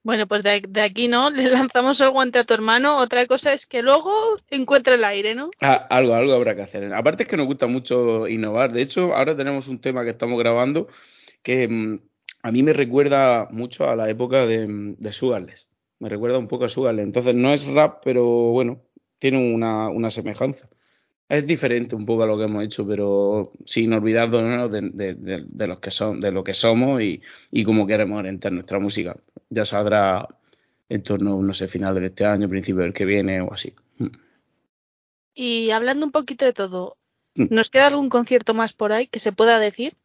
Bueno, 0.03 0.27
pues 0.27 0.43
de, 0.43 0.61
de 0.67 0.81
aquí 0.81 1.07
no, 1.07 1.29
le 1.29 1.49
lanzamos 1.49 1.99
el 2.01 2.09
guante 2.09 2.39
a 2.39 2.43
tu 2.43 2.53
hermano. 2.53 2.97
Otra 2.97 3.25
cosa 3.25 3.53
es 3.53 3.65
que 3.65 3.81
luego 3.81 4.11
encuentre 4.49 4.95
el 4.95 5.03
aire, 5.05 5.33
¿no? 5.33 5.49
Ah, 5.61 5.87
algo, 5.89 6.13
algo 6.13 6.33
habrá 6.33 6.55
que 6.55 6.61
hacer. 6.61 6.93
Aparte 6.93 7.23
es 7.23 7.29
que 7.29 7.37
nos 7.37 7.45
gusta 7.45 7.67
mucho 7.67 8.27
innovar. 8.27 8.73
De 8.73 8.81
hecho, 8.81 9.15
ahora 9.15 9.35
tenemos 9.35 9.69
un 9.69 9.79
tema 9.79 10.03
que 10.03 10.09
estamos 10.09 10.37
grabando 10.37 10.89
que 11.41 11.67
mm, 11.67 11.99
a 12.43 12.51
mí 12.51 12.63
me 12.63 12.73
recuerda 12.73 13.47
mucho 13.51 13.89
a 13.89 13.95
la 13.95 14.09
época 14.09 14.45
de, 14.45 14.67
mm, 14.67 14.95
de 14.97 15.13
Sugarless. 15.13 15.69
Me 15.99 16.09
recuerda 16.09 16.37
un 16.37 16.49
poco 16.49 16.65
a 16.65 16.69
Sugarless. 16.69 17.05
Entonces 17.05 17.33
no 17.33 17.53
es 17.53 17.65
rap, 17.65 18.01
pero 18.03 18.25
bueno, 18.25 18.81
tiene 19.19 19.53
una, 19.53 19.89
una 19.89 20.11
semejanza. 20.11 20.67
Es 21.29 21.47
diferente 21.47 21.95
un 21.95 22.05
poco 22.05 22.23
a 22.23 22.27
lo 22.27 22.37
que 22.37 22.43
hemos 22.43 22.63
hecho, 22.63 22.85
pero 22.85 23.53
sin 23.65 23.93
olvidarnos 23.93 24.69
de, 24.69 25.67
los 25.67 25.79
que 25.79 25.91
son, 25.91 26.19
de 26.19 26.31
lo 26.31 26.43
que 26.43 26.53
somos 26.53 27.01
y, 27.01 27.21
y 27.49 27.63
cómo 27.63 27.87
queremos 27.87 28.19
orientar 28.19 28.51
nuestra 28.51 28.79
música. 28.79 29.15
Ya 29.55 29.65
saldrá 29.65 30.27
en 30.89 31.03
torno, 31.03 31.41
no 31.41 31.53
sé, 31.53 31.67
finales 31.67 32.01
de 32.01 32.07
este 32.07 32.25
año, 32.25 32.49
principio 32.49 32.81
del 32.83 32.93
que 32.93 33.05
viene 33.05 33.41
o 33.41 33.53
así. 33.53 33.73
Y 35.35 35.71
hablando 35.71 36.05
un 36.05 36.11
poquito 36.11 36.45
de 36.45 36.53
todo, 36.53 36.97
Mm. 37.35 37.47
¿nos 37.49 37.69
queda 37.71 37.87
algún 37.87 38.09
concierto 38.09 38.53
más 38.53 38.73
por 38.73 38.91
ahí 38.93 39.07
que 39.07 39.19
se 39.19 39.31
pueda 39.31 39.57
decir? 39.59 39.95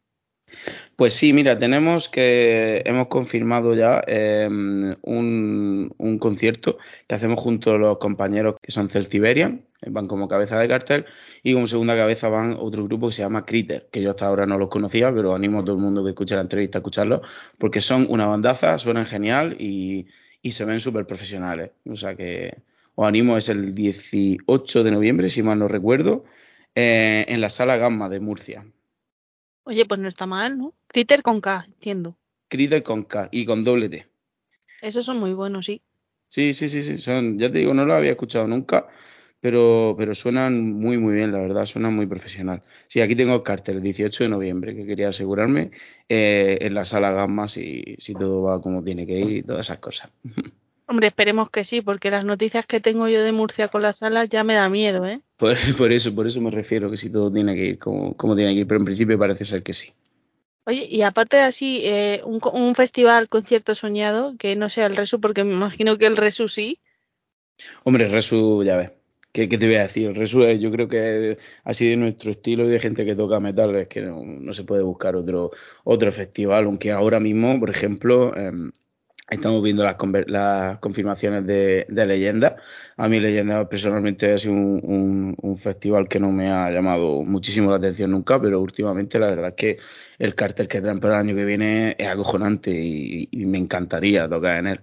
Pues 0.95 1.13
sí, 1.13 1.33
mira, 1.33 1.57
tenemos 1.57 2.09
que 2.09 2.81
hemos 2.85 3.07
confirmado 3.07 3.73
ya 3.73 4.01
eh, 4.07 4.47
un, 4.49 6.17
concierto 6.19 6.77
que 7.07 7.15
hacemos 7.15 7.39
junto 7.39 7.71
a 7.71 7.77
los 7.77 7.97
compañeros 7.97 8.55
que 8.61 8.71
son 8.71 8.89
Celtiberian, 8.89 9.65
van 9.87 10.07
como 10.07 10.27
cabeza 10.27 10.59
de 10.59 10.67
cartel, 10.67 11.05
y 11.41 11.53
como 11.53 11.67
segunda 11.67 11.95
cabeza 11.95 12.27
van 12.29 12.57
otro 12.59 12.83
grupo 12.83 13.07
que 13.07 13.13
se 13.13 13.21
llama 13.21 13.45
Critter, 13.45 13.87
que 13.91 14.01
yo 14.01 14.11
hasta 14.11 14.25
ahora 14.27 14.45
no 14.45 14.57
los 14.57 14.69
conocía, 14.69 15.13
pero 15.13 15.33
animo 15.33 15.59
a 15.59 15.63
todo 15.63 15.75
el 15.75 15.81
mundo 15.81 16.03
que 16.03 16.09
escuche 16.09 16.35
la 16.35 16.41
entrevista 16.41 16.79
a 16.79 16.81
escucharlo, 16.81 17.21
porque 17.57 17.81
son 17.81 18.05
una 18.09 18.25
bandaza, 18.25 18.77
suenan 18.77 19.05
genial 19.05 19.55
y, 19.59 20.07
y 20.41 20.51
se 20.51 20.65
ven 20.65 20.79
súper 20.79 21.05
profesionales. 21.05 21.71
O 21.89 21.95
sea 21.95 22.15
que 22.15 22.57
os 22.95 23.07
animo, 23.07 23.37
es 23.37 23.47
el 23.49 23.73
18 23.75 24.83
de 24.83 24.91
noviembre, 24.91 25.29
si 25.29 25.41
mal 25.41 25.59
no 25.59 25.69
recuerdo, 25.69 26.25
eh, 26.75 27.25
en 27.29 27.41
la 27.41 27.49
sala 27.49 27.77
Gamma 27.77 28.09
de 28.09 28.19
Murcia. 28.19 28.65
Oye, 29.63 29.85
pues 29.85 29.99
no 29.99 30.07
está 30.07 30.25
mal, 30.25 30.57
¿no? 30.57 30.73
Critter 30.87 31.21
con 31.21 31.41
K, 31.41 31.65
entiendo. 31.67 32.17
Critter 32.49 32.83
con 32.83 33.03
K 33.03 33.29
y 33.31 33.45
con 33.45 33.63
doble 33.63 33.89
T. 33.89 34.07
Esos 34.81 35.05
son 35.05 35.19
muy 35.19 35.33
buenos, 35.33 35.65
sí. 35.65 35.81
Sí, 36.27 36.53
sí, 36.53 36.69
sí, 36.69 36.83
sí. 36.83 36.97
Son, 36.97 37.37
ya 37.37 37.51
te 37.51 37.59
digo, 37.59 37.73
no 37.73 37.85
lo 37.85 37.93
había 37.93 38.11
escuchado 38.11 38.47
nunca, 38.47 38.87
pero, 39.39 39.95
pero 39.97 40.13
suenan 40.15 40.73
muy, 40.73 40.97
muy 40.97 41.15
bien, 41.15 41.31
la 41.31 41.39
verdad, 41.39 41.65
suenan 41.65 41.95
muy 41.95 42.05
profesional. 42.07 42.63
Sí, 42.87 43.01
aquí 43.01 43.15
tengo 43.15 43.33
el 43.35 43.43
cartel, 43.43 43.77
el 43.77 43.83
18 43.83 44.23
de 44.23 44.29
noviembre, 44.29 44.75
que 44.75 44.85
quería 44.85 45.09
asegurarme, 45.09 45.71
eh, 46.07 46.57
en 46.61 46.73
la 46.73 46.85
sala 46.85 47.11
Gamma, 47.11 47.47
si, 47.47 47.95
si 47.99 48.15
todo 48.15 48.43
va 48.43 48.61
como 48.61 48.83
tiene 48.83 49.05
que 49.05 49.19
ir 49.19 49.37
y 49.37 49.43
todas 49.43 49.67
esas 49.67 49.79
cosas. 49.79 50.11
Hombre, 50.89 51.07
esperemos 51.07 51.49
que 51.49 51.63
sí, 51.63 51.81
porque 51.81 52.11
las 52.11 52.25
noticias 52.25 52.65
que 52.65 52.81
tengo 52.81 53.07
yo 53.07 53.23
de 53.23 53.31
Murcia 53.31 53.69
con 53.69 53.81
las 53.81 53.99
salas 53.99 54.27
ya 54.27 54.43
me 54.43 54.55
da 54.55 54.67
miedo, 54.67 55.05
¿eh? 55.05 55.21
Por, 55.37 55.55
por 55.77 55.91
eso, 55.91 56.13
por 56.13 56.27
eso 56.27 56.41
me 56.41 56.51
refiero, 56.51 56.91
que 56.91 56.97
si 56.97 57.09
todo 57.11 57.31
tiene 57.31 57.55
que 57.55 57.65
ir 57.65 57.79
como, 57.79 58.15
como 58.17 58.35
tiene 58.35 58.53
que 58.53 58.61
ir, 58.61 58.67
pero 58.67 58.79
en 58.81 58.85
principio 58.85 59.17
parece 59.17 59.45
ser 59.45 59.63
que 59.63 59.73
sí. 59.73 59.93
Oye, 60.65 60.87
y 60.89 61.01
aparte 61.01 61.37
de 61.37 61.43
así, 61.43 61.81
eh, 61.85 62.21
un, 62.25 62.39
un 62.53 62.75
festival, 62.75 63.27
concierto 63.29 63.75
soñado, 63.75 64.35
que 64.37 64.55
no 64.55 64.69
sea 64.69 64.85
el 64.85 64.95
Resu, 64.95 65.19
porque 65.19 65.43
me 65.43 65.53
imagino 65.53 65.97
que 65.97 66.05
el 66.05 66.17
Resu 66.17 66.47
sí. 66.47 66.79
Hombre, 67.83 68.07
Resu, 68.07 68.63
ya 68.63 68.77
ves. 68.77 68.91
¿Qué, 69.31 69.47
qué 69.47 69.57
te 69.57 69.67
voy 69.67 69.75
a 69.75 69.83
decir? 69.83 70.11
Resu, 70.13 70.43
es- 70.43 70.59
yo 70.59 70.71
creo 70.71 70.87
que 70.87 71.37
así 71.63 71.87
de 71.89 71.97
nuestro 71.97 72.31
estilo 72.31 72.65
y 72.65 72.69
de 72.69 72.79
gente 72.79 73.05
que 73.05 73.15
toca 73.15 73.39
metal, 73.39 73.75
es 73.75 73.87
que 73.87 74.01
no, 74.01 74.23
no 74.25 74.53
se 74.53 74.63
puede 74.63 74.81
buscar 74.83 75.15
otro, 75.15 75.51
otro 75.83 76.11
festival, 76.11 76.65
aunque 76.65 76.91
ahora 76.91 77.19
mismo, 77.19 77.59
por 77.59 77.69
ejemplo, 77.69 78.35
em, 78.35 78.71
estamos 79.29 79.61
viendo 79.63 79.83
las, 79.83 79.95
las 80.27 80.79
confirmaciones 80.79 81.45
de, 81.45 81.85
de 81.89 82.05
Leyenda. 82.05 82.57
A 82.97 83.07
mí 83.07 83.19
Leyenda 83.19 83.67
personalmente 83.69 84.37
sido 84.37 84.53
un, 84.53 84.81
un- 84.83 85.35
un 85.41 85.57
festival 85.57 86.07
que 86.07 86.19
no 86.19 86.31
me 86.31 86.49
ha 86.51 86.69
llamado 86.71 87.23
muchísimo 87.23 87.69
la 87.71 87.77
atención 87.77 88.11
nunca, 88.11 88.39
pero 88.41 88.59
últimamente 88.61 89.19
la 89.19 89.27
verdad 89.27 89.49
es 89.49 89.55
que 89.55 89.77
el 90.17 90.35
cartel 90.35 90.67
que 90.67 90.81
traen 90.81 90.99
para 90.99 91.15
el 91.15 91.27
año 91.29 91.35
que 91.35 91.45
viene 91.45 91.95
es 91.97 92.07
acojonante 92.07 92.71
y, 92.71 93.27
y 93.31 93.45
me 93.45 93.57
encantaría 93.57 94.27
tocar 94.29 94.57
en 94.59 94.67
él. 94.67 94.81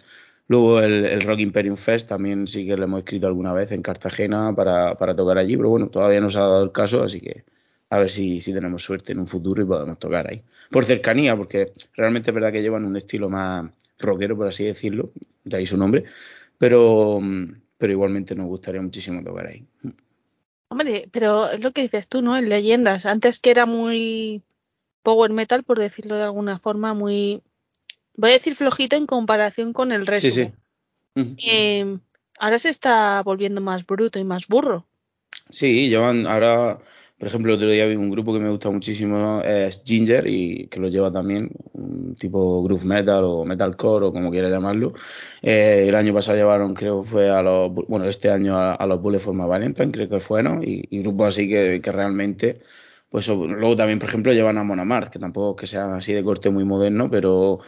Luego 0.49 0.81
el, 0.81 1.05
el 1.07 1.23
Rock 1.23 1.41
Imperium 1.41 1.77
Fest 1.77 2.09
también 2.09 2.47
sí 2.47 2.67
que 2.67 2.77
lo 2.77 2.85
hemos 2.85 3.01
escrito 3.01 3.27
alguna 3.27 3.53
vez 3.53 3.73
en 3.73 3.83
Cartagena 3.83 4.55
para, 4.55 4.95
para 4.97 5.15
tocar 5.17 5.39
allí, 5.39 5.57
pero 5.57 5.71
bueno, 5.71 5.89
todavía 5.89 6.21
no 6.21 6.31
se 6.31 6.39
ha 6.39 6.43
dado 6.43 6.63
el 6.63 6.73
caso, 6.73 7.03
así 7.03 7.21
que 7.21 7.45
a 7.91 7.99
ver 7.99 8.11
si, 8.11 8.41
si 8.41 8.53
tenemos 8.53 8.83
suerte 8.83 9.13
en 9.13 9.19
un 9.21 9.27
futuro 9.27 9.63
y 9.63 9.67
podemos 9.67 9.99
tocar 9.99 10.29
ahí. 10.31 10.43
Por 10.71 10.85
cercanía, 10.85 11.37
porque 11.37 11.73
realmente 11.95 12.31
es 12.31 12.35
verdad 12.35 12.53
que 12.53 12.63
llevan 12.63 12.85
un 12.85 12.97
estilo 12.97 13.29
más 13.29 13.71
rockero, 13.99 14.37
por 14.37 14.49
así 14.49 14.65
decirlo, 14.65 15.11
de 15.45 15.57
ahí 15.57 15.67
su 15.67 15.77
nombre, 15.77 16.05
pero, 16.59 17.21
pero 17.79 17.93
igualmente 17.93 18.35
nos 18.35 18.47
gustaría 18.47 18.81
muchísimo 18.81 19.23
tocar 19.23 19.47
ahí. 19.47 19.65
Hombre, 20.69 21.09
pero 21.13 21.51
es 21.51 21.63
lo 21.63 21.73
que 21.73 21.83
dices 21.83 22.09
tú, 22.09 22.23
¿no? 22.23 22.37
En 22.37 22.49
leyendas, 22.49 23.07
antes 23.07 23.39
que 23.39 23.51
era 23.51 23.67
muy 23.67 24.43
power 25.03 25.31
metal, 25.31 25.63
por 25.63 25.79
decirlo 25.79 26.17
de 26.17 26.25
alguna 26.25 26.59
forma, 26.59 26.93
muy, 26.93 27.41
voy 28.15 28.31
a 28.31 28.35
decir 28.35 28.57
flojito 28.57 28.97
en 28.97 29.07
comparación 29.07 29.73
con 29.73 29.93
el 29.93 30.07
resto. 30.07 30.31
Sí, 30.31 30.53
sí. 31.15 31.47
Eh, 31.49 31.99
ahora 32.39 32.59
se 32.59 32.71
está 32.71 33.23
volviendo 33.23 33.61
más 33.61 33.87
bruto 33.87 34.19
y 34.19 34.25
más 34.25 34.49
burro. 34.49 34.85
Sí, 35.51 35.89
llevan 35.89 36.27
ahora, 36.27 36.81
Por 37.19 37.29
ejemplo, 37.29 37.53
el 37.53 37.57
otro 37.59 37.71
día 37.71 37.87
vi 37.87 37.97
un 37.97 38.11
grupo 38.11 38.35
que 38.35 38.41
me 38.41 38.51
gusta 38.51 38.71
muchísimo, 38.71 39.41
es 39.43 39.83
Ginger, 39.87 40.27
y 40.29 40.69
que 40.69 40.79
lo 40.79 40.89
lleva 40.89 41.11
también, 41.11 41.51
un 41.73 42.15
tipo 42.15 42.63
groove 42.63 42.85
metal 42.85 43.25
o 43.25 43.45
metalcore 43.47 44.07
o 44.07 44.13
como 44.13 44.31
quiera 44.31 44.51
llamarlo. 44.51 44.93
Eh, 45.41 45.87
el 45.89 45.95
año 45.95 46.13
pasado 46.13 46.37
llevaron, 46.37 46.75
creo, 46.75 47.03
fue 47.03 47.31
a 47.31 47.41
los, 47.43 47.73
bueno, 47.73 48.07
este 48.07 48.31
año 48.31 48.59
a, 48.59 48.75
a 48.75 48.87
los 48.87 49.01
Bullet 49.01 49.19
for 49.21 49.35
My 49.35 49.47
Valentine, 49.47 49.93
creo 49.93 50.09
que 50.11 50.21
fue, 50.21 50.43
¿no? 50.43 50.63
Y, 50.63 50.87
y 50.91 51.01
grupos 51.01 51.29
así 51.29 51.49
que, 51.49 51.81
que 51.83 51.91
realmente, 51.93 52.61
pues 53.09 53.27
luego 53.29 53.77
también, 53.77 53.99
por 53.99 54.11
ejemplo, 54.11 54.33
llevan 54.35 54.59
a 54.59 54.65
Mon 54.65 54.79
Amarth, 54.81 55.09
que 55.11 55.19
tampoco 55.19 55.57
es 55.57 55.61
que 55.63 55.67
sea 55.69 55.95
así 55.97 56.13
de 56.13 56.23
corte 56.23 56.51
muy 56.51 56.65
moderno, 56.65 57.09
pero 57.11 57.61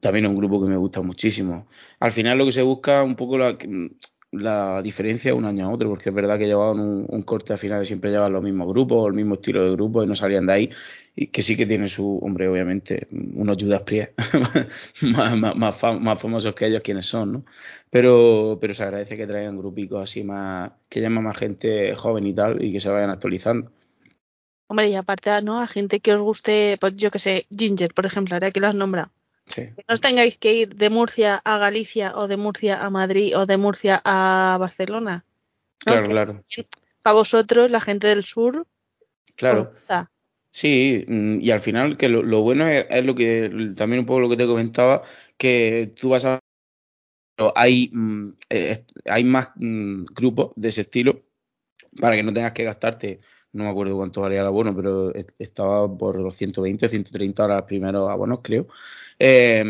también 0.00 0.24
es 0.24 0.30
un 0.30 0.36
grupo 0.36 0.60
que 0.60 0.68
me 0.68 0.76
gusta 0.76 1.00
muchísimo. 1.02 1.68
Al 2.00 2.10
final 2.10 2.38
lo 2.38 2.44
que 2.44 2.52
se 2.52 2.62
busca 2.62 3.04
un 3.04 3.14
poco 3.14 3.38
la, 3.38 3.56
la 4.42 4.82
diferencia 4.82 5.30
de 5.32 5.36
un 5.38 5.44
año 5.44 5.66
a 5.66 5.70
otro, 5.72 5.88
porque 5.88 6.10
es 6.10 6.14
verdad 6.14 6.38
que 6.38 6.46
llevaban 6.46 6.80
un, 6.80 7.06
un 7.08 7.22
corte 7.22 7.52
al 7.52 7.58
final 7.58 7.80
que 7.80 7.86
siempre 7.86 8.10
llevan 8.10 8.32
los 8.32 8.42
mismos 8.42 8.68
grupos, 8.68 9.08
el 9.08 9.14
mismo 9.14 9.34
estilo 9.34 9.64
de 9.64 9.70
grupo 9.72 10.02
y 10.02 10.06
no 10.06 10.14
salían 10.14 10.46
de 10.46 10.52
ahí, 10.52 10.70
y 11.14 11.28
que 11.28 11.42
sí 11.42 11.56
que 11.56 11.66
tiene 11.66 11.88
su, 11.88 12.18
hombre, 12.18 12.48
obviamente, 12.48 13.08
unos 13.10 13.56
Judas 13.60 13.82
Priest 13.82 14.12
más, 15.02 15.36
más, 15.36 15.56
más, 15.56 15.80
fam- 15.80 16.00
más 16.00 16.20
famosos 16.20 16.54
que 16.54 16.66
ellos, 16.66 16.82
quienes 16.82 17.06
son, 17.06 17.32
¿no? 17.32 17.44
Pero, 17.90 18.58
pero 18.60 18.74
se 18.74 18.82
agradece 18.84 19.16
que 19.16 19.26
traigan 19.26 19.56
grupicos 19.58 20.02
así 20.02 20.24
más, 20.24 20.72
que 20.88 21.00
llaman 21.00 21.24
más 21.24 21.36
gente 21.38 21.94
joven 21.96 22.26
y 22.26 22.34
tal, 22.34 22.62
y 22.62 22.72
que 22.72 22.80
se 22.80 22.88
vayan 22.90 23.10
actualizando. 23.10 23.70
Hombre, 24.68 24.88
y 24.90 24.94
aparte, 24.94 25.42
¿no? 25.42 25.60
A 25.60 25.66
gente 25.66 25.98
que 25.98 26.14
os 26.14 26.20
guste, 26.22 26.76
pues 26.80 26.94
yo 26.94 27.10
que 27.10 27.18
sé, 27.18 27.46
Ginger, 27.50 27.92
por 27.94 28.06
ejemplo, 28.06 28.34
ahora 28.36 28.52
que 28.52 28.60
lo 28.60 28.68
has 28.68 28.76
nombrado. 28.76 29.10
Sí. 29.46 29.62
Que 29.74 29.84
no 29.88 29.94
os 29.94 30.00
tengáis 30.00 30.38
que 30.38 30.52
ir 30.52 30.74
de 30.74 30.90
Murcia 30.90 31.40
a 31.44 31.58
Galicia 31.58 32.12
o 32.16 32.28
de 32.28 32.36
Murcia 32.36 32.84
a 32.84 32.90
Madrid 32.90 33.36
o 33.36 33.46
de 33.46 33.56
Murcia 33.56 34.02
a 34.04 34.56
Barcelona. 34.58 35.24
¿no? 35.86 35.92
Claro, 35.92 36.02
Que 36.02 36.10
claro, 36.10 36.44
Para 37.02 37.14
vosotros, 37.14 37.70
la 37.70 37.80
gente 37.80 38.08
del 38.08 38.24
sur, 38.24 38.66
claro. 39.36 39.72
Sí, 40.50 41.04
mm, 41.06 41.40
y 41.42 41.50
al 41.50 41.60
final 41.60 41.98
que 41.98 42.08
lo, 42.08 42.22
lo 42.22 42.40
bueno 42.40 42.66
es, 42.66 42.86
es 42.88 43.04
lo 43.04 43.14
que 43.14 43.74
también 43.76 44.00
un 44.00 44.06
poco 44.06 44.20
lo 44.20 44.30
que 44.30 44.38
te 44.38 44.46
comentaba, 44.46 45.02
que 45.36 45.92
tú 46.00 46.08
vas 46.08 46.24
a 46.24 46.40
hay 47.54 47.90
mm, 47.92 48.30
eh, 48.48 48.84
hay 49.04 49.24
más 49.24 49.50
mm, 49.56 50.04
grupos 50.06 50.52
de 50.56 50.68
ese 50.68 50.82
estilo 50.82 51.22
para 52.00 52.16
que 52.16 52.22
no 52.22 52.32
tengas 52.32 52.52
que 52.52 52.64
gastarte, 52.64 53.20
no 53.56 53.64
me 53.64 53.70
acuerdo 53.70 53.96
cuánto 53.96 54.20
valía 54.20 54.40
el 54.40 54.46
abono, 54.46 54.74
pero 54.76 55.12
est- 55.14 55.30
estaba 55.38 55.88
por 55.96 56.16
los 56.20 56.36
120, 56.36 56.88
130 56.88 57.42
ahora 57.42 57.56
los 57.56 57.64
primeros 57.66 58.08
abonos, 58.10 58.40
creo. 58.42 58.68
Eh, 59.18 59.64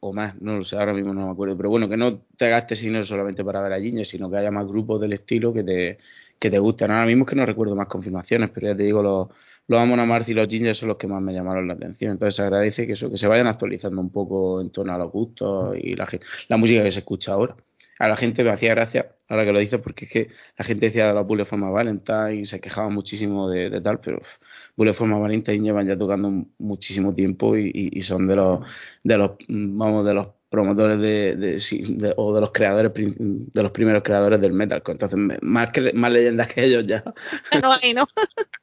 o 0.00 0.12
más, 0.12 0.40
no 0.40 0.56
lo 0.56 0.64
sé, 0.64 0.76
ahora 0.76 0.92
mismo 0.94 1.12
no 1.14 1.26
me 1.26 1.32
acuerdo. 1.32 1.56
Pero 1.56 1.70
bueno, 1.70 1.88
que 1.88 1.96
no 1.96 2.20
te 2.36 2.48
gastes 2.48 2.80
dinero 2.80 3.04
solamente 3.04 3.44
para 3.44 3.60
ver 3.60 3.72
a 3.72 3.80
Ginger, 3.80 4.06
sino 4.06 4.30
que 4.30 4.36
haya 4.38 4.50
más 4.50 4.66
grupos 4.66 5.00
del 5.00 5.12
estilo 5.12 5.52
que 5.52 5.62
te, 5.64 5.98
que 6.38 6.50
te 6.50 6.58
gustan. 6.58 6.90
Ahora 6.90 7.06
mismo 7.06 7.24
es 7.24 7.30
que 7.30 7.36
no 7.36 7.46
recuerdo 7.46 7.76
más 7.76 7.86
confirmaciones, 7.88 8.50
pero 8.50 8.68
ya 8.68 8.76
te 8.76 8.82
digo, 8.84 9.02
los, 9.02 9.28
los 9.66 9.80
Amon 9.80 10.00
y 10.26 10.34
los 10.34 10.48
Ginger 10.48 10.74
son 10.74 10.88
los 10.88 10.96
que 10.96 11.06
más 11.06 11.22
me 11.22 11.32
llamaron 11.32 11.66
la 11.68 11.74
atención. 11.74 12.12
Entonces 12.12 12.36
se 12.36 12.42
agradece 12.42 12.86
que 12.86 12.92
eso, 12.94 13.10
que 13.10 13.16
se 13.16 13.26
vayan 13.28 13.46
actualizando 13.46 14.00
un 14.00 14.10
poco 14.10 14.60
en 14.60 14.70
torno 14.70 14.92
a 14.94 14.98
los 14.98 15.10
gustos 15.12 15.76
y 15.78 15.94
la, 15.96 16.08
la 16.48 16.56
música 16.56 16.82
que 16.82 16.90
se 16.90 17.00
escucha 17.00 17.32
ahora. 17.32 17.56
A 18.02 18.08
la 18.08 18.16
gente 18.16 18.42
me 18.42 18.50
hacía 18.50 18.70
gracia, 18.74 19.14
ahora 19.28 19.44
que 19.44 19.52
lo 19.52 19.60
dices, 19.60 19.78
porque 19.80 20.06
es 20.06 20.10
que 20.10 20.28
la 20.58 20.64
gente 20.64 20.86
decía 20.86 21.06
de 21.06 21.14
los 21.14 21.24
Bullet 21.24 21.44
for 21.44 21.56
My 21.56 21.70
Valentine 21.70 22.34
y 22.34 22.46
se 22.46 22.60
quejaba 22.60 22.88
muchísimo 22.88 23.48
de, 23.48 23.70
de 23.70 23.80
tal, 23.80 24.00
pero 24.00 24.18
uf, 24.18 24.38
Bullet 24.76 24.92
for 24.92 25.06
My 25.06 25.20
Valentine 25.20 25.60
llevan 25.64 25.86
ya 25.86 25.96
tocando 25.96 26.28
muchísimo 26.58 27.14
tiempo 27.14 27.56
y, 27.56 27.70
y- 27.72 27.98
y 27.98 28.02
son 28.02 28.26
de 28.26 28.34
los, 28.34 28.60
de 29.04 29.16
los, 29.18 29.30
vamos, 29.48 30.04
de 30.04 30.14
los 30.14 30.26
promotores 30.48 30.98
de, 30.98 31.36
de- 31.36 31.60
sí, 31.60 31.84
de- 31.96 32.12
o 32.16 32.34
de 32.34 32.40
los 32.40 32.50
creadores, 32.50 32.90
de 32.94 33.62
los 33.62 33.70
primeros 33.70 34.02
creadores 34.02 34.40
del 34.40 34.52
metal. 34.52 34.82
Entonces, 34.84 35.18
más, 35.40 35.70
que, 35.70 35.92
más 35.92 36.10
leyendas 36.12 36.48
que 36.48 36.64
ellos 36.64 36.84
ya. 36.86 37.04
No 37.62 37.72
hay, 37.72 37.94
¿no? 37.94 38.04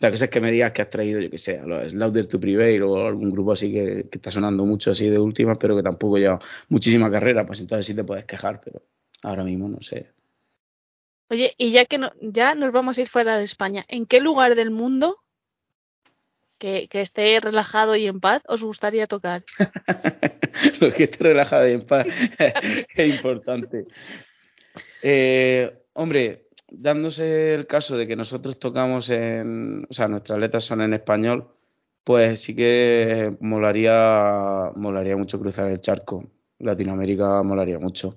La 0.00 0.10
cosa 0.10 0.26
es 0.26 0.30
que 0.30 0.40
me 0.40 0.50
digas 0.50 0.72
que 0.72 0.82
has 0.82 0.90
traído, 0.90 1.20
yo 1.20 1.30
que 1.30 1.38
sé, 1.38 1.58
a 1.58 1.66
los 1.66 1.88
Slaughter 1.88 2.26
to 2.26 2.40
Prevail 2.40 2.82
o 2.82 3.06
algún 3.06 3.30
grupo 3.30 3.52
así 3.52 3.72
que, 3.72 4.08
que 4.10 4.18
está 4.18 4.30
sonando 4.30 4.64
mucho 4.64 4.90
así 4.90 5.08
de 5.08 5.18
últimas, 5.18 5.58
pero 5.58 5.76
que 5.76 5.82
tampoco 5.82 6.18
lleva 6.18 6.40
muchísima 6.68 7.10
carrera, 7.10 7.46
pues 7.46 7.60
entonces 7.60 7.86
sí 7.86 7.94
te 7.94 8.04
puedes 8.04 8.24
quejar, 8.24 8.60
pero 8.60 8.82
ahora 9.22 9.44
mismo 9.44 9.68
no 9.68 9.80
sé. 9.80 10.12
Oye, 11.30 11.54
y 11.58 11.72
ya 11.72 11.84
que 11.84 11.98
no, 11.98 12.12
ya 12.20 12.54
nos 12.54 12.72
vamos 12.72 12.96
a 12.96 13.02
ir 13.02 13.08
fuera 13.08 13.36
de 13.36 13.44
España, 13.44 13.84
¿en 13.88 14.06
qué 14.06 14.20
lugar 14.20 14.54
del 14.54 14.70
mundo 14.70 15.22
que, 16.58 16.88
que 16.88 17.02
esté 17.02 17.38
relajado 17.40 17.96
y 17.96 18.06
en 18.06 18.20
paz 18.20 18.42
os 18.48 18.62
gustaría 18.62 19.06
tocar? 19.06 19.44
Lo 20.80 20.92
que 20.92 21.04
esté 21.04 21.18
relajado 21.24 21.68
y 21.68 21.72
en 21.72 21.84
paz 21.84 22.06
es 22.94 23.14
importante. 23.14 23.84
Eh, 25.02 25.70
hombre, 25.92 26.47
dándose 26.70 27.54
el 27.54 27.66
caso 27.66 27.96
de 27.96 28.06
que 28.06 28.16
nosotros 28.16 28.58
tocamos 28.58 29.10
en, 29.10 29.86
o 29.88 29.94
sea, 29.94 30.08
nuestras 30.08 30.38
letras 30.38 30.64
son 30.64 30.82
en 30.82 30.94
español, 30.94 31.48
pues 32.04 32.40
sí 32.40 32.56
que 32.56 33.36
molaría, 33.40 34.72
molaría 34.76 35.16
mucho 35.16 35.38
cruzar 35.40 35.68
el 35.70 35.80
charco. 35.80 36.24
Latinoamérica 36.58 37.42
molaría 37.42 37.78
mucho. 37.78 38.16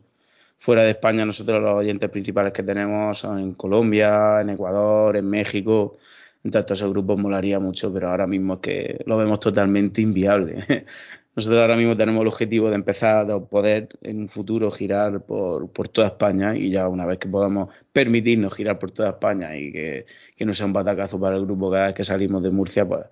Fuera 0.60 0.84
de 0.84 0.92
España, 0.92 1.26
nosotros 1.26 1.62
los 1.62 1.74
oyentes 1.74 2.10
principales 2.10 2.54
que 2.54 2.64
tenemos 2.64 3.20
son 3.20 3.40
en 3.40 3.54
Colombia, 3.56 4.42
en 4.42 4.52
Ecuador, 4.52 5.18
en 5.18 5.30
México. 5.30 5.98
Entonces, 6.44 6.66
todos 6.68 6.80
esos 6.80 6.92
grupos 6.92 7.20
molaría 7.20 7.60
mucho, 7.60 7.94
pero 7.94 8.10
ahora 8.10 8.28
mismo 8.28 8.56
es 8.56 8.60
que 8.62 9.04
lo 9.06 9.18
vemos 9.18 9.40
totalmente 9.40 10.02
inviable. 10.02 10.86
Nosotros 11.34 11.62
ahora 11.62 11.78
mismo 11.78 11.96
tenemos 11.96 12.22
el 12.22 12.28
objetivo 12.28 12.70
de 12.70 12.76
empezar 12.76 13.32
a 13.32 13.40
poder 13.40 13.88
en 14.02 14.20
un 14.22 14.28
futuro 14.28 14.70
girar 14.70 15.22
por, 15.22 15.70
por 15.72 15.88
toda 15.88 16.08
España 16.08 16.58
y 16.58 16.70
ya 16.72 16.90
una 16.90 17.06
vez 17.06 17.20
que 17.20 17.30
podamos 17.30 17.70
permitirnos 17.94 18.54
girar 18.54 18.78
por 18.80 18.92
toda 18.92 19.12
España 19.12 19.58
y 19.58 19.72
que, 19.72 20.06
que 20.36 20.46
no 20.46 20.54
sea 20.54 20.66
un 20.66 20.74
batacazo 20.74 21.20
para 21.20 21.38
el 21.38 21.46
grupo 21.46 21.72
cada 21.72 21.88
vez 21.88 21.96
que 21.96 22.04
salimos 22.04 22.44
de 22.44 22.52
Murcia, 22.52 22.86
pues, 22.86 23.06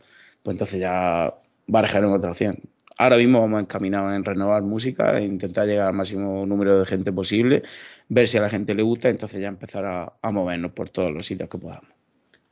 pues 0.44 0.54
entonces 0.54 0.82
ya 0.82 1.34
barajaremos 1.68 2.18
otra 2.18 2.32
opción. 2.32 2.60
Ahora 2.98 3.16
mismo 3.16 3.40
vamos 3.40 3.62
encaminados 3.62 4.14
en 4.14 4.26
renovar 4.26 4.64
música 4.64 5.18
e 5.18 5.24
intentar 5.24 5.66
llegar 5.66 5.88
al 5.88 5.94
máximo 5.94 6.46
número 6.46 6.78
de 6.78 6.86
gente 6.86 7.14
posible, 7.14 7.64
ver 8.10 8.28
si 8.28 8.38
a 8.38 8.42
la 8.42 8.50
gente 8.50 8.76
le 8.76 8.84
gusta, 8.84 9.08
entonces 9.08 9.40
ya 9.40 9.48
empezar 9.48 9.86
a, 9.86 10.14
a 10.22 10.32
movernos 10.32 10.74
por 10.74 10.90
todos 10.90 11.10
los 11.10 11.26
sitios 11.26 11.50
que 11.50 11.58
podamos. 11.58 11.90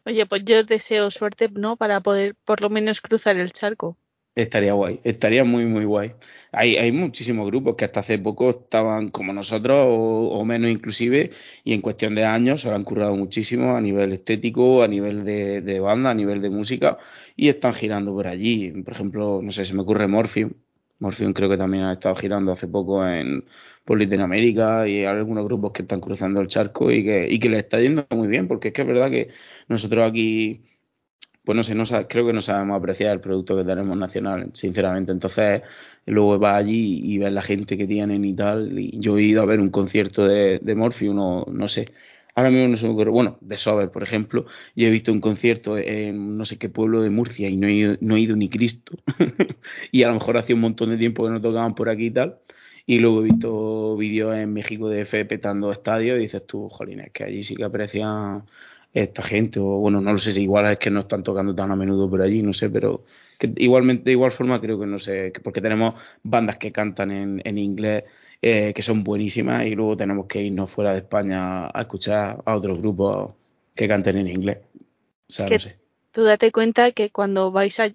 Oye, 0.05 0.25
pues 0.25 0.45
yo 0.45 0.61
os 0.61 0.65
deseo 0.65 1.11
suerte, 1.11 1.49
¿no? 1.53 1.75
Para 1.75 1.99
poder 1.99 2.35
por 2.45 2.61
lo 2.61 2.69
menos 2.69 3.01
cruzar 3.01 3.37
el 3.37 3.51
charco. 3.51 3.97
Estaría 4.37 4.73
guay, 4.73 4.99
estaría 5.03 5.43
muy, 5.43 5.65
muy 5.65 5.83
guay. 5.85 6.13
Hay, 6.51 6.75
hay 6.77 6.91
muchísimos 6.91 7.47
grupos 7.47 7.75
que 7.75 7.85
hasta 7.85 8.01
hace 8.01 8.19
poco 8.19 8.51
estaban 8.51 9.09
como 9.09 9.33
nosotros 9.33 9.75
o, 9.89 10.29
o 10.29 10.45
menos 10.45 10.69
inclusive 10.69 11.31
y 11.63 11.73
en 11.73 11.81
cuestión 11.81 12.13
de 12.13 12.23
años 12.23 12.61
se 12.61 12.69
lo 12.69 12.75
han 12.75 12.83
currado 12.83 13.15
muchísimo 13.17 13.75
a 13.75 13.81
nivel 13.81 14.13
estético, 14.13 14.83
a 14.83 14.87
nivel 14.87 15.25
de, 15.25 15.61
de 15.61 15.79
banda, 15.79 16.11
a 16.11 16.13
nivel 16.13 16.41
de 16.43 16.51
música 16.51 16.99
y 17.35 17.49
están 17.49 17.73
girando 17.73 18.13
por 18.13 18.27
allí. 18.27 18.71
Por 18.83 18.93
ejemplo, 18.93 19.39
no 19.43 19.49
sé, 19.51 19.65
se 19.65 19.73
me 19.73 19.81
ocurre 19.81 20.07
Morpheum. 20.07 20.51
Morpheum 20.99 21.33
creo 21.33 21.49
que 21.49 21.57
también 21.57 21.83
ha 21.85 21.93
estado 21.93 22.15
girando 22.15 22.51
hace 22.51 22.67
poco 22.67 23.07
en 23.07 23.43
por 23.85 23.99
Latinoamérica 23.99 24.87
y 24.87 24.99
hay 24.99 25.05
algunos 25.05 25.45
grupos 25.45 25.71
que 25.71 25.81
están 25.83 26.01
cruzando 26.01 26.41
el 26.41 26.47
charco 26.47 26.91
y 26.91 27.03
que, 27.03 27.27
y 27.29 27.39
que 27.39 27.49
les 27.49 27.59
está 27.63 27.79
yendo 27.79 28.05
muy 28.11 28.27
bien 28.27 28.47
porque 28.47 28.67
es 28.69 28.73
que 28.73 28.81
es 28.81 28.87
verdad 28.87 29.09
que 29.09 29.29
nosotros 29.67 30.05
aquí 30.09 30.61
pues 31.47 31.55
no 31.55 31.63
sé, 31.63 31.75
no 31.75 31.85
creo 32.09 32.27
que 32.27 32.33
no 32.33 32.41
sabemos 32.41 32.77
apreciar 32.77 33.13
el 33.13 33.21
producto 33.21 33.55
que 33.55 33.63
tenemos 33.63 33.95
nacional, 33.95 34.51
sinceramente. 34.53 35.13
Entonces, 35.13 35.61
luego 36.05 36.37
vas 36.37 36.57
allí 36.57 36.99
y 37.01 37.19
ves 37.19 37.31
la 37.31 37.41
gente 37.41 37.77
que 37.77 37.87
tienen 37.87 38.25
y 38.25 38.33
tal. 38.33 38.77
Y 38.77 38.99
yo 38.99 39.17
he 39.17 39.23
ido 39.23 39.41
a 39.43 39.45
ver 39.45 39.61
un 39.61 39.69
concierto 39.69 40.27
de, 40.27 40.59
de 40.61 40.75
Morpheum, 40.75 41.15
no, 41.15 41.45
no 41.49 41.69
sé. 41.69 41.93
Ahora 42.35 42.49
mismo 42.49 42.67
no 42.67 42.75
se 42.75 42.85
me 42.85 42.91
ocurre, 42.91 43.11
bueno, 43.11 43.37
de 43.39 43.57
Sober, 43.57 43.91
por 43.91 44.03
ejemplo, 44.03 44.45
yo 44.75 44.87
he 44.87 44.91
visto 44.91 45.13
un 45.13 45.21
concierto 45.21 45.77
en 45.77 46.37
no 46.37 46.43
sé 46.43 46.57
qué 46.57 46.67
pueblo 46.67 47.01
de 47.01 47.11
Murcia 47.11 47.47
y 47.49 47.55
no 47.55 47.67
he 47.67 47.73
ido, 47.73 47.95
no 48.01 48.17
he 48.17 48.19
ido 48.19 48.35
ni 48.35 48.49
Cristo. 48.49 48.97
y 49.93 50.03
a 50.03 50.09
lo 50.09 50.15
mejor 50.15 50.37
hacía 50.37 50.53
un 50.53 50.61
montón 50.61 50.89
de 50.89 50.97
tiempo 50.97 51.23
que 51.23 51.29
no 51.29 51.39
tocaban 51.39 51.75
por 51.75 51.87
aquí 51.87 52.07
y 52.07 52.11
tal. 52.11 52.39
Y 52.85 52.99
luego 52.99 53.21
he 53.21 53.23
visto 53.29 53.95
vídeos 53.95 54.35
en 54.35 54.51
México 54.51 54.89
de 54.89 55.01
F 55.01 55.23
petando 55.23 55.71
estadios 55.71 56.17
y 56.19 56.23
dices 56.23 56.45
tú, 56.45 56.67
jolín, 56.67 56.99
es 56.99 57.11
que 57.11 57.23
allí 57.23 57.43
sí 57.45 57.55
que 57.55 57.63
aprecian 57.63 58.43
esta 58.93 59.21
gente, 59.23 59.59
o 59.59 59.65
bueno, 59.79 60.01
no 60.01 60.11
lo 60.11 60.17
sé 60.17 60.31
si 60.31 60.43
igual 60.43 60.71
es 60.71 60.77
que 60.79 60.89
no 60.89 61.01
están 61.01 61.23
tocando 61.23 61.53
tan 61.55 61.71
a 61.71 61.75
menudo 61.75 62.09
por 62.09 62.21
allí, 62.21 62.41
no 62.41 62.53
sé, 62.53 62.69
pero 62.69 63.03
que 63.39 63.51
igualmente, 63.57 64.05
de 64.05 64.11
igual 64.11 64.31
forma 64.31 64.59
creo 64.59 64.79
que 64.79 64.85
no 64.87 64.97
sé, 64.99 65.31
que 65.33 65.39
porque 65.41 65.61
tenemos 65.61 65.95
bandas 66.23 66.57
que 66.57 66.71
cantan 66.71 67.11
en, 67.11 67.41
en 67.45 67.57
inglés 67.57 68.05
eh, 68.41 68.73
que 68.75 68.81
son 68.81 69.03
buenísimas 69.03 69.65
y 69.65 69.75
luego 69.75 69.97
tenemos 69.97 70.25
que 70.27 70.41
irnos 70.41 70.71
fuera 70.71 70.91
de 70.93 70.99
España 70.99 71.67
a 71.67 71.81
escuchar 71.81 72.41
a 72.45 72.55
otros 72.55 72.79
grupos 72.79 73.33
que 73.75 73.87
canten 73.87 74.17
en 74.17 74.27
inglés. 74.29 74.57
O 75.29 75.31
sea, 75.33 75.45
Que- 75.47 75.55
no 75.55 75.59
sé. 75.59 75.77
Tú 76.11 76.23
date 76.23 76.51
cuenta 76.51 76.91
que 76.93 77.11
cuando 77.11 77.51
vais 77.51 77.79
a... 77.79 77.91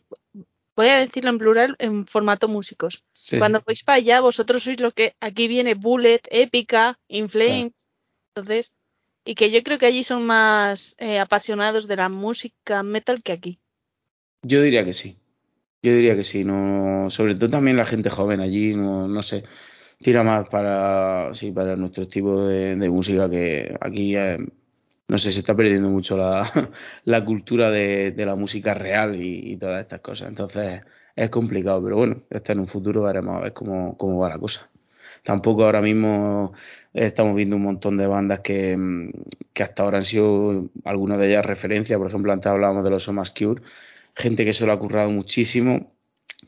Voy 0.76 0.88
a 0.88 0.98
decirlo 0.98 1.30
en 1.30 1.38
plural 1.38 1.76
en 1.78 2.06
formato 2.06 2.46
músicos. 2.48 3.02
Sí, 3.12 3.38
Cuando 3.38 3.60
vais 3.66 3.82
para 3.82 3.96
allá, 3.96 4.20
vosotros 4.20 4.62
sois 4.62 4.80
lo 4.80 4.92
que 4.92 5.14
aquí 5.20 5.48
viene 5.48 5.74
Bullet, 5.74 6.20
Épica, 6.30 6.98
Inflames. 7.08 7.86
Entonces, 8.34 8.76
y 9.24 9.34
que 9.34 9.50
yo 9.50 9.62
creo 9.62 9.78
que 9.78 9.86
allí 9.86 10.04
son 10.04 10.24
más 10.24 10.94
eh, 10.98 11.18
apasionados 11.18 11.88
de 11.88 11.96
la 11.96 12.08
música 12.08 12.82
metal 12.82 13.22
que 13.22 13.32
aquí. 13.32 13.60
Yo 14.42 14.60
diría 14.62 14.84
que 14.84 14.92
sí. 14.92 15.18
Yo 15.82 15.92
diría 15.92 16.14
que 16.14 16.24
sí, 16.24 16.44
no, 16.44 17.10
sobre 17.10 17.34
todo 17.34 17.50
también 17.50 17.76
la 17.76 17.86
gente 17.86 18.08
joven 18.08 18.40
allí, 18.40 18.74
no, 18.76 19.08
no 19.08 19.22
sé, 19.22 19.44
tira 19.98 20.22
más 20.22 20.48
para, 20.48 21.34
sí, 21.34 21.50
para 21.50 21.74
nuestro 21.76 22.06
tipo 22.06 22.46
de, 22.46 22.76
música 22.88 23.28
que 23.28 23.76
aquí 23.80 24.16
eh, 24.16 24.38
no 25.08 25.18
sé, 25.18 25.30
se 25.30 25.40
está 25.40 25.54
perdiendo 25.54 25.90
mucho 25.90 26.16
la, 26.16 26.50
la 27.04 27.24
cultura 27.24 27.70
de, 27.70 28.14
la 28.16 28.34
música 28.34 28.74
real 28.74 29.14
y, 29.22 29.56
todas 29.58 29.82
estas 29.82 30.00
cosas. 30.00 30.28
Entonces 30.28 30.82
es 31.14 31.30
complicado, 31.30 31.82
pero 31.82 31.96
bueno, 31.96 32.22
hasta 32.30 32.52
en 32.52 32.60
un 32.60 32.68
futuro 32.68 33.02
veremos 33.02 33.36
a 33.36 33.40
ver 33.40 33.52
cómo, 33.52 33.96
cómo 33.98 34.18
va 34.18 34.30
la 34.30 34.38
cosa. 34.38 34.70
Tampoco 35.22 35.64
ahora 35.64 35.82
mismo 35.82 36.54
estamos 36.94 37.34
viendo 37.34 37.56
un 37.56 37.62
montón 37.62 37.96
de 37.96 38.06
bandas 38.06 38.40
que, 38.40 38.76
mm, 38.76 39.10
que 39.52 39.62
hasta 39.62 39.82
ahora 39.82 39.98
han 39.98 40.04
sido 40.04 40.70
algunas 40.84 41.18
de 41.18 41.28
ellas 41.28 41.46
referencia. 41.46 41.98
Por 41.98 42.08
ejemplo, 42.08 42.32
antes 42.32 42.46
hablábamos 42.46 42.84
de 42.84 42.90
los 42.90 43.04
Somas 43.04 43.30
Cure, 43.30 43.62
gente 44.14 44.44
que 44.44 44.52
se 44.52 44.66
lo 44.66 44.72
ha 44.72 44.78
currado 44.78 45.10
muchísimo, 45.10 45.92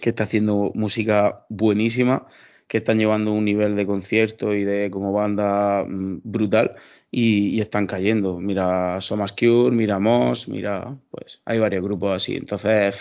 que 0.01 0.11
está 0.11 0.25
haciendo 0.25 0.73
música 0.75 1.47
buenísima, 1.49 2.27
que 2.69 2.79
están 2.79 2.99
llevando 2.99 3.33
un 3.33 3.45
nivel 3.45 3.77
de 3.77 3.87
concierto 3.87 4.55
y 4.55 4.65
de 4.65 4.91
como 4.91 5.13
banda 5.13 5.85
mm, 5.85 6.21
brutal 6.25 6.73
y, 7.17 7.61
están 7.61 7.87
cayendo. 7.87 8.41
Mira 8.41 9.01
Somas 9.01 9.33
Cure, 9.33 9.75
mira 9.75 9.99
Moss, 10.01 10.49
mira, 10.49 10.97
pues 11.11 11.41
hay 11.45 11.59
varios 11.61 11.83
grupos 11.85 12.15
así. 12.17 12.37
Entonces 12.37 12.97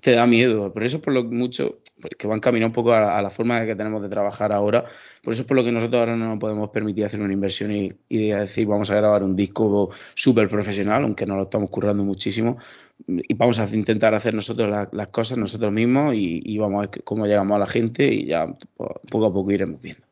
te 0.00 0.12
da 0.12 0.26
miedo. 0.26 0.72
Por 0.72 0.82
eso 0.82 0.96
es 0.96 1.02
por 1.02 1.12
lo 1.14 1.24
mucho 1.24 1.78
pues, 2.00 2.14
que 2.18 2.26
van 2.26 2.40
caminando 2.40 2.68
un 2.70 2.74
poco 2.74 2.92
a, 2.92 3.22
la 3.22 3.30
forma 3.30 3.64
que 3.64 3.76
tenemos 3.76 4.02
de 4.02 4.08
trabajar 4.08 4.52
ahora. 4.52 4.84
Por 5.22 5.32
eso 5.32 5.42
es 5.42 5.48
por 5.48 5.56
lo 5.56 5.64
que 5.64 5.70
nosotros 5.72 6.00
ahora 6.00 6.16
no 6.16 6.26
nos 6.30 6.38
podemos 6.40 6.70
permitir 6.70 7.04
hacer 7.04 7.20
una 7.20 7.32
inversión 7.32 7.72
y, 7.72 7.92
y 8.08 8.28
decir 8.30 8.66
vamos 8.66 8.90
a 8.90 8.96
grabar 8.96 9.22
un 9.22 9.36
disco 9.36 9.90
súper 10.14 10.48
profesional, 10.48 11.04
aunque 11.04 11.24
nos 11.26 11.36
lo 11.36 11.44
estamos 11.44 11.70
currando 11.70 12.02
muchísimo. 12.04 12.58
Y 13.06 13.34
vamos 13.34 13.58
a 13.60 13.68
intentar 13.76 14.14
hacer 14.14 14.34
nosotros 14.34 14.68
la- 14.70 14.88
las 14.92 15.10
cosas 15.10 15.38
nosotros 15.38 15.72
mismos 15.72 16.14
y, 16.14 16.40
y 16.44 16.58
vamos 16.58 16.84
a 16.84 16.90
ver 16.90 17.04
cómo 17.04 17.26
llegamos 17.26 17.56
a 17.56 17.58
la 17.60 17.66
gente 17.66 18.12
y 18.12 18.26
ya 18.26 18.46
pues, 18.76 18.90
poco 19.10 19.26
a 19.26 19.32
poco 19.32 19.50
iremos 19.52 19.80
viendo. 19.80 20.11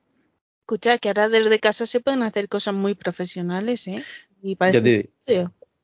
Escucha, 0.71 0.99
que 0.99 1.09
ahora 1.09 1.29
desde 1.29 1.59
casa 1.59 1.85
se 1.85 1.99
pueden 1.99 2.23
hacer 2.23 2.49
cosas 2.49 2.75
muy 2.75 2.95
profesionales, 2.95 3.89
¿eh? 3.89 4.05
Y 4.41 4.55
parece 4.55 4.79
Ya 4.79 4.85
te. 4.85 5.11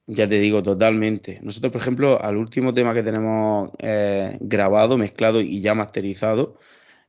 Ya 0.07 0.28
te 0.28 0.39
digo, 0.39 0.62
totalmente. 0.62 1.41
Nosotros, 1.43 1.72
por 1.72 1.80
ejemplo, 1.80 2.22
al 2.22 2.37
último 2.37 2.72
tema 2.72 2.95
que 2.95 3.03
tenemos 3.03 3.70
eh, 3.80 4.39
grabado, 4.41 4.97
mezclado 4.97 5.41
y 5.41 5.61
ya 5.61 5.74
masterizado, 5.74 6.61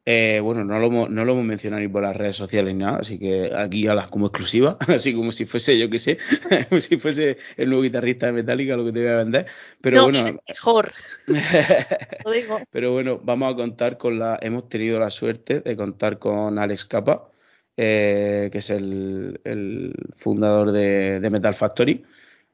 eh, 0.03 0.39
bueno, 0.41 0.63
no 0.63 0.80
lo, 0.80 0.88
hemos- 0.88 1.09
no 1.11 1.23
lo 1.23 1.34
hemos 1.34 1.45
mencionado 1.45 1.82
ni 1.84 1.88
por 1.88 2.01
las 2.01 2.15
redes 2.15 2.36
sociales 2.36 2.73
ni 2.73 2.80
nada, 2.84 2.97
así 3.01 3.19
que 3.19 3.51
aquí 3.55 3.86
a 3.86 3.93
las 3.93 4.09
como 4.09 4.25
exclusiva, 4.25 4.78
así 4.88 5.13
como 5.13 5.32
si 5.32 5.45
fuese, 5.45 5.78
yo 5.78 5.91
qué 5.91 5.99
sé, 5.99 6.17
como 6.69 6.82
si 6.82 6.97
fuese 6.97 7.38
el 7.57 7.69
nuevo 7.69 7.84
guitarrista 7.84 8.25
de 8.25 8.32
Metallica 8.32 8.75
lo 8.75 8.86
que 8.86 8.93
te 8.93 9.03
voy 9.03 9.11
a 9.11 9.17
vender. 9.17 9.45
Pero 9.80 9.97
no, 9.97 10.03
bueno, 10.05 10.19
es 10.25 10.39
mejor, 10.49 10.91
lo 12.25 12.32
digo. 12.32 12.61
pero 12.71 12.93
bueno, 12.93 13.19
vamos 13.23 13.53
a 13.53 13.55
contar 13.55 13.99
con 13.99 14.17
la, 14.17 14.39
hemos 14.41 14.67
tenido 14.69 14.99
la 14.99 15.11
suerte 15.11 15.59
de 15.59 15.75
contar 15.75 16.17
con 16.17 16.57
Alex 16.57 16.86
Capa, 16.86 17.30
eh, 17.78 18.49
que 18.51 18.57
es 18.57 18.69
el, 18.69 19.39
el 19.43 19.93
fundador 20.17 20.71
de, 20.71 21.19
de 21.19 21.30
Metal 21.30 21.53
Factory, 21.53 22.03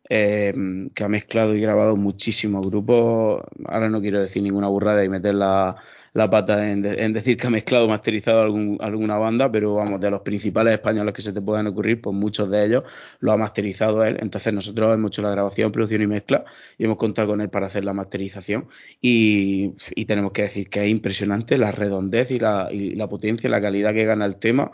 eh, 0.10 0.54
que 0.94 1.04
ha 1.04 1.08
mezclado 1.08 1.56
y 1.56 1.62
grabado 1.62 1.96
muchísimos 1.96 2.66
grupos. 2.68 3.42
Ahora 3.66 3.90
no 3.90 4.02
quiero 4.02 4.20
decir 4.20 4.44
ninguna 4.44 4.68
burrada 4.68 5.04
y 5.04 5.10
meter 5.10 5.34
la, 5.36 5.76
la 6.14 6.30
pata 6.30 6.70
en, 6.70 6.86
en 6.86 7.14
decir 7.14 7.38
que 7.38 7.48
ha 7.48 7.50
mezclado, 7.50 7.88
masterizado 7.88 8.42
algún- 8.42 8.78
alguna 8.82 9.18
banda, 9.18 9.50
pero 9.52 9.76
vamos, 9.76 10.02
de 10.02 10.12
los 10.12 10.22
principales 10.22 10.74
españoles 10.74 11.14
que 11.14 11.22
se 11.22 11.32
te 11.34 11.42
puedan 11.42 11.68
ocurrir, 11.68 12.02
pues 12.02 12.16
muchos 12.16 12.50
de 12.52 12.66
ellos 12.66 12.84
lo 13.22 13.32
ha 13.32 13.38
masterizado 13.38 14.04
él. 14.04 14.18
Entonces 14.20 14.54
nosotros 14.54 14.94
hemos 14.94 15.10
hecho 15.12 15.22
la 15.22 15.32
grabación, 15.32 15.72
producción 15.72 16.02
y 16.02 16.08
mezcla 16.08 16.44
y 16.78 16.84
hemos 16.86 16.98
contado 16.98 17.30
con 17.30 17.42
él 17.42 17.50
para 17.50 17.68
hacer 17.68 17.86
la 17.86 17.94
masterización. 17.94 18.68
Y, 19.02 19.74
y 19.96 20.06
tenemos 20.06 20.32
que 20.34 20.44
decir 20.44 20.70
que 20.70 20.84
es 20.84 20.90
impresionante 20.90 21.58
la 21.58 21.72
redondez 21.72 22.30
y 22.32 22.40
la, 22.40 22.68
y 22.72 22.96
la 22.96 23.08
potencia 23.08 23.50
la 23.50 23.62
calidad 23.62 23.94
que 23.94 24.06
gana 24.06 24.26
el 24.26 24.36
tema 24.38 24.72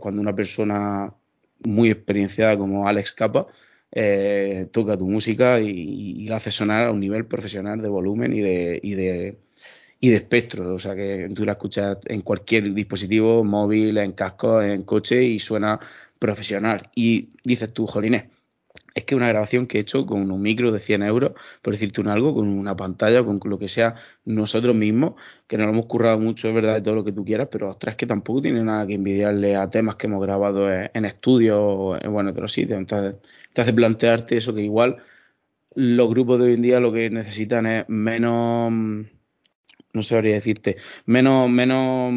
cuando 0.00 0.20
una 0.20 0.34
persona 0.34 1.14
muy 1.64 1.90
experienciada 1.90 2.56
como 2.58 2.88
Alex 2.88 3.12
Capa 3.12 3.46
eh, 3.92 4.68
toca 4.72 4.96
tu 4.96 5.08
música 5.08 5.60
y, 5.60 6.26
la 6.28 6.36
hace 6.36 6.50
sonar 6.50 6.86
a 6.86 6.90
un 6.92 7.00
nivel 7.00 7.26
profesional 7.26 7.80
de 7.80 7.88
volumen 7.88 8.32
y 8.32 8.40
de, 8.40 8.80
y 8.82 8.94
de, 8.94 9.38
y 10.00 10.10
de 10.10 10.16
espectro. 10.16 10.74
O 10.74 10.78
sea 10.78 10.94
que 10.94 11.28
tú 11.34 11.44
la 11.44 11.52
escuchas 11.52 11.98
en 12.06 12.22
cualquier 12.22 12.72
dispositivo, 12.74 13.44
móvil, 13.44 13.98
en 13.98 14.12
casco, 14.12 14.62
en 14.62 14.82
coche 14.84 15.22
y 15.22 15.38
suena 15.38 15.78
profesional. 16.18 16.90
Y 16.94 17.30
dices 17.44 17.72
tú, 17.72 17.86
Jolines, 17.86 18.24
es 18.94 19.04
que 19.04 19.14
una 19.16 19.28
grabación 19.28 19.66
que 19.66 19.78
he 19.78 19.80
hecho 19.80 20.06
con 20.06 20.30
un 20.30 20.40
micro 20.40 20.70
de 20.72 20.78
100 20.78 21.02
euros, 21.02 21.32
por 21.62 21.72
decirte 21.72 22.00
un 22.00 22.08
algo, 22.08 22.34
con 22.34 22.48
una 22.48 22.76
pantalla, 22.76 23.24
con 23.24 23.40
lo 23.44 23.58
que 23.58 23.68
sea, 23.68 23.96
nosotros 24.24 24.74
mismos, 24.76 25.14
que 25.48 25.58
nos 25.58 25.66
lo 25.66 25.72
hemos 25.72 25.86
currado 25.86 26.18
mucho, 26.20 26.48
es 26.48 26.54
verdad, 26.54 26.74
de 26.74 26.82
todo 26.82 26.94
lo 26.94 27.04
que 27.04 27.12
tú 27.12 27.24
quieras, 27.24 27.48
pero 27.50 27.70
ostras, 27.70 27.96
que 27.96 28.06
tampoco 28.06 28.42
tiene 28.42 28.62
nada 28.62 28.86
que 28.86 28.94
envidiarle 28.94 29.56
a 29.56 29.68
temas 29.68 29.96
que 29.96 30.06
hemos 30.06 30.22
grabado 30.22 30.72
en, 30.72 31.04
estudios 31.04 31.58
o 31.60 31.98
en 32.00 32.12
bueno, 32.12 32.30
otros 32.30 32.52
sitios. 32.52 32.78
Entonces, 32.78 33.16
te 33.52 33.60
hace 33.62 33.72
plantearte 33.72 34.36
eso 34.36 34.54
que 34.54 34.62
igual 34.62 34.98
los 35.74 36.08
grupos 36.08 36.38
de 36.38 36.46
hoy 36.46 36.54
en 36.54 36.62
día 36.62 36.80
lo 36.80 36.92
que 36.92 37.10
necesitan 37.10 37.66
es 37.66 37.88
menos 37.88 38.72
no 39.94 40.02
sabría 40.02 40.34
decirte, 40.34 40.76
menos, 41.06 41.48
menos, 41.48 42.12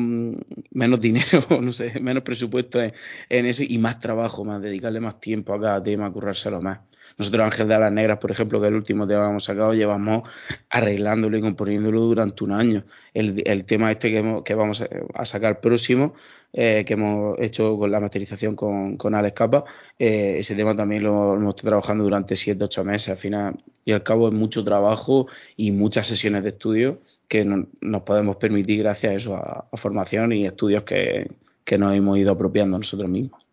menos 0.71 0.99
dinero, 0.99 1.45
no 1.61 1.71
sé, 1.71 1.99
menos 2.01 2.23
presupuesto 2.23 2.81
en, 2.81 3.45
eso 3.45 3.63
y 3.65 3.77
más 3.77 3.99
trabajo, 3.99 4.43
más 4.43 4.61
dedicarle 4.61 4.99
más 4.99 5.21
tiempo 5.21 5.53
a 5.53 5.61
cada 5.61 5.81
tema, 5.81 6.11
currárselo 6.11 6.61
más. 6.61 6.79
Nosotros 7.17 7.45
Ángel 7.45 7.67
de 7.67 7.75
Alas 7.75 7.91
Negras, 7.91 8.17
por 8.19 8.31
ejemplo, 8.31 8.59
que 8.59 8.67
el 8.67 8.75
último 8.75 9.07
tema 9.07 9.23
que 9.23 9.29
hemos 9.29 9.43
sacado, 9.43 9.73
llevamos 9.73 10.29
arreglándolo 10.69 11.37
y 11.37 11.41
componiéndolo 11.41 12.01
durante 12.01 12.43
un 12.43 12.51
año. 12.51 12.83
El, 13.13 13.41
el 13.45 13.65
tema 13.65 13.91
este 13.91 14.11
que, 14.11 14.19
hemos, 14.19 14.43
que 14.43 14.53
vamos 14.53 14.83
a, 15.13 15.25
sacar 15.25 15.59
próximo, 15.61 16.13
eh, 16.53 16.83
que 16.85 16.93
hemos 16.93 17.39
hecho 17.39 17.77
con 17.77 17.91
la 17.91 17.99
masterización 17.99 18.55
con, 18.55 18.97
con 18.97 19.15
Alex 19.15 19.35
Capa, 19.35 19.63
eh, 19.97 20.35
ese 20.39 20.55
tema 20.55 20.75
también 20.75 21.03
lo, 21.03 21.33
lo 21.33 21.41
hemos 21.41 21.55
estado 21.55 21.69
trabajando 21.69 22.03
durante 22.03 22.35
7, 22.35 22.63
8 22.63 22.83
meses. 22.83 23.09
Al 23.09 23.17
final 23.17 23.55
y 23.85 23.93
al 23.93 24.03
cabo 24.03 24.27
es 24.27 24.33
mucho 24.33 24.63
trabajo 24.63 25.27
y 25.55 25.71
muchas 25.71 26.07
sesiones 26.07 26.43
de 26.43 26.49
estudio 26.49 26.99
que 27.27 27.43
no, 27.45 27.67
nos 27.81 28.03
podemos 28.03 28.37
permitir 28.37 28.79
gracias 28.79 29.11
a 29.11 29.15
eso, 29.15 29.35
a, 29.35 29.67
a 29.71 29.77
formación 29.77 30.31
y 30.33 30.45
estudios 30.45 30.83
que, 30.83 31.29
que 31.63 31.77
nos 31.77 31.95
hemos 31.95 32.17
ido 32.17 32.31
apropiando 32.31 32.77
nosotros 32.77 33.09
mismos. 33.09 33.43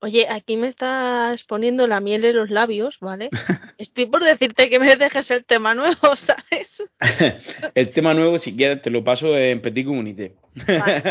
Oye, 0.00 0.28
aquí 0.30 0.56
me 0.56 0.68
estás 0.68 1.42
poniendo 1.42 1.88
la 1.88 1.98
miel 1.98 2.24
en 2.24 2.36
los 2.36 2.50
labios, 2.50 2.98
¿vale? 3.00 3.30
Estoy 3.78 4.06
por 4.06 4.22
decirte 4.22 4.70
que 4.70 4.78
me 4.78 4.94
dejes 4.94 5.30
el 5.32 5.44
tema 5.44 5.74
nuevo, 5.74 5.96
¿sabes? 6.16 6.88
El 7.74 7.90
tema 7.90 8.14
nuevo, 8.14 8.38
si 8.38 8.56
quieres, 8.56 8.80
te 8.80 8.90
lo 8.90 9.02
paso 9.02 9.36
en 9.36 9.60
Petit 9.60 9.84
Community. 9.84 10.30
Vale. 10.66 11.02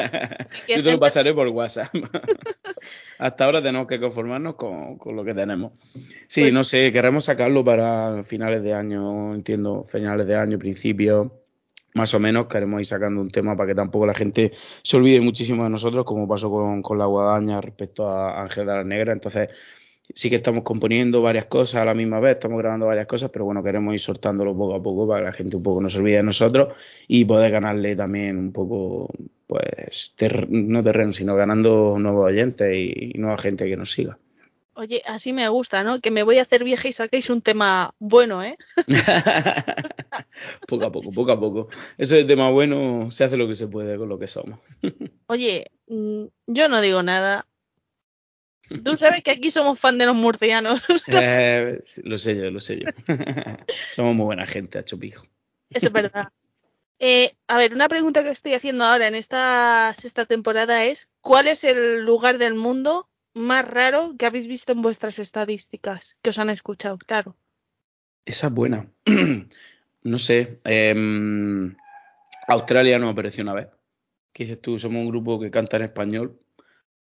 que 0.66 0.78
Yo 0.78 0.84
te 0.84 0.92
lo 0.92 1.00
pasaré 1.00 1.34
por 1.34 1.48
WhatsApp. 1.50 1.94
Hasta 3.20 3.46
ahora 3.46 3.62
tenemos 3.62 3.88
que 3.88 4.00
conformarnos 4.00 4.56
con, 4.56 4.98
con 4.98 5.16
lo 5.16 5.24
que 5.26 5.34
tenemos. 5.34 5.74
Sí, 6.28 6.42
Pues- 6.42 6.54
no 6.54 6.64
sé, 6.64 6.92
queremos 6.92 7.26
sacarlo 7.26 7.64
para 7.66 8.24
finales 8.24 8.64
de 8.64 8.74
año, 8.74 9.34
entiendo, 9.36 9.86
finales 9.90 10.28
de 10.28 10.36
año, 10.36 10.58
principio, 10.58 11.34
más 11.98 12.14
o 12.14 12.20
menos. 12.20 12.48
Queremos 12.48 12.80
ir 12.80 12.86
sacando 12.86 13.20
un 13.22 13.30
tema 13.30 13.56
para 13.58 13.68
que 13.68 13.76
tampoco 13.76 14.06
la 14.06 14.14
gente 14.14 14.52
se 14.84 14.98
olvide 14.98 15.20
muchísimo 15.22 15.64
de 15.64 15.70
nosotros, 15.70 16.06
como 16.06 16.28
pasó 16.28 16.50
con, 16.52 16.82
con 16.82 16.98
la 16.98 17.06
guadaña 17.06 17.60
respecto 17.62 18.08
a 18.10 18.42
Ángel 18.42 18.66
de 18.68 18.74
la 18.74 18.84
Negra. 18.84 19.14
Entonces, 19.14 19.50
sí 20.14 20.30
que 20.30 20.38
estamos 20.38 20.64
componiendo 20.64 21.22
varias 21.22 21.46
cosas 21.46 21.82
a 21.82 21.86
la 21.86 21.94
misma 21.94 22.20
vez, 22.20 22.34
estamos 22.36 22.60
grabando 22.60 22.86
varias 22.86 23.08
cosas, 23.08 23.30
pero 23.30 23.46
bueno, 23.46 23.62
queremos 23.64 23.94
ir 23.94 24.00
soltándolo 24.00 24.56
poco 24.56 24.76
a 24.76 24.82
poco 24.82 25.08
para 25.08 25.22
que 25.22 25.26
la 25.26 25.34
gente 25.34 25.58
un 25.58 25.64
poco 25.64 25.82
no 25.82 25.90
se 25.90 26.00
olvide 26.00 26.18
de 26.18 26.24
nosotros 26.24 26.74
y 27.08 27.26
poder 27.26 27.52
ganarle 27.52 27.96
también 27.96 28.38
un 28.38 28.52
poco, 28.54 29.10
pues, 29.48 30.14
ter- 30.16 30.48
no 30.50 30.84
terreno, 30.84 31.12
sino 31.12 31.36
ganando 31.36 31.98
nuevos 32.00 32.26
oyentes 32.26 32.74
y 32.76 33.14
nueva 33.18 33.38
gente 33.38 33.66
que 33.68 33.76
nos 33.78 33.92
siga. 33.92 34.18
Oye, 34.80 35.02
así 35.08 35.34
me 35.34 35.50
gusta, 35.50 35.84
¿no? 35.84 36.02
Que 36.02 36.12
me 36.12 36.22
voy 36.22 36.38
a 36.38 36.44
hacer 36.44 36.64
vieja 36.64 36.88
y 36.88 36.94
saquéis 36.94 37.32
un 37.32 37.42
tema 37.42 37.96
bueno, 37.98 38.44
¿eh? 38.44 38.60
poco 40.68 40.86
a 40.86 40.92
poco, 40.92 41.12
poco 41.12 41.32
a 41.32 41.40
poco. 41.40 41.70
Eso 41.98 42.16
es 42.16 42.28
tema 42.28 42.52
bueno, 42.52 43.10
se 43.10 43.24
hace 43.24 43.38
lo 43.38 43.48
que 43.48 43.56
se 43.56 43.68
puede 43.68 43.98
con 43.98 44.08
lo 44.08 44.20
que 44.20 44.28
somos. 44.28 44.60
Oye, 45.26 45.72
mm, 45.88 46.26
yo 46.46 46.70
no 46.70 46.80
digo 46.80 47.02
nada. 47.02 47.48
Tú 48.84 48.96
sabes 48.98 49.24
que 49.24 49.32
aquí 49.32 49.50
somos 49.50 49.80
fan 49.80 49.98
de 49.98 50.06
los 50.06 50.16
murcianos. 50.16 50.80
Eh, 51.08 51.80
lo 52.04 52.20
sé 52.20 52.36
yo, 52.38 52.52
lo 52.52 52.60
sé 52.60 52.80
yo. 52.80 52.92
somos 53.96 54.14
muy 54.14 54.26
buena 54.26 54.46
gente, 54.46 54.78
a 54.78 54.86
Chopijo. 54.86 55.26
Eso 55.72 55.88
es 55.88 55.92
verdad. 55.92 56.28
Eh, 57.00 57.34
a 57.48 57.58
ver, 57.58 57.74
una 57.74 57.90
pregunta 57.90 58.22
que 58.22 58.30
estoy 58.30 58.54
haciendo 58.54 58.84
ahora 58.84 59.08
en 59.08 59.16
esta 59.16 59.92
sexta 59.96 60.28
temporada 60.28 60.86
es, 60.86 61.10
¿cuál 61.22 61.48
es 61.48 61.64
el 61.64 62.02
lugar 62.06 62.38
del 62.38 62.54
mundo 62.54 63.10
más 63.38 63.68
raro 63.68 64.16
que 64.18 64.26
habéis 64.26 64.48
visto 64.48 64.72
en 64.72 64.82
vuestras 64.82 65.20
estadísticas? 65.20 66.18
Que 66.22 66.32
os 66.32 66.40
han 66.40 66.50
escuchado, 66.50 66.98
claro. 66.98 67.36
Esa 68.26 68.48
es 68.48 68.54
buena. 68.54 68.92
no 70.04 70.20
sé. 70.20 70.60
em, 70.64 71.76
Australia 72.48 73.00
nos 73.00 73.12
apareció 73.12 73.44
una 73.44 73.54
vez. 73.54 73.68
¿Qué 74.34 74.44
dices 74.44 74.62
tú? 74.62 74.78
Somos 74.78 75.02
un 75.02 75.10
grupo 75.10 75.40
que 75.40 75.52
canta 75.52 75.78
en 75.78 75.84
español. 75.84 76.40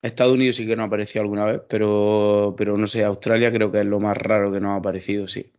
Estados 0.03 0.35
Unidos 0.35 0.57
sí 0.57 0.67
que 0.67 0.77
nos 0.77 0.87
apareció 0.87 1.21
alguna 1.21 1.45
vez, 1.45 1.63
pero, 1.69 2.55
pero 2.57 2.77
no 2.77 2.87
sé, 2.87 3.05
Australia 3.05 3.53
creo 3.53 3.73
que 3.73 3.81
es 3.81 3.87
lo 3.87 3.99
más 3.99 4.17
raro 4.17 4.53
que 4.53 4.61
nos 4.61 4.71
ha 4.73 4.77
aparecido, 4.77 5.27
sí. 5.27 5.53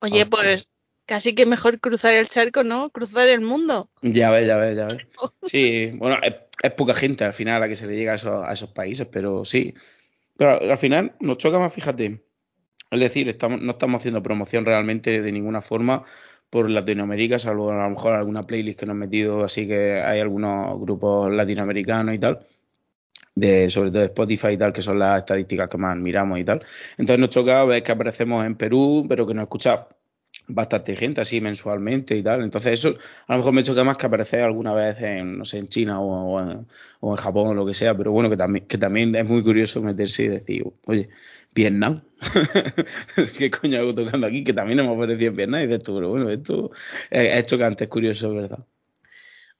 Oye, 0.00 0.26
pues 0.26 0.68
casi 1.08 1.34
que 1.34 1.46
mejor 1.46 1.80
cruzar 1.80 2.12
el 2.12 2.28
charco, 2.28 2.62
¿no? 2.62 2.90
Cruzar 2.90 3.28
el 3.28 3.40
mundo. 3.40 3.88
Ya 4.02 4.30
ves, 4.30 4.46
ya 4.46 4.58
ves, 4.58 4.76
ya 4.76 4.86
ves. 4.86 5.06
Sí, 5.42 5.90
bueno, 5.94 6.18
es, 6.22 6.34
es 6.62 6.72
poca 6.72 6.94
gente 6.94 7.24
al 7.24 7.32
final 7.32 7.56
a 7.56 7.60
la 7.60 7.68
que 7.68 7.76
se 7.76 7.86
le 7.86 7.96
llega 7.96 8.12
a 8.12 8.16
esos, 8.16 8.44
a 8.46 8.52
esos 8.52 8.70
países, 8.70 9.08
pero 9.10 9.44
sí. 9.44 9.74
Pero 10.36 10.60
al 10.70 10.78
final 10.78 11.14
nos 11.20 11.38
choca 11.38 11.58
más, 11.58 11.72
fíjate, 11.72 12.22
Es 12.90 13.00
decir, 13.00 13.28
estamos, 13.28 13.60
no 13.62 13.72
estamos 13.72 14.00
haciendo 14.00 14.22
promoción 14.22 14.66
realmente 14.66 15.22
de 15.22 15.32
ninguna 15.32 15.62
forma 15.62 16.04
por 16.50 16.70
Latinoamérica, 16.70 17.38
salvo 17.38 17.72
a 17.72 17.84
lo 17.84 17.90
mejor 17.90 18.14
alguna 18.14 18.42
playlist 18.44 18.78
que 18.78 18.86
nos 18.86 18.94
hemos 18.94 19.06
metido, 19.06 19.44
así 19.44 19.66
que 19.66 20.00
hay 20.00 20.20
algunos 20.20 20.78
grupos 20.80 21.32
latinoamericanos 21.32 22.14
y 22.14 22.18
tal, 22.18 22.46
de, 23.34 23.70
sobre 23.70 23.90
todo 23.90 24.00
de 24.00 24.06
Spotify 24.06 24.48
y 24.48 24.58
tal, 24.58 24.72
que 24.72 24.82
son 24.82 24.98
las 24.98 25.20
estadísticas 25.20 25.68
que 25.70 25.78
más 25.78 25.96
miramos 25.96 26.38
y 26.38 26.44
tal. 26.44 26.62
Entonces 26.98 27.18
nos 27.18 27.30
choca 27.30 27.64
ver 27.64 27.82
que 27.82 27.92
aparecemos 27.92 28.44
en 28.44 28.56
Perú, 28.56 29.06
pero 29.08 29.26
que 29.26 29.34
nos 29.34 29.44
escucha 29.44 29.88
bastante 30.48 30.96
gente 30.96 31.20
así 31.20 31.40
mensualmente 31.40 32.16
y 32.16 32.22
tal. 32.22 32.42
Entonces 32.42 32.72
eso 32.72 32.98
a 33.26 33.32
lo 33.34 33.38
mejor 33.38 33.52
me 33.52 33.62
choca 33.62 33.84
más 33.84 33.96
que 33.96 34.06
aparecer 34.06 34.40
alguna 34.40 34.74
vez 34.74 35.00
en, 35.00 35.38
no 35.38 35.44
sé, 35.44 35.58
en 35.58 35.68
China 35.68 36.00
o, 36.00 36.34
o 36.34 36.40
en, 36.40 36.66
o 37.00 37.10
en 37.12 37.16
Japón 37.16 37.48
o 37.48 37.54
lo 37.54 37.66
que 37.66 37.74
sea, 37.74 37.96
pero 37.96 38.12
bueno, 38.12 38.30
que 38.30 38.36
también, 38.36 38.66
que 38.66 38.78
también 38.78 39.14
es 39.14 39.26
muy 39.26 39.42
curioso 39.42 39.82
meterse 39.82 40.24
y 40.24 40.28
decir, 40.28 40.64
oye, 40.86 41.10
Vietnam, 41.54 42.02
¿qué 43.38 43.50
coño 43.50 43.78
hago 43.78 43.94
tocando 43.94 44.26
aquí? 44.26 44.44
Que 44.44 44.52
también 44.52 44.80
hemos 44.80 44.96
aparecido 44.96 45.30
en 45.30 45.36
Vietnam 45.36 45.62
y 45.62 45.66
dices 45.66 45.84
tú, 45.84 45.94
pero 45.96 46.10
bueno, 46.10 46.30
esto 46.30 46.70
es, 47.10 47.38
es 47.38 47.46
chocante, 47.46 47.84
es 47.84 47.90
curioso, 47.90 48.32
¿verdad? 48.34 48.64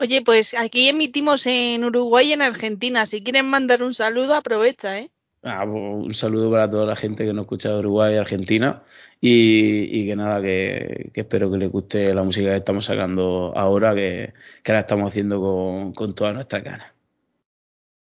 Oye, 0.01 0.23
pues 0.23 0.55
aquí 0.55 0.89
emitimos 0.89 1.45
en 1.47 1.85
Uruguay 1.85 2.29
y 2.29 2.33
en 2.33 2.43
Argentina. 2.43 3.05
Si 3.05 3.21
quieren 3.21 3.47
mandar 3.47 3.83
un 3.83 3.95
saludo, 3.95 4.35
aprovecha, 4.35 5.01
¿eh? 5.01 5.11
Ah, 5.43 5.65
pues, 5.65 6.07
un 6.07 6.15
saludo 6.15 6.51
para 6.51 6.71
toda 6.71 6.87
la 6.87 6.97
gente 6.97 7.25
que 7.25 7.33
nos 7.33 7.45
escucha 7.45 7.71
de 7.71 7.79
Uruguay 7.79 8.15
y 8.15 8.17
Argentina 8.17 8.83
y, 9.21 10.01
y 10.01 10.07
que 10.07 10.17
nada, 10.17 10.41
que, 10.41 11.11
que 11.13 11.21
espero 11.23 11.51
que 11.51 11.59
les 11.59 11.71
guste 11.71 12.15
la 12.15 12.23
música 12.23 12.51
que 12.51 12.57
estamos 12.57 12.85
sacando 12.85 13.53
ahora, 13.57 13.95
que, 13.95 14.33
que 14.63 14.73
la 14.73 14.81
estamos 14.81 15.09
haciendo 15.09 15.41
con, 15.41 15.93
con 15.93 16.15
todas 16.15 16.35
nuestras 16.35 16.63
ganas. 16.63 16.93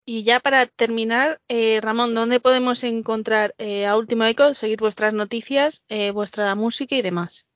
Y 0.04 0.24
ya 0.24 0.40
para 0.40 0.66
terminar, 0.66 1.40
eh, 1.48 1.80
Ramón, 1.80 2.14
¿dónde 2.14 2.40
podemos 2.40 2.82
encontrar 2.82 3.54
eh, 3.58 3.86
a 3.86 3.96
Último 3.96 4.24
Eco, 4.24 4.52
seguir 4.52 4.80
vuestras 4.80 5.14
noticias, 5.14 5.84
eh, 5.88 6.10
vuestra 6.10 6.54
música 6.56 6.96
y 6.96 7.02
demás? 7.02 7.46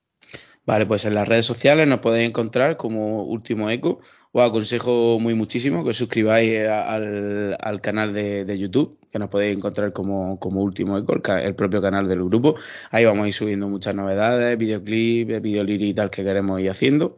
Vale, 0.64 0.86
pues 0.86 1.04
en 1.04 1.14
las 1.14 1.26
redes 1.26 1.44
sociales 1.44 1.88
nos 1.88 2.00
podéis 2.00 2.28
encontrar 2.28 2.76
como 2.76 3.24
Último 3.24 3.68
Eco. 3.70 4.00
Os 4.32 4.42
aconsejo 4.48 5.18
muy 5.18 5.34
muchísimo 5.34 5.82
que 5.82 5.90
os 5.90 5.96
suscribáis 5.96 6.66
a- 6.68 6.92
al, 6.94 7.56
al 7.60 7.80
canal 7.80 8.12
de, 8.12 8.44
de 8.44 8.58
YouTube, 8.58 8.98
que 9.10 9.18
nos 9.18 9.30
podéis 9.30 9.56
encontrar 9.56 9.92
como, 9.92 10.38
como 10.38 10.62
Último 10.62 10.98
Eco, 10.98 11.14
el, 11.14 11.54
propio 11.54 11.80
canal 11.80 12.06
del 12.08 12.22
grupo. 12.24 12.56
Ahí 12.90 13.04
vamos 13.04 13.24
a 13.24 13.28
ir 13.28 13.34
subiendo 13.34 13.68
muchas 13.68 13.94
novedades, 13.94 14.58
videoclips, 14.58 15.40
videoliri 15.40 15.88
y 15.90 15.94
tal 15.94 16.10
que 16.10 16.24
queremos 16.24 16.60
ir 16.60 16.70
haciendo. 16.70 17.16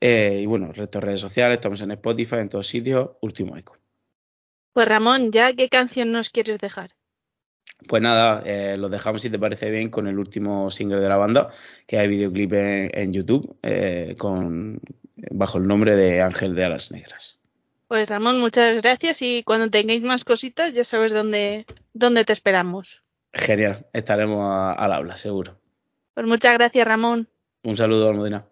Eh, 0.00 0.40
y 0.42 0.46
bueno, 0.46 0.66
el 0.66 0.74
resto 0.74 1.00
de 1.00 1.06
redes 1.06 1.20
sociales, 1.20 1.56
estamos 1.56 1.80
en 1.80 1.90
Spotify, 1.92 2.36
en 2.36 2.48
todos 2.48 2.66
sitios, 2.66 3.10
Último 3.20 3.56
Eco. 3.56 3.76
Pues 4.72 4.86
Ramón, 4.86 5.32
¿ya 5.32 5.52
qué 5.54 5.68
canción 5.68 6.12
nos 6.12 6.30
quieres 6.30 6.58
dejar? 6.58 6.90
Pues 7.86 8.02
nada, 8.02 8.42
eh, 8.44 8.76
los 8.76 8.90
dejamos 8.90 9.22
si 9.22 9.30
te 9.30 9.38
parece 9.38 9.70
bien 9.70 9.88
con 9.88 10.06
el 10.08 10.18
último 10.18 10.70
single 10.70 11.00
de 11.00 11.08
la 11.08 11.16
banda, 11.16 11.50
que 11.86 11.98
hay 11.98 12.08
videoclip 12.08 12.52
en, 12.52 12.90
en 12.92 13.12
YouTube 13.12 13.56
eh, 13.62 14.14
con, 14.18 14.80
bajo 15.30 15.58
el 15.58 15.66
nombre 15.66 15.96
de 15.96 16.22
Ángel 16.22 16.54
de 16.54 16.64
Alas 16.64 16.90
Negras. 16.90 17.38
Pues 17.88 18.10
Ramón, 18.10 18.40
muchas 18.40 18.82
gracias 18.82 19.22
y 19.22 19.42
cuando 19.44 19.70
tengáis 19.70 20.02
más 20.02 20.24
cositas 20.24 20.74
ya 20.74 20.84
sabes 20.84 21.12
dónde, 21.12 21.64
dónde 21.94 22.24
te 22.24 22.32
esperamos. 22.34 23.02
Genial, 23.32 23.86
estaremos 23.92 24.40
a- 24.42 24.72
al 24.72 24.92
habla, 24.92 25.16
seguro. 25.16 25.58
Pues 26.14 26.26
muchas 26.26 26.52
gracias, 26.54 26.86
Ramón. 26.86 27.28
Un 27.62 27.76
saludo, 27.76 28.08
Almudena. 28.10 28.44